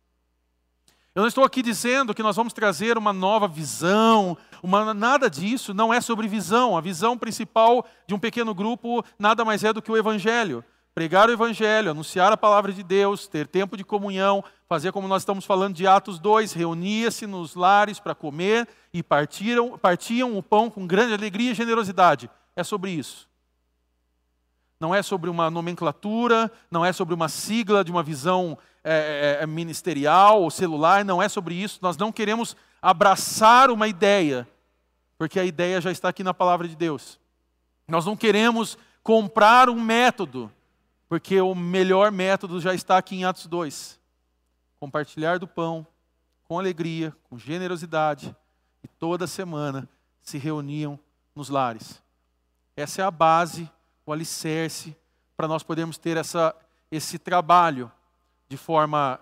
Eu 1.15 1.21
não 1.21 1.27
estou 1.27 1.43
aqui 1.43 1.61
dizendo 1.61 2.13
que 2.13 2.23
nós 2.23 2.35
vamos 2.35 2.53
trazer 2.53 2.97
uma 2.97 3.13
nova 3.13 3.47
visão, 3.47 4.35
uma, 4.63 4.95
nada 4.95 5.29
disso, 5.29 5.71
não 5.71 5.93
é 5.93 6.01
sobre 6.01 6.27
visão. 6.27 6.75
A 6.75 6.81
visão 6.81 7.15
principal 7.15 7.85
de 8.07 8.15
um 8.15 8.19
pequeno 8.19 8.51
grupo 8.55 9.05
nada 9.19 9.45
mais 9.45 9.63
é 9.63 9.71
do 9.71 9.81
que 9.81 9.91
o 9.91 9.97
Evangelho. 9.97 10.65
Pregar 10.95 11.29
o 11.29 11.31
Evangelho, 11.31 11.91
anunciar 11.91 12.31
a 12.31 12.37
palavra 12.37 12.73
de 12.73 12.81
Deus, 12.81 13.27
ter 13.27 13.47
tempo 13.47 13.77
de 13.77 13.83
comunhão, 13.83 14.43
fazer 14.73 14.91
como 14.91 15.07
nós 15.07 15.21
estamos 15.21 15.45
falando 15.45 15.75
de 15.75 15.85
Atos 15.85 16.17
2, 16.17 16.51
reunia-se 16.53 17.27
nos 17.27 17.53
lares 17.53 17.99
para 17.99 18.15
comer 18.15 18.67
e 18.91 19.03
partiram, 19.03 19.77
partiam 19.77 20.35
o 20.35 20.41
pão 20.41 20.67
com 20.67 20.87
grande 20.87 21.13
alegria 21.13 21.51
e 21.51 21.53
generosidade. 21.53 22.27
É 22.55 22.63
sobre 22.63 22.89
isso 22.89 23.29
não 24.83 24.93
é 24.93 25.01
sobre 25.01 25.29
uma 25.29 25.49
nomenclatura, 25.49 26.51
não 26.69 26.83
é 26.83 26.91
sobre 26.91 27.13
uma 27.13 27.29
sigla 27.29 27.85
de 27.85 27.91
uma 27.91 28.03
visão 28.03 28.57
é, 28.83 29.37
é, 29.39 29.43
é, 29.43 29.47
ministerial 29.47 30.41
ou 30.41 30.51
celular, 30.51 31.05
não 31.05 31.23
é 31.23 31.29
sobre 31.29 31.55
isso. 31.55 31.79
Nós 31.81 31.95
não 31.95 32.11
queremos 32.11 32.53
abraçar 32.81 33.71
uma 33.71 33.87
ideia, 33.87 34.45
porque 35.17 35.39
a 35.39 35.45
ideia 35.45 35.79
já 35.79 35.89
está 35.89 36.09
aqui 36.09 36.21
na 36.21 36.33
palavra 36.33 36.67
de 36.67 36.75
Deus. 36.75 37.17
Nós 37.87 38.05
não 38.05 38.17
queremos 38.17 38.77
comprar 39.01 39.69
um 39.69 39.79
método, 39.79 40.51
porque 41.07 41.39
o 41.39 41.55
melhor 41.55 42.11
método 42.11 42.59
já 42.59 42.73
está 42.73 42.97
aqui 42.97 43.15
em 43.15 43.23
Atos 43.23 43.47
2. 43.47 44.02
Compartilhar 44.83 45.39
do 45.39 45.47
pão 45.47 45.87
com 46.43 46.59
alegria, 46.59 47.15
com 47.29 47.37
generosidade, 47.37 48.35
e 48.83 48.87
toda 48.89 49.25
semana 49.25 49.87
se 50.21 50.37
reuniam 50.37 50.99
nos 51.33 51.47
lares. 51.47 52.03
Essa 52.75 53.01
é 53.01 53.05
a 53.05 53.09
base 53.09 53.71
o 54.05 54.11
alicerce 54.11 54.93
para 55.37 55.47
nós 55.47 55.63
podermos 55.63 55.97
ter 55.97 56.17
essa, 56.17 56.53
esse 56.91 57.17
trabalho 57.17 57.89
de 58.49 58.57
forma 58.57 59.21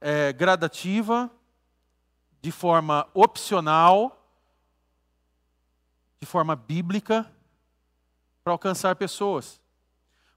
é, 0.00 0.32
gradativa, 0.32 1.28
de 2.40 2.52
forma 2.52 3.04
opcional, 3.12 4.16
de 6.20 6.26
forma 6.26 6.54
bíblica, 6.54 7.28
para 8.44 8.52
alcançar 8.52 8.94
pessoas. 8.94 9.60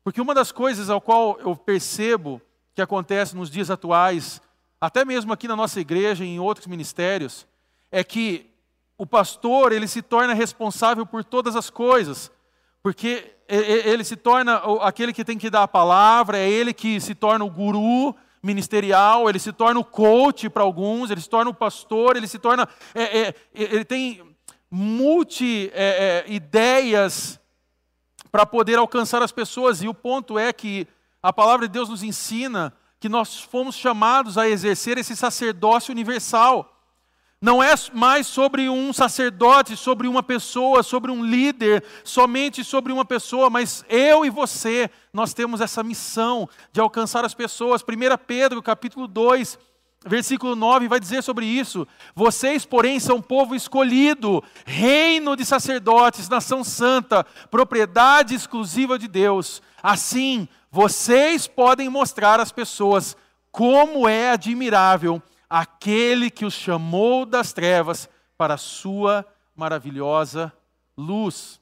Porque 0.03 0.19
uma 0.19 0.33
das 0.33 0.51
coisas 0.51 0.89
ao 0.89 0.99
qual 0.99 1.39
eu 1.41 1.55
percebo 1.55 2.41
que 2.73 2.81
acontece 2.81 3.36
nos 3.36 3.51
dias 3.51 3.69
atuais, 3.69 4.41
até 4.83 5.05
mesmo 5.05 5.31
aqui 5.31 5.47
na 5.47 5.55
nossa 5.55 5.79
igreja 5.79 6.25
e 6.25 6.27
em 6.27 6.41
outros 6.41 6.67
ministérios, 6.67 7.47
é 7.89 8.03
que 8.03 8.51
o 8.97 9.05
pastor 9.05 9.71
ele 9.71 9.87
se 9.87 10.01
torna 10.01 10.33
responsável 10.33 11.05
por 11.05 11.23
todas 11.23 11.55
as 11.55 11.69
coisas, 11.69 12.29
porque 12.81 13.33
ele 13.47 14.03
se 14.03 14.17
torna 14.17 14.57
aquele 14.81 15.13
que 15.13 15.23
tem 15.23 15.37
que 15.37 15.49
dar 15.49 15.63
a 15.63 15.67
palavra, 15.69 16.37
é 16.37 16.49
ele 16.49 16.73
que 16.73 16.99
se 16.99 17.15
torna 17.15 17.45
o 17.45 17.49
guru 17.49 18.13
ministerial, 18.43 19.29
ele 19.29 19.39
se 19.39 19.53
torna 19.53 19.79
o 19.79 19.85
coach 19.85 20.49
para 20.49 20.63
alguns, 20.63 21.09
ele 21.09 21.21
se 21.21 21.29
torna 21.29 21.49
o 21.49 21.55
pastor, 21.55 22.17
ele 22.17 22.27
se 22.27 22.37
torna. 22.37 22.67
É, 22.93 23.19
é, 23.19 23.33
ele 23.53 23.85
tem 23.85 24.21
multi-ideias 24.69 27.35
é, 27.35 27.37
é 27.37 27.39
para 28.29 28.45
poder 28.45 28.77
alcançar 28.77 29.23
as 29.23 29.31
pessoas, 29.31 29.81
e 29.81 29.87
o 29.87 29.93
ponto 29.93 30.37
é 30.37 30.51
que 30.51 30.85
a 31.21 31.31
palavra 31.31 31.69
de 31.69 31.71
Deus 31.71 31.87
nos 31.87 32.03
ensina 32.03 32.73
que 33.03 33.09
nós 33.09 33.37
fomos 33.37 33.75
chamados 33.75 34.37
a 34.37 34.47
exercer 34.47 34.97
esse 34.97 35.13
sacerdócio 35.13 35.91
universal. 35.91 36.73
Não 37.41 37.61
é 37.61 37.73
mais 37.91 38.25
sobre 38.25 38.69
um 38.69 38.93
sacerdote, 38.93 39.75
sobre 39.75 40.07
uma 40.07 40.23
pessoa, 40.23 40.81
sobre 40.81 41.11
um 41.11 41.21
líder, 41.21 41.84
somente 42.05 42.63
sobre 42.63 42.93
uma 42.93 43.03
pessoa, 43.03 43.49
mas 43.49 43.84
eu 43.89 44.23
e 44.23 44.30
você, 44.30 44.89
nós 45.11 45.34
temos 45.34 45.59
essa 45.59 45.84
missão 45.84 46.47
de 46.71 46.80
alcançar 46.80 47.25
as 47.25 47.34
pessoas. 47.34 47.82
1 47.82 47.86
Pedro, 48.25 48.63
capítulo 48.63 49.05
2, 49.05 49.59
versículo 50.05 50.55
9, 50.55 50.88
vai 50.88 50.97
dizer 51.01 51.23
sobre 51.23 51.45
isso. 51.45 51.86
Vocês, 52.15 52.65
porém, 52.65 53.01
são 53.01 53.21
povo 53.21 53.53
escolhido, 53.53 54.41
reino 54.65 55.36
de 55.36 55.43
sacerdotes, 55.43 56.30
nação 56.30 56.63
santa, 56.63 57.25
propriedade 57.51 58.34
exclusiva 58.34 58.97
de 58.97 59.09
Deus. 59.09 59.61
Assim, 59.82 60.47
vocês 60.74 61.45
podem 61.45 61.88
mostrar 61.88 62.39
às 62.39 62.51
pessoas 62.51 63.15
como 63.51 64.07
é 64.07 64.32
admirável 64.32 65.21
aquele 65.47 66.32
que 66.32 66.45
os 66.45 66.55
chamou 66.55 67.28
das 67.28 67.53
trevas 67.53 68.09
para 68.36 68.55
a 68.55 68.57
sua 68.57 69.24
maravilhosa 69.55 70.51
luz. 70.97 71.61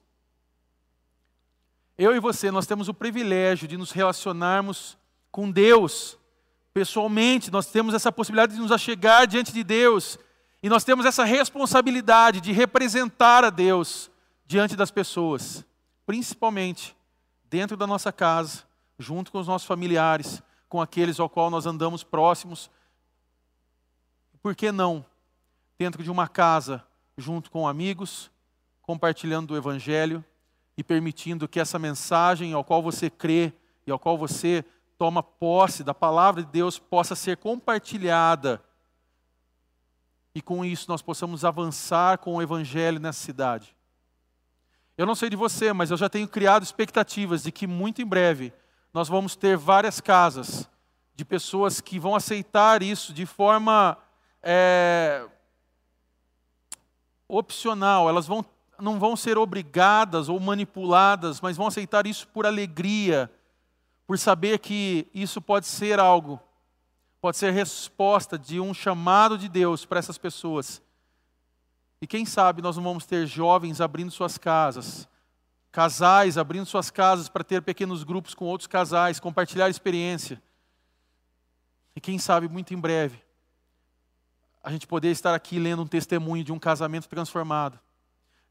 Eu 1.98 2.16
e 2.16 2.22
você, 2.22 2.50
nós 2.52 2.66
temos 2.66 2.88
o 2.88 2.94
privilégio 2.94 3.68
de 3.68 3.76
nos 3.76 3.92
relacionarmos 3.92 4.98
com 5.30 5.52
Deus 5.52 6.18
pessoalmente, 6.74 7.52
nós 7.52 7.66
temos 7.66 7.94
essa 7.94 8.14
possibilidade 8.14 8.56
de 8.56 8.62
nos 8.62 8.72
achegar 8.72 9.28
diante 9.28 9.52
de 9.52 9.62
Deus, 9.62 10.18
e 10.64 10.70
nós 10.70 10.86
temos 10.86 11.06
essa 11.06 11.26
responsabilidade 11.26 12.40
de 12.40 12.54
representar 12.54 13.44
a 13.44 13.50
Deus 13.50 14.10
diante 14.46 14.74
das 14.74 14.90
pessoas, 14.90 15.66
principalmente 16.06 16.96
dentro 17.50 17.76
da 17.76 17.86
nossa 17.86 18.10
casa, 18.14 18.71
junto 19.02 19.32
com 19.32 19.40
os 19.40 19.48
nossos 19.48 19.68
familiares, 19.68 20.42
com 20.70 20.82
aqueles 20.82 21.20
ao 21.20 21.30
qual 21.30 21.50
nós 21.50 21.66
andamos 21.66 22.04
próximos. 22.04 22.70
Por 24.42 24.56
que 24.56 24.72
não 24.72 25.06
dentro 25.78 26.04
de 26.04 26.12
uma 26.12 26.28
casa, 26.28 26.84
junto 27.18 27.50
com 27.52 27.68
amigos, 27.68 28.32
compartilhando 28.82 29.52
o 29.52 29.58
evangelho 29.58 30.24
e 30.78 30.84
permitindo 30.84 31.48
que 31.48 31.60
essa 31.60 31.78
mensagem 31.78 32.54
ao 32.54 32.64
qual 32.64 32.82
você 32.82 33.10
crê 33.10 33.52
e 33.86 33.92
ao 33.92 34.00
qual 34.00 34.18
você 34.18 34.64
toma 34.98 35.22
posse 35.24 35.84
da 35.84 35.94
palavra 35.94 36.44
de 36.44 36.52
Deus 36.52 36.78
possa 36.78 37.16
ser 37.16 37.38
compartilhada 37.38 38.64
e 40.34 40.42
com 40.42 40.64
isso 40.64 40.86
nós 40.90 41.02
possamos 41.02 41.44
avançar 41.44 42.18
com 42.20 42.36
o 42.36 42.42
evangelho 42.42 43.00
nessa 43.00 43.20
cidade. 43.20 43.76
Eu 44.98 45.06
não 45.06 45.16
sei 45.16 45.30
de 45.30 45.36
você, 45.36 45.74
mas 45.74 45.92
eu 45.92 45.98
já 45.98 46.10
tenho 46.10 46.28
criado 46.28 46.64
expectativas 46.64 47.44
de 47.44 47.52
que 47.52 47.68
muito 47.68 48.02
em 48.02 48.06
breve 48.06 48.54
nós 48.94 49.08
vamos 49.08 49.36
ter 49.36 49.58
várias 49.58 50.00
casas 50.02 50.70
de 51.16 51.24
pessoas 51.24 51.80
que 51.82 52.00
vão 52.00 52.16
aceitar 52.16 52.82
isso 52.82 53.14
de 53.14 53.26
forma 53.26 53.98
é, 54.42 55.26
opcional, 57.28 58.10
elas 58.10 58.28
vão, 58.28 58.46
não 58.80 59.00
vão 59.00 59.16
ser 59.16 59.38
obrigadas 59.38 60.30
ou 60.30 60.40
manipuladas, 60.40 61.40
mas 61.42 61.58
vão 61.58 61.68
aceitar 61.68 62.06
isso 62.08 62.28
por 62.28 62.46
alegria, 62.46 63.32
por 64.08 64.18
saber 64.18 64.60
que 64.60 65.08
isso 65.14 65.42
pode 65.42 65.68
ser 65.68 66.00
algo 66.00 66.40
pode 67.22 67.38
ser 67.38 67.52
resposta 67.52 68.38
de 68.38 68.60
um 68.60 68.74
chamado 68.74 69.38
de 69.38 69.48
Deus 69.48 69.86
para 69.86 70.00
essas 70.00 70.18
pessoas. 70.18 70.82
E 72.02 72.08
quem 72.08 72.26
sabe 72.26 72.64
nós 72.64 72.76
não 72.76 72.84
vamos 72.84 73.06
ter 73.06 73.28
jovens 73.28 73.80
abrindo 73.80 74.10
suas 74.10 74.40
casas, 74.40 75.08
casais 75.72 76.38
abrindo 76.38 76.66
suas 76.66 76.92
casas 76.92 77.30
para 77.30 77.44
ter 77.44 77.62
pequenos 77.62 78.04
grupos 78.04 78.34
com 78.34 78.46
outros 78.46 78.68
casais, 78.68 79.20
compartilhar 79.20 79.70
experiência. 79.70 80.42
E 81.96 82.02
quem 82.02 82.20
sabe 82.20 82.48
muito 82.48 82.74
em 82.74 82.78
breve 82.78 83.22
a 84.64 84.72
gente 84.72 84.86
poder 84.86 85.10
estar 85.10 85.34
aqui 85.34 85.58
lendo 85.58 85.82
um 85.82 85.88
testemunho 85.88 86.44
de 86.44 86.52
um 86.52 86.60
casamento 86.60 87.08
transformado, 87.10 87.80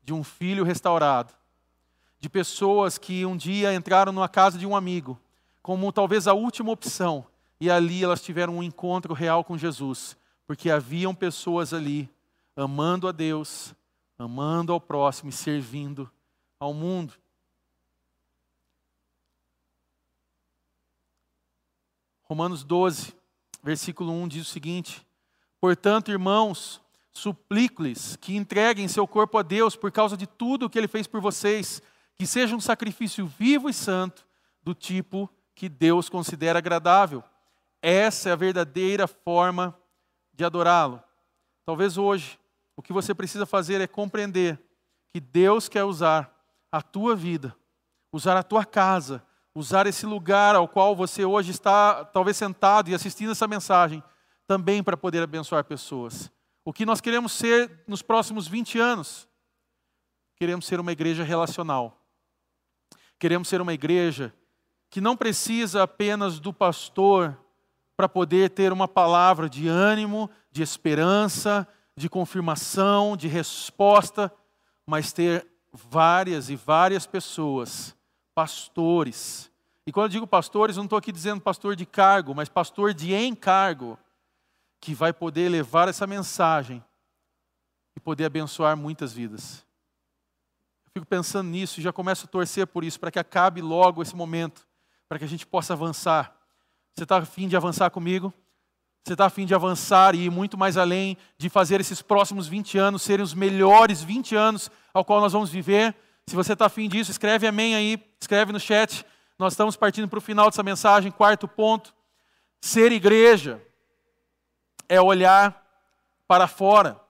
de 0.03 0.13
um 0.13 0.25
filho 0.25 0.65
restaurado, 0.65 1.33
de 2.19 2.29
pessoas 2.29 2.99
que 2.99 3.25
um 3.25 3.37
dia 3.37 3.73
entraram 3.73 4.13
numa 4.13 4.29
casa 4.29 4.59
de 4.59 4.67
um 4.67 4.75
amigo, 4.75 5.21
como 5.63 5.93
talvez 5.93 6.27
a 6.27 6.35
última 6.35 6.73
opção, 6.73 7.25
e 7.61 7.71
ali 7.71 8.03
elas 8.03 8.23
tiveram 8.23 8.57
um 8.57 8.63
encontro 8.63 9.15
real 9.15 9.45
com 9.45 9.57
Jesus, 9.57 10.17
porque 10.47 10.69
haviam 10.69 11.15
pessoas 11.15 11.73
ali 11.73 12.11
amando 12.57 13.07
a 13.07 13.13
Deus, 13.13 13.73
amando 14.19 14.73
ao 14.73 14.81
próximo 14.81 15.31
e 15.31 15.33
servindo 15.33 16.11
ao 16.61 16.75
mundo. 16.75 17.15
Romanos 22.23 22.63
12, 22.63 23.15
versículo 23.63 24.13
1 24.13 24.29
diz 24.29 24.47
o 24.47 24.51
seguinte: 24.51 25.05
Portanto, 25.59 26.11
irmãos, 26.11 26.81
suplico-lhes 27.11 28.15
que 28.17 28.37
entreguem 28.37 28.87
seu 28.87 29.09
corpo 29.09 29.39
a 29.39 29.43
Deus 29.43 29.75
por 29.75 29.91
causa 29.91 30.17
de 30.17 30.27
tudo 30.27 30.67
o 30.67 30.71
que 30.71 30.79
ele 30.79 30.87
fez 30.87 31.07
por 31.07 31.21
vocês, 31.21 31.83
que 32.15 32.27
seja 32.27 32.55
um 32.55 32.61
sacrifício 32.61 33.27
vivo 33.27 33.69
e 33.69 33.75
santo, 33.75 34.27
do 34.63 34.75
tipo 34.75 35.29
que 35.55 35.69
Deus 35.69 36.09
considera 36.09 36.59
agradável. 36.59 37.25
Essa 37.83 38.29
é 38.29 38.33
a 38.33 38.37
verdadeira 38.37 39.09
forma 39.09 39.77
de 40.35 40.45
adorá-lo. 40.45 41.03
Talvez 41.65 41.97
hoje 41.97 42.39
o 42.77 42.83
que 42.83 42.93
você 42.93 43.15
precisa 43.15 43.47
fazer 43.47 43.81
é 43.81 43.87
compreender 43.87 44.63
que 45.13 45.19
Deus 45.19 45.69
quer 45.69 45.85
usar 45.85 46.40
a 46.71 46.81
tua 46.83 47.17
vida, 47.17 47.55
usar 48.13 48.37
a 48.37 48.43
tua 48.43 48.65
casa, 48.65 49.23
usar 49.55 49.87
esse 49.87 50.07
lugar 50.07 50.55
ao 50.55 50.69
qual 50.69 50.95
você 50.95 51.25
hoje 51.25 51.51
está, 51.51 52.05
talvez 52.05 52.37
sentado 52.37 52.89
e 52.89 52.95
assistindo 52.95 53.33
essa 53.33 53.49
mensagem, 53.49 54.03
também 54.47 54.83
para 54.83 54.97
poder 54.97 55.23
abençoar 55.23 55.65
pessoas. 55.65 56.31
O 56.65 56.73
que 56.73 56.87
nós 56.87 57.01
queremos 57.01 57.33
ser 57.33 57.83
nos 57.87 58.03
próximos 58.03 58.47
20 58.47 58.79
anos? 58.79 59.29
Queremos 60.37 60.67
ser 60.67 60.81
uma 60.81 60.93
igreja 60.93 61.25
relacional. 61.25 62.01
Queremos 63.19 63.49
ser 63.49 63.61
uma 63.61 63.75
igreja 63.75 64.35
que 64.89 65.01
não 65.01 65.17
precisa 65.17 65.83
apenas 65.83 66.41
do 66.41 66.53
pastor 66.53 67.39
para 67.97 68.09
poder 68.09 68.51
ter 68.51 68.73
uma 68.73 68.89
palavra 68.89 69.49
de 69.49 69.69
ânimo, 69.69 70.31
de 70.51 70.63
esperança, 70.63 71.69
de 71.97 72.09
confirmação, 72.09 73.17
de 73.17 73.29
resposta, 73.29 74.33
mas 74.87 75.13
ter 75.13 75.47
várias 75.73 76.51
e 76.51 76.57
várias 76.57 77.07
pessoas, 77.07 77.97
pastores. 78.35 79.51
E 79.87 79.93
quando 79.93 80.05
eu 80.05 80.11
digo 80.11 80.27
pastores, 80.27 80.77
eu 80.77 80.81
não 80.81 80.87
estou 80.87 80.99
aqui 80.99 81.13
dizendo 81.13 81.41
pastor 81.41 81.77
de 81.77 81.87
cargo, 81.87 82.35
mas 82.35 82.49
pastor 82.49 82.95
de 82.95 83.15
encargo, 83.15 83.99
que 84.81 84.95
vai 84.95 85.13
poder 85.13 85.49
levar 85.49 85.89
essa 85.89 86.07
mensagem 86.07 86.83
e 87.97 88.01
poder 88.01 88.25
abençoar 88.25 88.77
muitas 88.77 89.13
vidas. 89.13 89.67
Eu 90.87 90.91
fico 90.95 91.07
pensando 91.07 91.49
nisso 91.49 91.81
e 91.81 91.83
já 91.83 91.93
começo 91.93 92.27
a 92.27 92.29
torcer 92.29 92.67
por 92.67 92.85
isso, 92.85 92.99
para 92.99 93.11
que 93.11 93.19
acabe 93.19 93.61
logo 93.61 94.03
esse 94.03 94.17
momento, 94.17 94.67
para 95.09 95.19
que 95.19 95.25
a 95.25 95.29
gente 95.29 95.47
possa 95.47 95.73
avançar 95.73 96.41
você 97.01 97.05
está 97.05 97.17
afim 97.17 97.49
de 97.49 97.57
avançar 97.57 97.89
comigo? 97.91 98.33
Você 99.05 99.15
está 99.15 99.27
afim 99.27 99.47
de 99.47 99.55
avançar 99.55 100.15
e 100.15 100.27
ir 100.27 100.31
muito 100.31 100.59
mais 100.59 100.77
além, 100.77 101.17
de 101.39 101.49
fazer 101.49 101.81
esses 101.81 102.03
próximos 102.03 102.47
20 102.47 102.79
anos 102.79 103.03
serem 103.03 103.25
os 103.25 103.35
melhores 103.35 104.03
20 104.03 104.37
anos 104.37 104.71
ao 104.93 105.05
qual 105.05 105.21
nós 105.21 105.33
vamos 105.33 105.51
viver? 105.51 105.97
Se 106.27 106.37
você 106.37 106.53
está 106.53 106.67
afim 106.67 106.89
disso, 106.89 107.11
escreve 107.11 107.47
amém 107.47 107.75
aí, 107.75 107.99
escreve 108.21 108.53
no 108.53 108.61
chat. 108.61 109.05
Nós 109.39 109.55
estamos 109.55 109.75
partindo 109.75 110.07
para 110.07 110.19
o 110.19 110.23
final 110.23 110.51
dessa 110.51 110.63
mensagem. 110.63 111.11
Quarto 111.11 111.49
ponto: 111.49 111.95
ser 112.61 112.93
igreja 112.93 113.61
é 114.89 115.01
olhar 115.01 115.67
para 116.29 116.47
fora. 116.47 117.01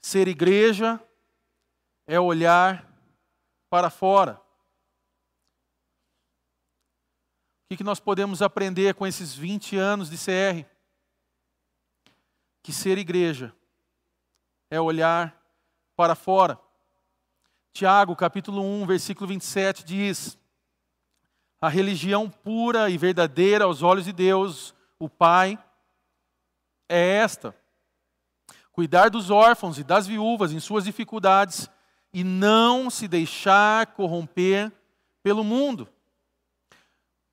Ser 0.00 0.26
igreja 0.26 1.00
é 2.06 2.18
olhar 2.18 2.86
para 3.70 3.88
fora. 3.88 4.40
O 7.70 7.76
que 7.76 7.84
nós 7.84 8.00
podemos 8.00 8.42
aprender 8.42 8.94
com 8.94 9.06
esses 9.06 9.34
20 9.34 9.76
anos 9.78 10.10
de 10.10 10.18
CR? 10.18 10.71
Que 12.62 12.72
ser 12.72 12.96
igreja 12.98 13.54
é 14.70 14.80
olhar 14.80 15.36
para 15.96 16.14
fora. 16.14 16.58
Tiago, 17.72 18.14
capítulo 18.14 18.62
1, 18.62 18.86
versículo 18.86 19.26
27 19.28 19.84
diz: 19.84 20.38
A 21.60 21.68
religião 21.68 22.30
pura 22.30 22.88
e 22.88 22.96
verdadeira 22.96 23.64
aos 23.64 23.82
olhos 23.82 24.04
de 24.04 24.12
Deus, 24.12 24.74
o 24.98 25.08
Pai, 25.08 25.58
é 26.88 27.16
esta: 27.16 27.56
cuidar 28.70 29.08
dos 29.08 29.30
órfãos 29.30 29.78
e 29.78 29.84
das 29.84 30.06
viúvas 30.06 30.52
em 30.52 30.60
suas 30.60 30.84
dificuldades 30.84 31.68
e 32.12 32.22
não 32.22 32.90
se 32.90 33.08
deixar 33.08 33.86
corromper 33.88 34.70
pelo 35.22 35.42
mundo 35.42 35.88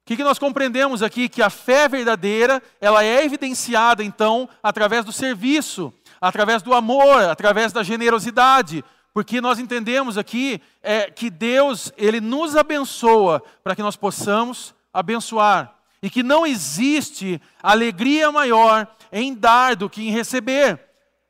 que, 0.09 0.17
que 0.17 0.23
nós 0.23 0.39
compreendemos 0.39 1.03
aqui? 1.03 1.29
Que 1.29 1.39
a 1.39 1.51
fé 1.51 1.87
verdadeira, 1.87 2.63
ela 2.81 3.03
é 3.03 3.23
evidenciada, 3.23 4.03
então, 4.03 4.49
através 4.63 5.05
do 5.05 5.11
serviço, 5.11 5.93
através 6.19 6.63
do 6.63 6.73
amor, 6.73 7.21
através 7.29 7.71
da 7.71 7.83
generosidade, 7.83 8.83
porque 9.13 9.39
nós 9.39 9.59
entendemos 9.59 10.17
aqui 10.17 10.59
é, 10.81 11.11
que 11.11 11.29
Deus, 11.29 11.93
Ele 11.95 12.19
nos 12.19 12.55
abençoa 12.55 13.43
para 13.63 13.75
que 13.75 13.83
nós 13.83 13.95
possamos 13.95 14.73
abençoar, 14.91 15.75
e 16.01 16.09
que 16.09 16.23
não 16.23 16.43
existe 16.43 17.39
alegria 17.61 18.31
maior 18.31 18.87
em 19.11 19.35
dar 19.35 19.75
do 19.75 19.87
que 19.87 20.01
em 20.01 20.09
receber. 20.09 20.79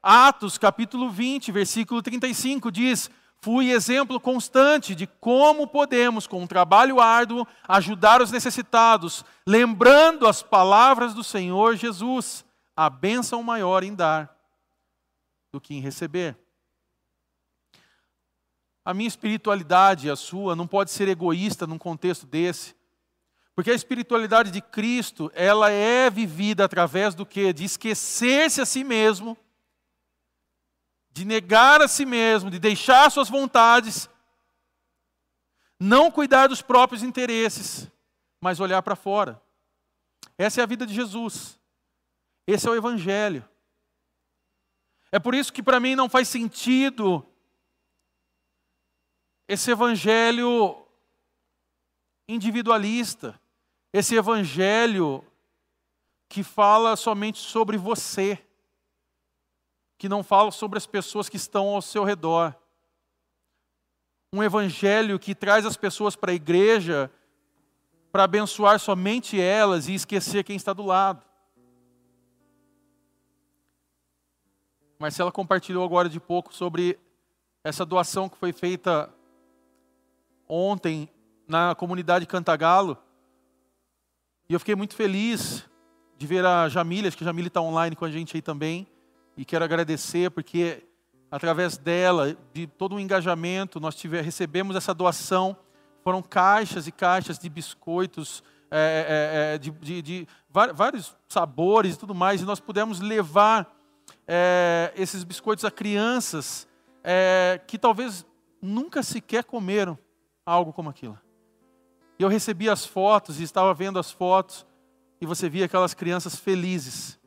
Atos 0.02 0.58
capítulo 0.58 1.10
20, 1.10 1.52
versículo 1.52 2.02
35 2.02 2.72
diz: 2.72 3.12
Fui 3.42 3.72
exemplo 3.72 4.20
constante 4.20 4.94
de 4.94 5.08
como 5.08 5.66
podemos, 5.66 6.28
com 6.28 6.42
um 6.42 6.48
trabalho 6.48 7.00
árduo, 7.00 7.48
ajudar 7.68 8.22
os 8.22 8.32
necessitados, 8.32 9.24
lembrando 9.48 10.28
as 10.28 10.44
palavras 10.44 11.14
do 11.14 11.24
Senhor 11.24 11.78
Jesus: 11.78 12.44
a 12.76 12.90
bênção 12.90 13.42
maior 13.42 13.84
em 13.84 13.96
dar 13.96 14.36
do 15.54 15.62
que 15.62 15.74
em 15.74 15.80
receber. 15.80 16.38
A 18.84 18.94
minha 18.94 19.08
espiritualidade 19.08 20.10
a 20.10 20.16
sua 20.16 20.56
não 20.56 20.68
pode 20.68 20.92
ser 20.92 21.08
egoísta 21.08 21.66
num 21.66 21.78
contexto 21.78 22.26
desse. 22.26 22.76
Porque 23.56 23.72
a 23.72 23.76
espiritualidade 23.76 24.52
de 24.52 24.62
Cristo, 24.62 25.32
ela 25.34 25.70
é 25.70 26.10
vivida 26.10 26.66
através 26.66 27.14
do 27.14 27.26
que? 27.26 27.54
De 27.54 27.66
esquecer-se 27.66 28.62
a 28.62 28.66
si 28.66 28.84
mesmo 28.84 29.38
de 31.12 31.26
negar 31.26 31.82
a 31.82 31.88
si 31.88 32.06
mesmo, 32.06 32.50
de 32.50 32.60
deixar 32.60 33.10
suas 33.12 33.30
vontades, 33.30 34.10
não 35.80 36.12
cuidar 36.12 36.48
dos 36.48 36.62
próprios 36.62 37.04
interesses, 37.04 37.90
mas 38.42 38.60
olhar 38.60 38.82
para 38.82 38.96
fora. 38.96 39.42
Essa 40.38 40.62
é 40.62 40.64
a 40.64 40.68
vida 40.68 40.86
de 40.86 40.94
Jesus. 40.94 41.60
Esse 42.48 42.68
é 42.68 42.72
o 42.72 42.76
Evangelho. 42.76 43.48
É 45.12 45.20
por 45.20 45.34
isso 45.34 45.52
que 45.52 45.64
para 45.64 45.80
mim 45.80 45.96
não 45.96 46.10
faz 46.10 46.28
sentido 46.28 47.26
esse 49.48 49.72
Evangelho 49.72 50.86
individualista, 52.28 53.40
esse 53.92 54.16
Evangelho 54.16 55.26
que 56.30 56.44
fala 56.44 56.96
somente 56.96 57.40
sobre 57.40 57.76
você, 57.76 58.44
que 60.00 60.08
não 60.08 60.24
fala 60.24 60.50
sobre 60.50 60.78
as 60.78 60.88
pessoas 60.88 61.28
que 61.28 61.36
estão 61.36 61.68
ao 61.68 61.82
seu 61.82 62.06
redor. 62.06 62.56
Um 64.32 64.42
Evangelho 64.42 65.20
que 65.20 65.36
traz 65.36 65.66
as 65.66 65.76
pessoas 65.76 66.16
para 66.16 66.32
a 66.32 66.34
igreja 66.34 67.12
para 68.10 68.24
abençoar 68.24 68.80
somente 68.80 69.40
elas 69.40 69.90
e 69.90 69.94
esquecer 69.94 70.46
quem 70.46 70.56
está 70.56 70.72
do 70.72 70.86
lado. 70.86 71.22
Marcela 74.98 75.34
compartilhou 75.34 75.84
agora 75.84 76.08
de 76.08 76.20
pouco 76.20 76.56
sobre 76.56 76.98
essa 77.62 77.86
doação 77.86 78.30
que 78.30 78.38
foi 78.38 78.54
feita 78.54 79.14
ontem 80.48 81.10
na 81.46 81.76
comunidade 81.76 82.26
Cantagalo. 82.26 82.98
E 84.48 84.54
eu 84.54 84.60
fiquei 84.60 84.76
muito 84.76 84.96
feliz 84.96 85.66
de 86.18 86.26
ver 86.26 86.46
a 86.46 86.70
Jamília, 86.70 87.10
acho 87.10 87.18
que 87.18 87.24
a 87.24 87.28
Jamília 87.28 87.50
está 87.50 87.62
online 87.62 87.98
com 87.98 88.06
a 88.06 88.12
gente 88.12 88.38
aí 88.38 88.42
também. 88.42 88.88
E 89.40 89.46
quero 89.46 89.64
agradecer 89.64 90.30
porque 90.32 90.84
através 91.32 91.78
dela, 91.78 92.36
de 92.54 92.68
todo 92.68 92.96
o 92.96 93.00
engajamento, 93.00 93.80
nós 93.80 93.96
tivemos, 93.96 94.26
recebemos 94.26 94.76
essa 94.76 94.94
doação. 94.94 95.56
Foram 96.04 96.22
caixas 96.22 96.88
e 96.88 96.92
caixas 96.92 97.40
de 97.40 97.48
biscoitos, 97.48 98.44
é, 98.70 99.54
é, 99.54 99.56
é 99.56 99.58
de, 99.58 99.72
de, 99.72 100.02
de, 100.02 100.28
vários 100.50 101.16
sabores 101.30 101.96
e 101.96 101.98
tudo 101.98 102.14
mais, 102.14 102.42
e 102.42 102.46
nós 102.46 102.60
pudemos 102.60 103.00
levar 103.00 103.74
é, 104.28 104.92
esses 104.98 105.24
biscoitos 105.24 105.64
a 105.64 105.72
crianças 105.72 106.68
é, 107.02 107.62
que 107.66 107.78
talvez 107.78 108.26
nunca 108.62 109.02
sequer 109.02 109.46
comeram 109.46 109.98
algo 110.46 110.74
como 110.74 110.90
aquilo. 110.90 111.18
E 112.20 112.24
eu 112.24 112.28
recebi 112.28 112.70
as 112.70 112.86
fotos 112.86 113.40
e 113.40 113.44
estava 113.44 113.74
vendo 113.74 114.00
as 114.00 114.12
fotos, 114.12 114.66
e 115.22 115.26
você 115.26 115.48
via 115.48 115.64
aquelas 115.64 115.94
crianças 115.94 116.36
felizes 116.36 117.19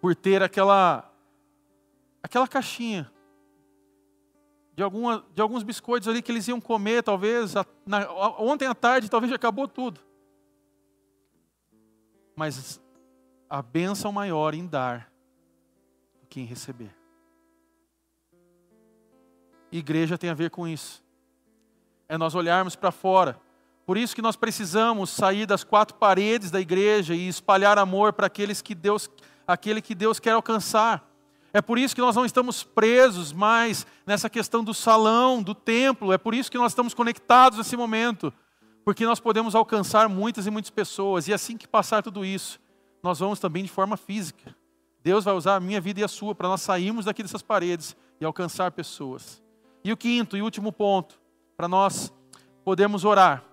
por 0.00 0.14
ter 0.14 0.42
aquela 0.42 1.10
aquela 2.22 2.46
caixinha 2.46 3.10
de, 4.80 4.82
alguma, 4.82 5.24
de 5.34 5.42
alguns 5.42 5.62
biscoitos 5.62 6.08
ali 6.08 6.22
que 6.22 6.32
eles 6.32 6.48
iam 6.48 6.58
comer, 6.58 7.02
talvez, 7.02 7.54
a, 7.54 7.66
na, 7.84 8.10
ontem 8.38 8.66
à 8.66 8.74
tarde, 8.74 9.10
talvez 9.10 9.28
já 9.28 9.36
acabou 9.36 9.68
tudo. 9.68 10.00
Mas 12.34 12.80
a 13.48 13.60
bênção 13.60 14.10
maior 14.10 14.54
em 14.54 14.66
dar 14.66 15.12
do 16.22 16.26
que 16.26 16.40
em 16.40 16.44
receber. 16.44 16.96
Igreja 19.70 20.16
tem 20.16 20.30
a 20.30 20.34
ver 20.34 20.50
com 20.50 20.66
isso. 20.66 21.04
É 22.08 22.16
nós 22.16 22.34
olharmos 22.34 22.74
para 22.74 22.90
fora. 22.90 23.38
Por 23.84 23.98
isso 23.98 24.14
que 24.14 24.22
nós 24.22 24.34
precisamos 24.34 25.10
sair 25.10 25.44
das 25.44 25.62
quatro 25.62 25.96
paredes 25.96 26.50
da 26.50 26.60
igreja 26.60 27.14
e 27.14 27.28
espalhar 27.28 27.76
amor 27.76 28.14
para 28.14 28.28
aqueles 28.28 28.62
que 28.62 28.74
Deus, 28.74 29.10
aquele 29.52 29.82
que 29.82 29.94
Deus 29.94 30.18
quer 30.20 30.32
alcançar. 30.32 31.08
É 31.52 31.60
por 31.60 31.78
isso 31.78 31.94
que 31.94 32.00
nós 32.00 32.14
não 32.14 32.24
estamos 32.24 32.62
presos 32.62 33.32
mais 33.32 33.86
nessa 34.06 34.30
questão 34.30 34.62
do 34.62 34.72
salão, 34.72 35.42
do 35.42 35.54
templo. 35.54 36.12
É 36.12 36.18
por 36.18 36.34
isso 36.34 36.50
que 36.50 36.58
nós 36.58 36.72
estamos 36.72 36.94
conectados 36.94 37.58
nesse 37.58 37.76
momento. 37.76 38.32
Porque 38.84 39.04
nós 39.04 39.18
podemos 39.18 39.54
alcançar 39.54 40.08
muitas 40.08 40.46
e 40.46 40.50
muitas 40.50 40.70
pessoas. 40.70 41.26
E 41.26 41.34
assim 41.34 41.56
que 41.56 41.66
passar 41.66 42.02
tudo 42.02 42.24
isso, 42.24 42.60
nós 43.02 43.18
vamos 43.18 43.40
também 43.40 43.64
de 43.64 43.70
forma 43.70 43.96
física. 43.96 44.54
Deus 45.02 45.24
vai 45.24 45.34
usar 45.34 45.56
a 45.56 45.60
minha 45.60 45.80
vida 45.80 46.00
e 46.00 46.04
a 46.04 46.08
sua 46.08 46.34
para 46.34 46.48
nós 46.48 46.60
sairmos 46.60 47.06
daqui 47.06 47.22
dessas 47.22 47.42
paredes 47.42 47.96
e 48.20 48.24
alcançar 48.24 48.70
pessoas. 48.70 49.42
E 49.82 49.92
o 49.92 49.96
quinto 49.96 50.36
e 50.36 50.42
último 50.42 50.70
ponto, 50.70 51.18
para 51.56 51.66
nós 51.66 52.12
podermos 52.64 53.04
orar. 53.04 53.49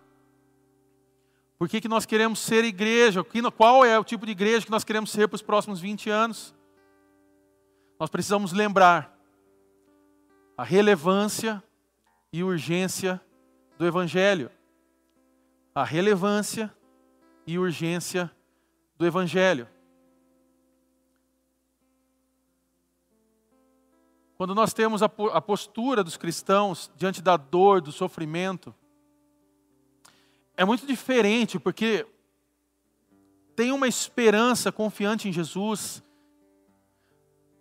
Por 1.57 1.67
que, 1.67 1.81
que 1.81 1.87
nós 1.87 2.05
queremos 2.05 2.39
ser 2.39 2.63
igreja? 2.63 3.23
Qual 3.55 3.83
é 3.83 3.97
o 3.97 4.03
tipo 4.03 4.25
de 4.25 4.31
igreja 4.31 4.65
que 4.65 4.71
nós 4.71 4.83
queremos 4.83 5.11
ser 5.11 5.27
para 5.27 5.35
os 5.35 5.41
próximos 5.41 5.79
20 5.79 6.09
anos? 6.09 6.55
nós 7.99 8.09
precisamos 8.09 8.51
lembrar 8.51 9.15
a 10.55 10.63
relevância 10.63 11.63
e 12.31 12.43
urgência 12.43 13.21
do 13.77 13.85
Evangelho. 13.85 14.51
A 15.73 15.83
relevância 15.83 16.73
e 17.45 17.57
urgência 17.57 18.31
do 18.97 19.05
Evangelho. 19.05 19.67
Quando 24.37 24.53
nós 24.53 24.73
temos 24.73 25.01
a 25.01 25.09
postura 25.41 26.03
dos 26.03 26.17
cristãos 26.17 26.91
diante 26.95 27.21
da 27.21 27.37
dor, 27.37 27.81
do 27.81 27.91
sofrimento, 27.91 28.73
é 30.57 30.65
muito 30.65 30.85
diferente, 30.85 31.59
porque 31.59 32.05
tem 33.55 33.71
uma 33.71 33.87
esperança 33.87 34.71
confiante 34.71 35.29
em 35.29 35.31
Jesus, 35.31 36.03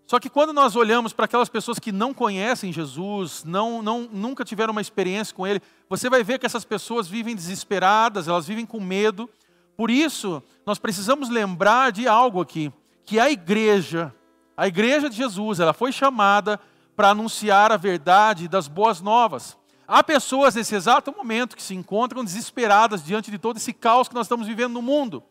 só 0.07 0.21
que 0.21 0.31
quando 0.31 0.53
nós 0.53 0.77
olhamos 0.77 1.13
para 1.13 1.25
aquelas 1.25 1.49
pessoas 1.49 1.81
que 1.81 1.91
não 1.91 2.15
conhecem 2.15 2.73
Jesus, 2.73 3.43
não, 3.45 3.83
não, 3.83 4.03
nunca 4.03 4.45
tiveram 4.45 4.71
uma 4.71 4.81
experiência 4.81 5.35
com 5.35 5.45
Ele, 5.45 5.61
você 5.89 6.09
vai 6.09 6.23
ver 6.23 6.39
que 6.39 6.47
essas 6.47 6.65
pessoas 6.65 7.09
vivem 7.09 7.35
desesperadas, 7.35 8.29
elas 8.29 8.47
vivem 8.47 8.65
com 8.65 8.81
medo. 8.81 9.29
Por 9.77 9.91
isso, 9.91 10.41
nós 10.65 10.79
precisamos 10.79 11.29
lembrar 11.29 11.91
de 11.91 12.07
algo 12.07 12.41
aqui, 12.41 12.73
que 13.05 13.19
a 13.19 13.29
igreja, 13.31 14.15
a 14.57 14.69
igreja 14.69 15.11
de 15.11 15.17
Jesus, 15.17 15.59
ela 15.59 15.73
foi 15.73 15.91
chamada 15.91 16.61
para 16.95 17.11
anunciar 17.11 17.73
a 17.73 17.77
verdade 17.77 18.47
das 18.47 18.69
boas 18.69 19.01
novas. 19.01 19.59
Há 19.89 20.03
pessoas 20.03 20.55
nesse 20.55 20.75
exato 20.75 21.15
momento 21.17 21.57
que 21.57 21.63
se 21.63 21.75
encontram 21.75 22.25
desesperadas 22.25 23.05
diante 23.05 23.31
de 23.31 23.39
todo 23.39 23.57
esse 23.57 23.73
caos 23.73 24.09
que 24.09 24.15
nós 24.15 24.27
estamos 24.27 24.47
vivendo 24.47 24.73
no 24.73 24.83
mundo. 24.83 25.23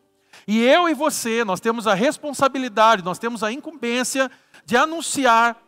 E 0.46 0.62
eu 0.62 0.88
e 0.88 0.94
você, 0.94 1.44
nós 1.44 1.60
temos 1.60 1.86
a 1.86 1.94
responsabilidade, 1.94 3.04
nós 3.04 3.18
temos 3.18 3.42
a 3.42 3.52
incumbência 3.52 4.30
de 4.64 4.76
anunciar 4.76 5.62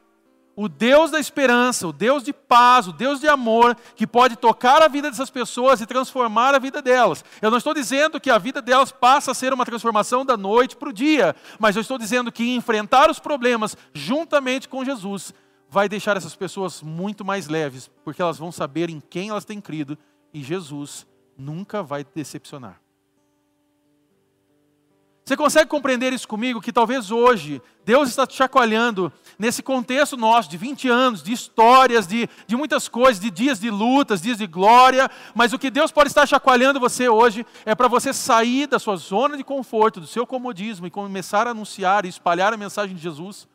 o 0.57 0.68
Deus 0.68 1.12
da 1.12 1.20
esperança, 1.20 1.86
o 1.86 1.93
Deus 1.93 2.24
de 2.24 2.32
paz, 2.32 2.89
o 2.89 2.93
Deus 2.93 3.20
de 3.20 3.28
amor, 3.28 3.76
que 3.95 4.07
pode 4.07 4.34
tocar 4.34 4.82
a 4.82 4.89
vida 4.89 5.09
dessas 5.09 5.30
pessoas 5.30 5.80
e 5.80 5.86
transformar 5.86 6.53
a 6.53 6.59
vida 6.59 6.82
delas. 6.82 7.24
Eu 7.41 7.51
não 7.51 7.59
estou 7.59 7.72
dizendo 7.72 8.20
que 8.20 8.28
a 8.28 8.39
vida 8.39 8.61
delas 8.61 8.91
passa 8.91 9.30
a 9.30 9.34
ser 9.34 9.53
uma 9.53 9.64
transformação 9.64 10.24
da 10.24 10.36
noite 10.36 10.74
para 10.74 10.89
o 10.89 10.93
dia, 10.93 11.36
mas 11.61 11.76
eu 11.76 11.82
estou 11.82 11.97
dizendo 11.97 12.32
que 12.32 12.57
enfrentar 12.57 13.09
os 13.09 13.20
problemas 13.20 13.76
juntamente 13.95 14.68
com 14.68 14.84
Jesus 14.84 15.32
vai 15.68 15.88
deixar 15.88 16.16
essas 16.16 16.34
pessoas 16.34 16.82
muito 16.82 17.24
mais 17.24 17.48
leves, 17.48 17.90
porque 18.04 18.22
elas 18.22 18.38
vão 18.38 18.50
saber 18.50 18.90
em 18.90 19.00
quem 19.00 19.28
elas 19.28 19.44
têm 19.44 19.60
crido 19.60 19.98
e 20.32 20.42
Jesus 20.42 21.06
nunca 21.36 21.82
vai 21.82 22.04
decepcionar. 22.04 22.80
Você 25.28 25.36
consegue 25.36 25.68
compreender 25.68 26.10
isso 26.14 26.26
comigo? 26.26 26.58
Que 26.58 26.72
talvez 26.72 27.10
hoje 27.10 27.60
Deus 27.84 28.08
está 28.08 28.26
te 28.26 28.34
chacoalhando 28.34 29.12
nesse 29.38 29.62
contexto 29.62 30.16
nosso 30.16 30.48
de 30.48 30.56
20 30.56 30.88
anos, 30.88 31.22
de 31.22 31.32
histórias, 31.32 32.06
de, 32.06 32.26
de 32.46 32.56
muitas 32.56 32.88
coisas, 32.88 33.20
de 33.20 33.30
dias 33.30 33.60
de 33.60 33.68
lutas, 33.68 34.22
dias 34.22 34.38
de 34.38 34.46
glória, 34.46 35.10
mas 35.34 35.52
o 35.52 35.58
que 35.58 35.70
Deus 35.70 35.92
pode 35.92 36.08
estar 36.08 36.26
chacoalhando 36.26 36.80
você 36.80 37.10
hoje 37.10 37.44
é 37.66 37.74
para 37.74 37.88
você 37.88 38.10
sair 38.14 38.66
da 38.66 38.78
sua 38.78 38.96
zona 38.96 39.36
de 39.36 39.44
conforto, 39.44 40.00
do 40.00 40.06
seu 40.06 40.26
comodismo 40.26 40.86
e 40.86 40.90
começar 40.90 41.46
a 41.46 41.50
anunciar 41.50 42.06
e 42.06 42.08
espalhar 42.08 42.54
a 42.54 42.56
mensagem 42.56 42.96
de 42.96 43.02
Jesus. 43.02 43.46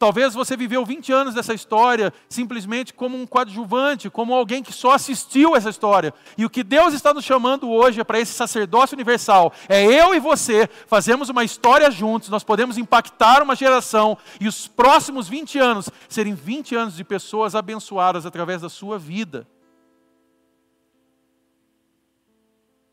Talvez 0.00 0.32
você 0.32 0.56
viveu 0.56 0.82
20 0.82 1.12
anos 1.12 1.34
dessa 1.34 1.52
história 1.52 2.10
simplesmente 2.26 2.94
como 2.94 3.20
um 3.20 3.26
coadjuvante, 3.26 4.08
como 4.08 4.32
alguém 4.32 4.62
que 4.62 4.72
só 4.72 4.92
assistiu 4.92 5.54
essa 5.54 5.68
história. 5.68 6.14
E 6.38 6.46
o 6.46 6.48
que 6.48 6.64
Deus 6.64 6.94
está 6.94 7.12
nos 7.12 7.22
chamando 7.22 7.70
hoje 7.70 8.00
é 8.00 8.04
para 8.04 8.18
esse 8.18 8.32
sacerdócio 8.32 8.94
universal. 8.94 9.52
É 9.68 9.84
eu 9.84 10.14
e 10.14 10.18
você 10.18 10.66
fazemos 10.86 11.28
uma 11.28 11.44
história 11.44 11.90
juntos, 11.90 12.30
nós 12.30 12.42
podemos 12.42 12.78
impactar 12.78 13.42
uma 13.42 13.54
geração 13.54 14.16
e 14.40 14.48
os 14.48 14.66
próximos 14.66 15.28
20 15.28 15.58
anos 15.58 15.90
serem 16.08 16.32
20 16.32 16.74
anos 16.74 16.96
de 16.96 17.04
pessoas 17.04 17.54
abençoadas 17.54 18.24
através 18.24 18.62
da 18.62 18.70
sua 18.70 18.98
vida. 18.98 19.46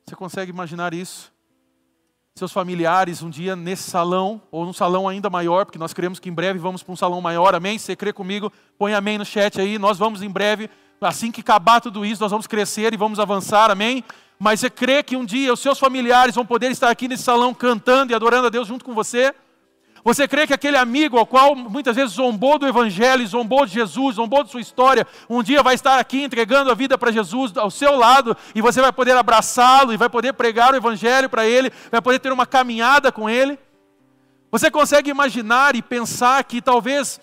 Você 0.05 0.13
consegue 0.13 0.51
imaginar 0.51 0.93
isso? 0.93 1.31
Seus 2.37 2.51
familiares 2.51 3.23
um 3.23 3.29
dia 3.29 3.55
nesse 3.55 3.89
salão, 3.89 4.41
ou 4.51 4.65
num 4.65 4.73
salão 4.73 5.07
ainda 5.07 5.29
maior, 5.29 5.65
porque 5.65 5.79
nós 5.79 5.93
queremos 5.93 6.19
que 6.19 6.29
em 6.29 6.33
breve 6.33 6.59
vamos 6.59 6.83
para 6.83 6.93
um 6.93 6.95
salão 6.95 7.19
maior, 7.19 7.55
amém? 7.55 7.77
Você 7.77 7.95
crê 7.95 8.13
comigo? 8.13 8.51
Põe 8.77 8.93
amém 8.93 9.17
no 9.17 9.25
chat 9.25 9.59
aí, 9.59 9.79
nós 9.79 9.97
vamos 9.97 10.21
em 10.21 10.29
breve, 10.29 10.69
assim 11.01 11.31
que 11.31 11.41
acabar 11.41 11.81
tudo 11.81 12.05
isso, 12.05 12.21
nós 12.21 12.31
vamos 12.31 12.45
crescer 12.45 12.93
e 12.93 12.97
vamos 12.97 13.19
avançar, 13.19 13.71
amém? 13.71 14.03
Mas 14.39 14.59
você 14.59 14.69
crê 14.69 15.01
que 15.01 15.15
um 15.15 15.25
dia 15.25 15.51
os 15.51 15.59
seus 15.59 15.79
familiares 15.79 16.35
vão 16.35 16.45
poder 16.45 16.69
estar 16.69 16.91
aqui 16.91 17.07
nesse 17.07 17.23
salão 17.23 17.53
cantando 17.53 18.11
e 18.11 18.15
adorando 18.15 18.47
a 18.47 18.49
Deus 18.49 18.67
junto 18.67 18.85
com 18.85 18.93
você? 18.93 19.33
Você 20.07 20.25
crê 20.25 20.47
que 20.47 20.53
aquele 20.53 20.77
amigo 20.77 21.17
ao 21.17 21.25
qual 21.25 21.53
muitas 21.53 21.93
vezes 21.93 22.13
zombou 22.13 22.57
do 22.57 22.65
Evangelho, 22.65 23.27
zombou 23.27 23.65
de 23.65 23.73
Jesus, 23.73 24.15
zombou 24.15 24.41
de 24.41 24.49
sua 24.49 24.61
história, 24.61 25.05
um 25.29 25.43
dia 25.43 25.61
vai 25.61 25.75
estar 25.75 25.99
aqui 25.99 26.23
entregando 26.23 26.71
a 26.71 26.73
vida 26.73 26.97
para 26.97 27.11
Jesus 27.11 27.57
ao 27.57 27.69
seu 27.69 27.93
lado 27.97 28.33
e 28.55 28.61
você 28.61 28.79
vai 28.79 28.93
poder 28.93 29.17
abraçá-lo 29.17 29.91
e 29.91 29.97
vai 29.97 30.07
poder 30.07 30.31
pregar 30.31 30.73
o 30.73 30.77
Evangelho 30.77 31.29
para 31.29 31.45
ele, 31.45 31.73
vai 31.91 32.01
poder 32.01 32.19
ter 32.19 32.31
uma 32.31 32.45
caminhada 32.45 33.11
com 33.11 33.29
ele? 33.29 33.59
Você 34.49 34.71
consegue 34.71 35.09
imaginar 35.09 35.75
e 35.75 35.81
pensar 35.81 36.41
que 36.45 36.61
talvez 36.61 37.19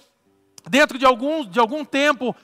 dentro 0.69 0.99
de 0.99 1.07
algum, 1.07 1.43
de 1.43 1.59
algum 1.59 1.87
tempo 1.87 2.37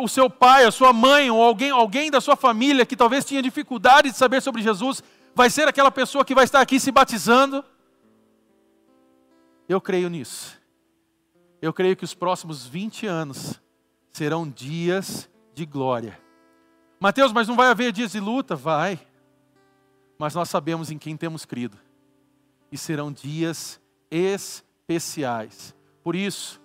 o 0.00 0.08
seu 0.08 0.28
pai, 0.28 0.64
a 0.64 0.72
sua 0.72 0.92
mãe 0.92 1.30
ou 1.30 1.40
alguém, 1.40 1.70
alguém 1.70 2.10
da 2.10 2.20
sua 2.20 2.34
família 2.34 2.84
que 2.84 2.96
talvez 2.96 3.24
tinha 3.24 3.40
dificuldade 3.40 4.10
de 4.10 4.16
saber 4.16 4.42
sobre 4.42 4.60
Jesus 4.60 5.04
vai 5.36 5.48
ser 5.48 5.68
aquela 5.68 5.92
pessoa 5.92 6.24
que 6.24 6.34
vai 6.34 6.42
estar 6.42 6.60
aqui 6.60 6.80
se 6.80 6.90
batizando? 6.90 7.64
Eu 9.68 9.80
creio 9.80 10.10
nisso. 10.10 10.60
Eu 11.60 11.72
creio 11.72 11.96
que 11.96 12.04
os 12.04 12.14
próximos 12.14 12.66
20 12.66 13.06
anos 13.06 13.60
serão 14.10 14.48
dias 14.48 15.30
de 15.54 15.64
glória. 15.64 16.20
Mateus, 17.00 17.32
mas 17.32 17.48
não 17.48 17.56
vai 17.56 17.68
haver 17.68 17.92
dias 17.92 18.12
de 18.12 18.20
luta? 18.20 18.54
Vai. 18.54 19.00
Mas 20.18 20.34
nós 20.34 20.48
sabemos 20.48 20.90
em 20.90 20.98
quem 20.98 21.16
temos 21.16 21.44
crido. 21.44 21.78
E 22.70 22.76
serão 22.76 23.10
dias 23.10 23.80
especiais. 24.10 25.74
Por 26.02 26.14
isso, 26.14 26.60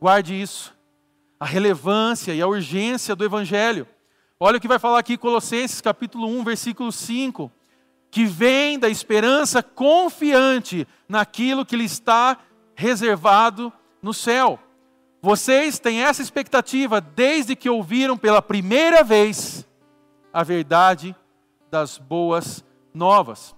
guarde 0.00 0.40
isso. 0.40 0.76
A 1.38 1.46
relevância 1.46 2.34
e 2.34 2.42
a 2.42 2.46
urgência 2.46 3.14
do 3.14 3.24
Evangelho. 3.24 3.86
Olha 4.38 4.58
o 4.58 4.60
que 4.60 4.68
vai 4.68 4.78
falar 4.78 4.98
aqui 4.98 5.16
Colossenses 5.16 5.80
capítulo 5.80 6.26
1, 6.26 6.44
versículo 6.44 6.90
5 6.90 7.50
que 8.12 8.26
vem 8.26 8.78
da 8.78 8.90
esperança 8.90 9.62
confiante 9.62 10.86
naquilo 11.08 11.64
que 11.64 11.74
lhe 11.74 11.86
está 11.86 12.36
reservado 12.74 13.72
no 14.02 14.12
céu. 14.12 14.58
Vocês 15.22 15.78
têm 15.78 16.02
essa 16.02 16.20
expectativa 16.20 17.00
desde 17.00 17.56
que 17.56 17.70
ouviram 17.70 18.18
pela 18.18 18.42
primeira 18.42 19.02
vez 19.02 19.66
a 20.30 20.42
verdade 20.42 21.16
das 21.70 21.96
boas 21.96 22.62
novas. 22.92 23.56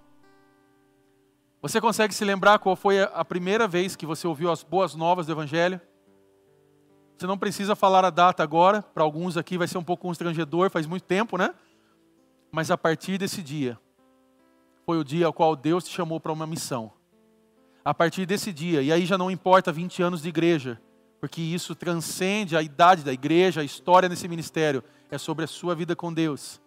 Você 1.60 1.80
consegue 1.80 2.14
se 2.14 2.24
lembrar 2.24 2.60
qual 2.60 2.76
foi 2.76 3.00
a 3.02 3.24
primeira 3.24 3.66
vez 3.66 3.96
que 3.96 4.06
você 4.06 4.24
ouviu 4.24 4.52
as 4.52 4.62
boas 4.62 4.94
novas 4.94 5.26
do 5.26 5.32
Evangelho? 5.32 5.80
Você 7.18 7.26
não 7.26 7.36
precisa 7.36 7.74
falar 7.74 8.04
a 8.04 8.10
data 8.10 8.40
agora, 8.44 8.82
para 8.82 9.02
alguns 9.02 9.36
aqui 9.36 9.58
vai 9.58 9.66
ser 9.66 9.78
um 9.78 9.84
pouco 9.84 10.02
constrangedor, 10.02 10.70
faz 10.70 10.86
muito 10.86 11.02
tempo, 11.02 11.36
né? 11.36 11.52
Mas 12.52 12.70
a 12.70 12.78
partir 12.78 13.18
desse 13.18 13.42
dia, 13.42 13.76
foi 14.84 14.98
o 14.98 15.04
dia 15.04 15.26
ao 15.26 15.32
qual 15.32 15.56
Deus 15.56 15.84
te 15.84 15.90
chamou 15.90 16.20
para 16.20 16.32
uma 16.32 16.46
missão. 16.46 16.92
A 17.84 17.92
partir 17.92 18.26
desse 18.26 18.52
dia, 18.52 18.82
e 18.82 18.92
aí 18.92 19.04
já 19.04 19.18
não 19.18 19.30
importa 19.30 19.72
20 19.72 20.02
anos 20.02 20.22
de 20.22 20.28
igreja, 20.28 20.80
porque 21.20 21.40
isso 21.40 21.74
transcende 21.74 22.56
a 22.56 22.62
idade 22.62 23.02
da 23.02 23.12
igreja, 23.12 23.60
a 23.60 23.64
história 23.64 24.08
nesse 24.08 24.28
ministério, 24.28 24.82
é 25.10 25.18
sobre 25.18 25.44
a 25.44 25.48
sua 25.48 25.74
vida 25.74 25.94
com 25.94 26.12
Deus. 26.12 26.60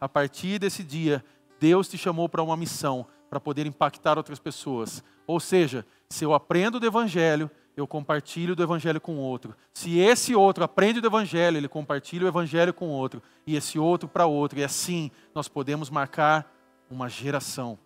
A 0.00 0.08
partir 0.08 0.58
desse 0.58 0.82
dia, 0.82 1.24
Deus 1.58 1.88
te 1.88 1.96
chamou 1.96 2.28
para 2.28 2.42
uma 2.42 2.56
missão, 2.56 3.06
para 3.30 3.40
poder 3.40 3.66
impactar 3.66 4.18
outras 4.18 4.38
pessoas. 4.38 5.02
Ou 5.26 5.40
seja, 5.40 5.86
se 6.08 6.24
eu 6.24 6.34
aprendo 6.34 6.78
do 6.78 6.86
Evangelho, 6.86 7.50
eu 7.76 7.86
compartilho 7.86 8.54
do 8.54 8.62
Evangelho 8.62 9.00
com 9.00 9.16
outro. 9.16 9.56
Se 9.72 9.98
esse 9.98 10.34
outro 10.34 10.62
aprende 10.62 11.00
do 11.00 11.06
Evangelho, 11.06 11.56
ele 11.56 11.68
compartilha 11.68 12.24
o 12.24 12.28
Evangelho 12.28 12.72
com 12.72 12.88
outro. 12.88 13.22
E 13.46 13.56
esse 13.56 13.78
outro 13.78 14.08
para 14.08 14.26
outro. 14.26 14.58
E 14.58 14.64
assim 14.64 15.10
nós 15.34 15.48
podemos 15.48 15.90
marcar 15.90 16.53
uma 16.94 17.08
geração. 17.08 17.76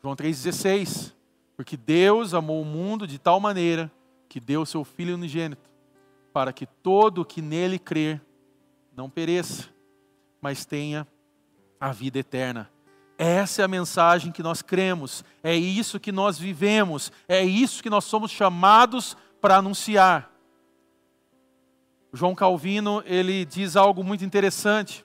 João 0.00 0.14
3,16. 0.14 1.12
Porque 1.56 1.76
Deus 1.76 2.32
amou 2.32 2.62
o 2.62 2.64
mundo 2.64 3.06
de 3.06 3.18
tal 3.18 3.38
maneira 3.38 3.90
que 4.28 4.40
deu 4.40 4.64
seu 4.64 4.84
Filho 4.84 5.14
unigênito, 5.14 5.68
para 6.32 6.52
que 6.52 6.64
todo 6.64 7.24
que 7.24 7.42
nele 7.42 7.78
crer 7.78 8.22
não 8.96 9.10
pereça, 9.10 9.68
mas 10.40 10.64
tenha 10.64 11.06
a 11.78 11.92
vida 11.92 12.18
eterna. 12.18 12.70
Essa 13.18 13.62
é 13.62 13.64
a 13.64 13.68
mensagem 13.68 14.32
que 14.32 14.42
nós 14.42 14.62
cremos, 14.62 15.22
é 15.42 15.54
isso 15.54 16.00
que 16.00 16.10
nós 16.10 16.38
vivemos, 16.38 17.12
é 17.28 17.44
isso 17.44 17.82
que 17.82 17.90
nós 17.90 18.04
somos 18.04 18.30
chamados 18.30 19.16
para 19.40 19.58
anunciar. 19.58 20.32
João 22.12 22.34
Calvino, 22.34 23.02
ele 23.04 23.44
diz 23.44 23.76
algo 23.76 24.02
muito 24.02 24.24
interessante 24.24 25.04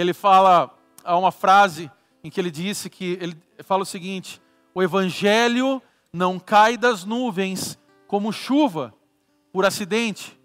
ele 0.00 0.12
fala 0.12 0.70
há 1.04 1.16
uma 1.16 1.32
frase 1.32 1.90
em 2.22 2.30
que 2.30 2.40
ele 2.40 2.50
disse 2.50 2.90
que 2.90 3.18
ele 3.20 3.36
fala 3.64 3.82
o 3.82 3.86
seguinte: 3.86 4.42
o 4.74 4.82
evangelho 4.82 5.80
não 6.12 6.38
cai 6.38 6.76
das 6.76 7.04
nuvens 7.04 7.78
como 8.06 8.32
chuva 8.32 8.94
por 9.52 9.64
acidente, 9.64 10.38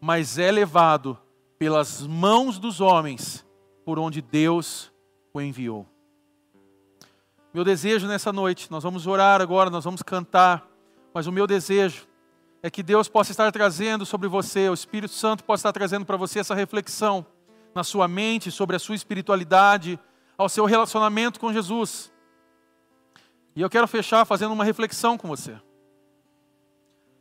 mas 0.00 0.38
é 0.38 0.50
levado 0.50 1.18
pelas 1.58 2.06
mãos 2.06 2.58
dos 2.58 2.80
homens 2.80 3.46
por 3.84 3.98
onde 3.98 4.20
Deus 4.20 4.92
o 5.32 5.40
enviou. 5.40 5.86
Meu 7.54 7.64
desejo 7.64 8.06
nessa 8.06 8.32
noite, 8.32 8.70
nós 8.70 8.82
vamos 8.82 9.06
orar 9.06 9.40
agora, 9.40 9.70
nós 9.70 9.84
vamos 9.84 10.02
cantar, 10.02 10.68
mas 11.14 11.26
o 11.26 11.32
meu 11.32 11.46
desejo 11.46 12.06
é 12.62 12.68
que 12.68 12.82
Deus 12.82 13.08
possa 13.08 13.30
estar 13.30 13.50
trazendo 13.52 14.04
sobre 14.04 14.28
você, 14.28 14.68
o 14.68 14.74
Espírito 14.74 15.14
Santo 15.14 15.44
possa 15.44 15.60
estar 15.60 15.72
trazendo 15.72 16.04
para 16.04 16.16
você 16.16 16.40
essa 16.40 16.54
reflexão 16.54 17.24
na 17.76 17.84
sua 17.84 18.08
mente, 18.08 18.50
sobre 18.50 18.74
a 18.74 18.78
sua 18.78 18.94
espiritualidade, 18.94 20.00
ao 20.36 20.48
seu 20.48 20.64
relacionamento 20.64 21.38
com 21.38 21.52
Jesus. 21.52 22.12
E 23.54 23.60
eu 23.60 23.70
quero 23.70 23.86
fechar 23.86 24.24
fazendo 24.24 24.52
uma 24.52 24.64
reflexão 24.64 25.16
com 25.16 25.28
você. 25.28 25.60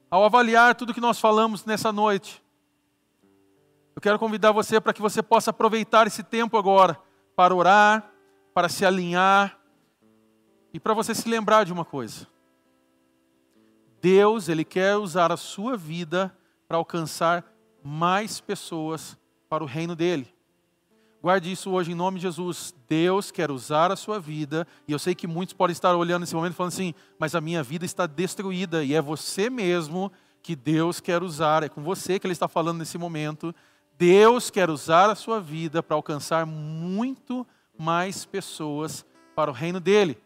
Ao 0.09 0.23
avaliar 0.23 0.73
tudo 0.75 0.93
que 0.93 1.01
nós 1.01 1.19
falamos 1.19 1.65
nessa 1.65 1.91
noite, 1.91 2.41
eu 3.95 4.01
quero 4.01 4.17
convidar 4.17 4.51
você 4.51 4.79
para 4.79 4.93
que 4.93 5.01
você 5.01 5.21
possa 5.21 5.51
aproveitar 5.51 6.07
esse 6.07 6.23
tempo 6.23 6.57
agora 6.57 6.99
para 7.35 7.53
orar, 7.53 8.11
para 8.53 8.69
se 8.69 8.85
alinhar 8.85 9.59
e 10.73 10.79
para 10.79 10.93
você 10.93 11.13
se 11.13 11.27
lembrar 11.27 11.65
de 11.65 11.73
uma 11.73 11.85
coisa. 11.85 12.27
Deus, 14.01 14.49
ele 14.49 14.63
quer 14.63 14.95
usar 14.95 15.31
a 15.31 15.37
sua 15.37 15.75
vida 15.75 16.35
para 16.67 16.77
alcançar 16.77 17.43
mais 17.83 18.39
pessoas 18.39 19.17
para 19.49 19.63
o 19.63 19.67
reino 19.67 19.95
dele. 19.95 20.34
Guarde 21.25 21.51
isso 21.51 21.71
hoje 21.71 21.91
em 21.91 21.95
nome 21.95 22.19
de 22.19 22.21
Jesus. 22.21 22.71
Deus 22.87 23.31
quer 23.31 23.49
usar 23.49 23.91
a 23.91 23.95
sua 23.95 24.19
vida, 24.19 24.67
e 24.87 24.91
eu 24.91 24.99
sei 24.99 25.15
que 25.15 25.25
muitos 25.25 25.53
podem 25.53 25.71
estar 25.71 25.95
olhando 25.95 26.19
nesse 26.19 26.35
momento 26.35 26.53
falando 26.53 26.71
assim: 26.71 26.93
mas 27.17 27.33
a 27.33 27.41
minha 27.41 27.63
vida 27.63 27.83
está 27.83 28.05
destruída, 28.05 28.83
e 28.83 28.93
é 28.93 29.01
você 29.01 29.49
mesmo 29.49 30.11
que 30.43 30.55
Deus 30.55 30.99
quer 30.99 31.23
usar, 31.23 31.63
é 31.63 31.67
com 31.67 31.81
você 31.81 32.19
que 32.19 32.27
Ele 32.27 32.31
está 32.33 32.47
falando 32.47 32.77
nesse 32.77 32.99
momento. 32.99 33.55
Deus 33.97 34.51
quer 34.51 34.69
usar 34.69 35.09
a 35.09 35.15
sua 35.15 35.41
vida 35.41 35.81
para 35.81 35.95
alcançar 35.95 36.45
muito 36.45 37.43
mais 37.75 38.23
pessoas 38.23 39.03
para 39.35 39.49
o 39.49 39.53
reino 39.55 39.79
dEle. 39.79 40.19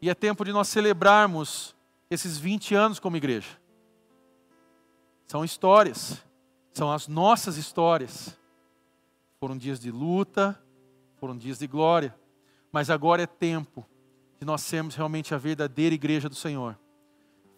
E 0.00 0.08
é 0.08 0.14
tempo 0.14 0.44
de 0.44 0.52
nós 0.52 0.68
celebrarmos 0.68 1.74
esses 2.08 2.38
20 2.38 2.76
anos 2.76 3.00
como 3.00 3.16
igreja. 3.16 3.58
São 5.26 5.44
histórias, 5.44 6.24
são 6.72 6.92
as 6.92 7.08
nossas 7.08 7.56
histórias 7.56 8.40
foram 9.42 9.58
dias 9.58 9.80
de 9.80 9.90
luta, 9.90 10.56
foram 11.16 11.36
dias 11.36 11.58
de 11.58 11.66
glória, 11.66 12.14
mas 12.70 12.88
agora 12.88 13.22
é 13.22 13.26
tempo 13.26 13.84
de 14.38 14.46
nós 14.46 14.60
sermos 14.60 14.94
realmente 14.94 15.34
a 15.34 15.36
verdadeira 15.36 15.92
igreja 15.92 16.28
do 16.28 16.34
Senhor. 16.36 16.78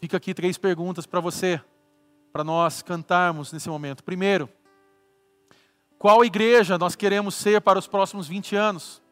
Fica 0.01 0.17
aqui 0.17 0.33
três 0.33 0.57
perguntas 0.57 1.05
para 1.05 1.21
você, 1.21 1.61
para 2.33 2.43
nós 2.43 2.81
cantarmos 2.81 3.53
nesse 3.53 3.69
momento. 3.69 4.03
Primeiro, 4.03 4.49
qual 5.99 6.25
igreja 6.25 6.79
nós 6.79 6.97
queremos 6.97 7.35
ser 7.35 7.61
para 7.61 7.79
os 7.79 7.87
próximos 7.87 8.27
20 8.27 8.57
anos? 8.57 9.03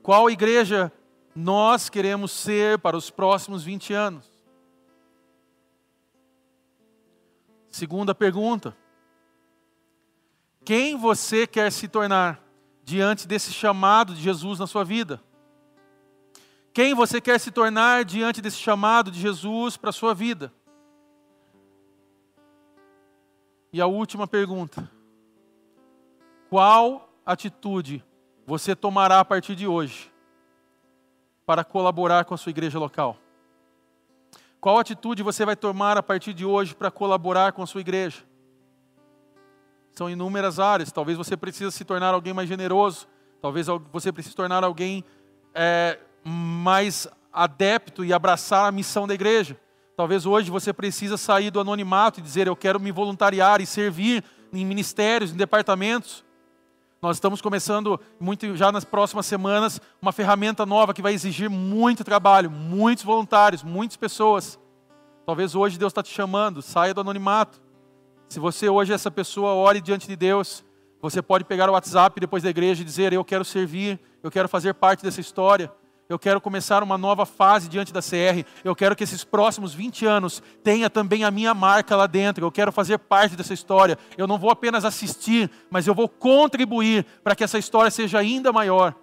Qual 0.00 0.30
igreja 0.30 0.92
nós 1.34 1.88
queremos 1.88 2.30
ser 2.30 2.78
para 2.78 2.96
os 2.96 3.10
próximos 3.10 3.64
20 3.64 3.92
anos? 3.94 4.30
Segunda 7.68 8.14
pergunta, 8.14 8.76
quem 10.64 10.96
você 10.96 11.46
quer 11.46 11.70
se 11.72 11.88
tornar 11.88 12.40
diante 12.84 13.26
desse 13.26 13.52
chamado 13.52 14.14
de 14.14 14.20
Jesus 14.20 14.58
na 14.58 14.66
sua 14.66 14.84
vida? 14.84 15.20
Quem 16.72 16.94
você 16.94 17.20
quer 17.20 17.38
se 17.38 17.50
tornar 17.50 18.04
diante 18.04 18.40
desse 18.40 18.56
chamado 18.56 19.10
de 19.10 19.20
Jesus 19.20 19.76
para 19.76 19.90
a 19.90 19.92
sua 19.92 20.14
vida? 20.14 20.52
E 23.72 23.80
a 23.80 23.86
última 23.86 24.26
pergunta: 24.26 24.90
qual 26.48 27.12
atitude 27.26 28.04
você 28.46 28.74
tomará 28.74 29.20
a 29.20 29.24
partir 29.24 29.54
de 29.54 29.66
hoje 29.66 30.12
para 31.44 31.64
colaborar 31.64 32.24
com 32.24 32.34
a 32.34 32.38
sua 32.38 32.50
igreja 32.50 32.78
local? 32.78 33.16
Qual 34.60 34.78
atitude 34.78 35.22
você 35.22 35.44
vai 35.44 35.56
tomar 35.56 35.96
a 35.96 36.02
partir 36.02 36.32
de 36.32 36.46
hoje 36.46 36.74
para 36.74 36.90
colaborar 36.90 37.52
com 37.52 37.62
a 37.62 37.66
sua 37.66 37.80
igreja? 37.80 38.22
São 39.92 40.08
inúmeras 40.08 40.58
áreas. 40.58 40.90
Talvez 40.90 41.16
você 41.16 41.36
precise 41.36 41.70
se 41.72 41.84
tornar 41.84 42.14
alguém 42.14 42.32
mais 42.32 42.48
generoso. 42.48 43.06
Talvez 43.40 43.66
você 43.92 44.12
precise 44.12 44.30
se 44.32 44.36
tornar 44.36 44.64
alguém 44.64 45.04
é, 45.54 45.98
mais 46.24 47.06
adepto 47.32 48.04
e 48.04 48.12
abraçar 48.12 48.68
a 48.68 48.72
missão 48.72 49.06
da 49.06 49.14
igreja. 49.14 49.56
Talvez 49.96 50.26
hoje 50.26 50.50
você 50.50 50.72
precisa 50.72 51.16
sair 51.16 51.50
do 51.50 51.60
anonimato 51.60 52.20
e 52.20 52.22
dizer: 52.22 52.46
Eu 52.46 52.56
quero 52.56 52.80
me 52.80 52.90
voluntariar 52.90 53.60
e 53.60 53.66
servir 53.66 54.24
em 54.52 54.64
ministérios, 54.64 55.32
em 55.32 55.36
departamentos. 55.36 56.24
Nós 57.00 57.16
estamos 57.16 57.40
começando 57.40 58.00
muito 58.20 58.56
já 58.56 58.70
nas 58.70 58.84
próximas 58.84 59.26
semanas 59.26 59.80
uma 60.00 60.12
ferramenta 60.12 60.64
nova 60.64 60.94
que 60.94 61.02
vai 61.02 61.12
exigir 61.12 61.50
muito 61.50 62.04
trabalho, 62.04 62.50
muitos 62.50 63.04
voluntários, 63.04 63.62
muitas 63.62 63.96
pessoas. 63.96 64.58
Talvez 65.26 65.54
hoje 65.54 65.78
Deus 65.78 65.90
está 65.90 66.02
te 66.02 66.12
chamando, 66.12 66.62
saia 66.62 66.94
do 66.94 67.00
anonimato. 67.00 67.61
Se 68.32 68.40
você 68.40 68.66
hoje 68.66 68.92
é 68.92 68.94
essa 68.94 69.10
pessoa, 69.10 69.52
ore 69.52 69.78
diante 69.78 70.08
de 70.08 70.16
Deus. 70.16 70.64
Você 71.02 71.20
pode 71.20 71.44
pegar 71.44 71.68
o 71.68 71.74
WhatsApp 71.74 72.18
depois 72.18 72.42
da 72.42 72.48
igreja 72.48 72.80
e 72.80 72.84
dizer: 72.84 73.12
Eu 73.12 73.22
quero 73.22 73.44
servir, 73.44 74.00
eu 74.22 74.30
quero 74.30 74.48
fazer 74.48 74.72
parte 74.72 75.02
dessa 75.02 75.20
história. 75.20 75.70
Eu 76.08 76.18
quero 76.18 76.40
começar 76.40 76.82
uma 76.82 76.96
nova 76.96 77.26
fase 77.26 77.68
diante 77.68 77.92
da 77.92 78.00
CR. 78.00 78.42
Eu 78.64 78.74
quero 78.74 78.96
que 78.96 79.04
esses 79.04 79.22
próximos 79.22 79.74
20 79.74 80.06
anos 80.06 80.42
tenha 80.64 80.88
também 80.88 81.24
a 81.24 81.30
minha 81.30 81.52
marca 81.52 81.94
lá 81.94 82.06
dentro. 82.06 82.46
Eu 82.46 82.50
quero 82.50 82.72
fazer 82.72 82.96
parte 82.96 83.36
dessa 83.36 83.52
história. 83.52 83.98
Eu 84.16 84.26
não 84.26 84.38
vou 84.38 84.48
apenas 84.48 84.86
assistir, 84.86 85.50
mas 85.70 85.86
eu 85.86 85.94
vou 85.94 86.08
contribuir 86.08 87.04
para 87.22 87.36
que 87.36 87.44
essa 87.44 87.58
história 87.58 87.90
seja 87.90 88.18
ainda 88.18 88.50
maior. 88.50 88.94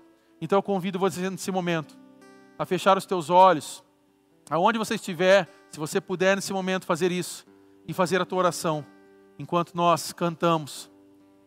Então 0.41 0.57
eu 0.57 0.63
convido 0.63 0.97
você 0.97 1.29
nesse 1.29 1.51
momento 1.51 1.95
a 2.57 2.65
fechar 2.65 2.97
os 2.97 3.05
teus 3.05 3.29
olhos, 3.29 3.83
aonde 4.49 4.79
você 4.79 4.95
estiver, 4.95 5.47
se 5.69 5.77
você 5.79 6.01
puder 6.01 6.35
nesse 6.35 6.51
momento 6.51 6.87
fazer 6.87 7.11
isso 7.11 7.45
e 7.87 7.93
fazer 7.93 8.19
a 8.19 8.25
tua 8.25 8.39
oração, 8.39 8.83
enquanto 9.39 9.73
nós 9.73 10.11
cantamos 10.11 10.91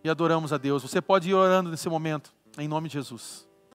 e 0.03 0.09
adoramos 0.09 0.53
a 0.53 0.57
Deus. 0.57 0.83
Você 0.83 1.01
pode 1.01 1.29
ir 1.29 1.35
orando 1.35 1.71
nesse 1.71 1.89
momento, 1.89 2.35
em 2.59 2.67
nome 2.67 2.89
de 2.89 2.95
Jesus. 2.95 3.47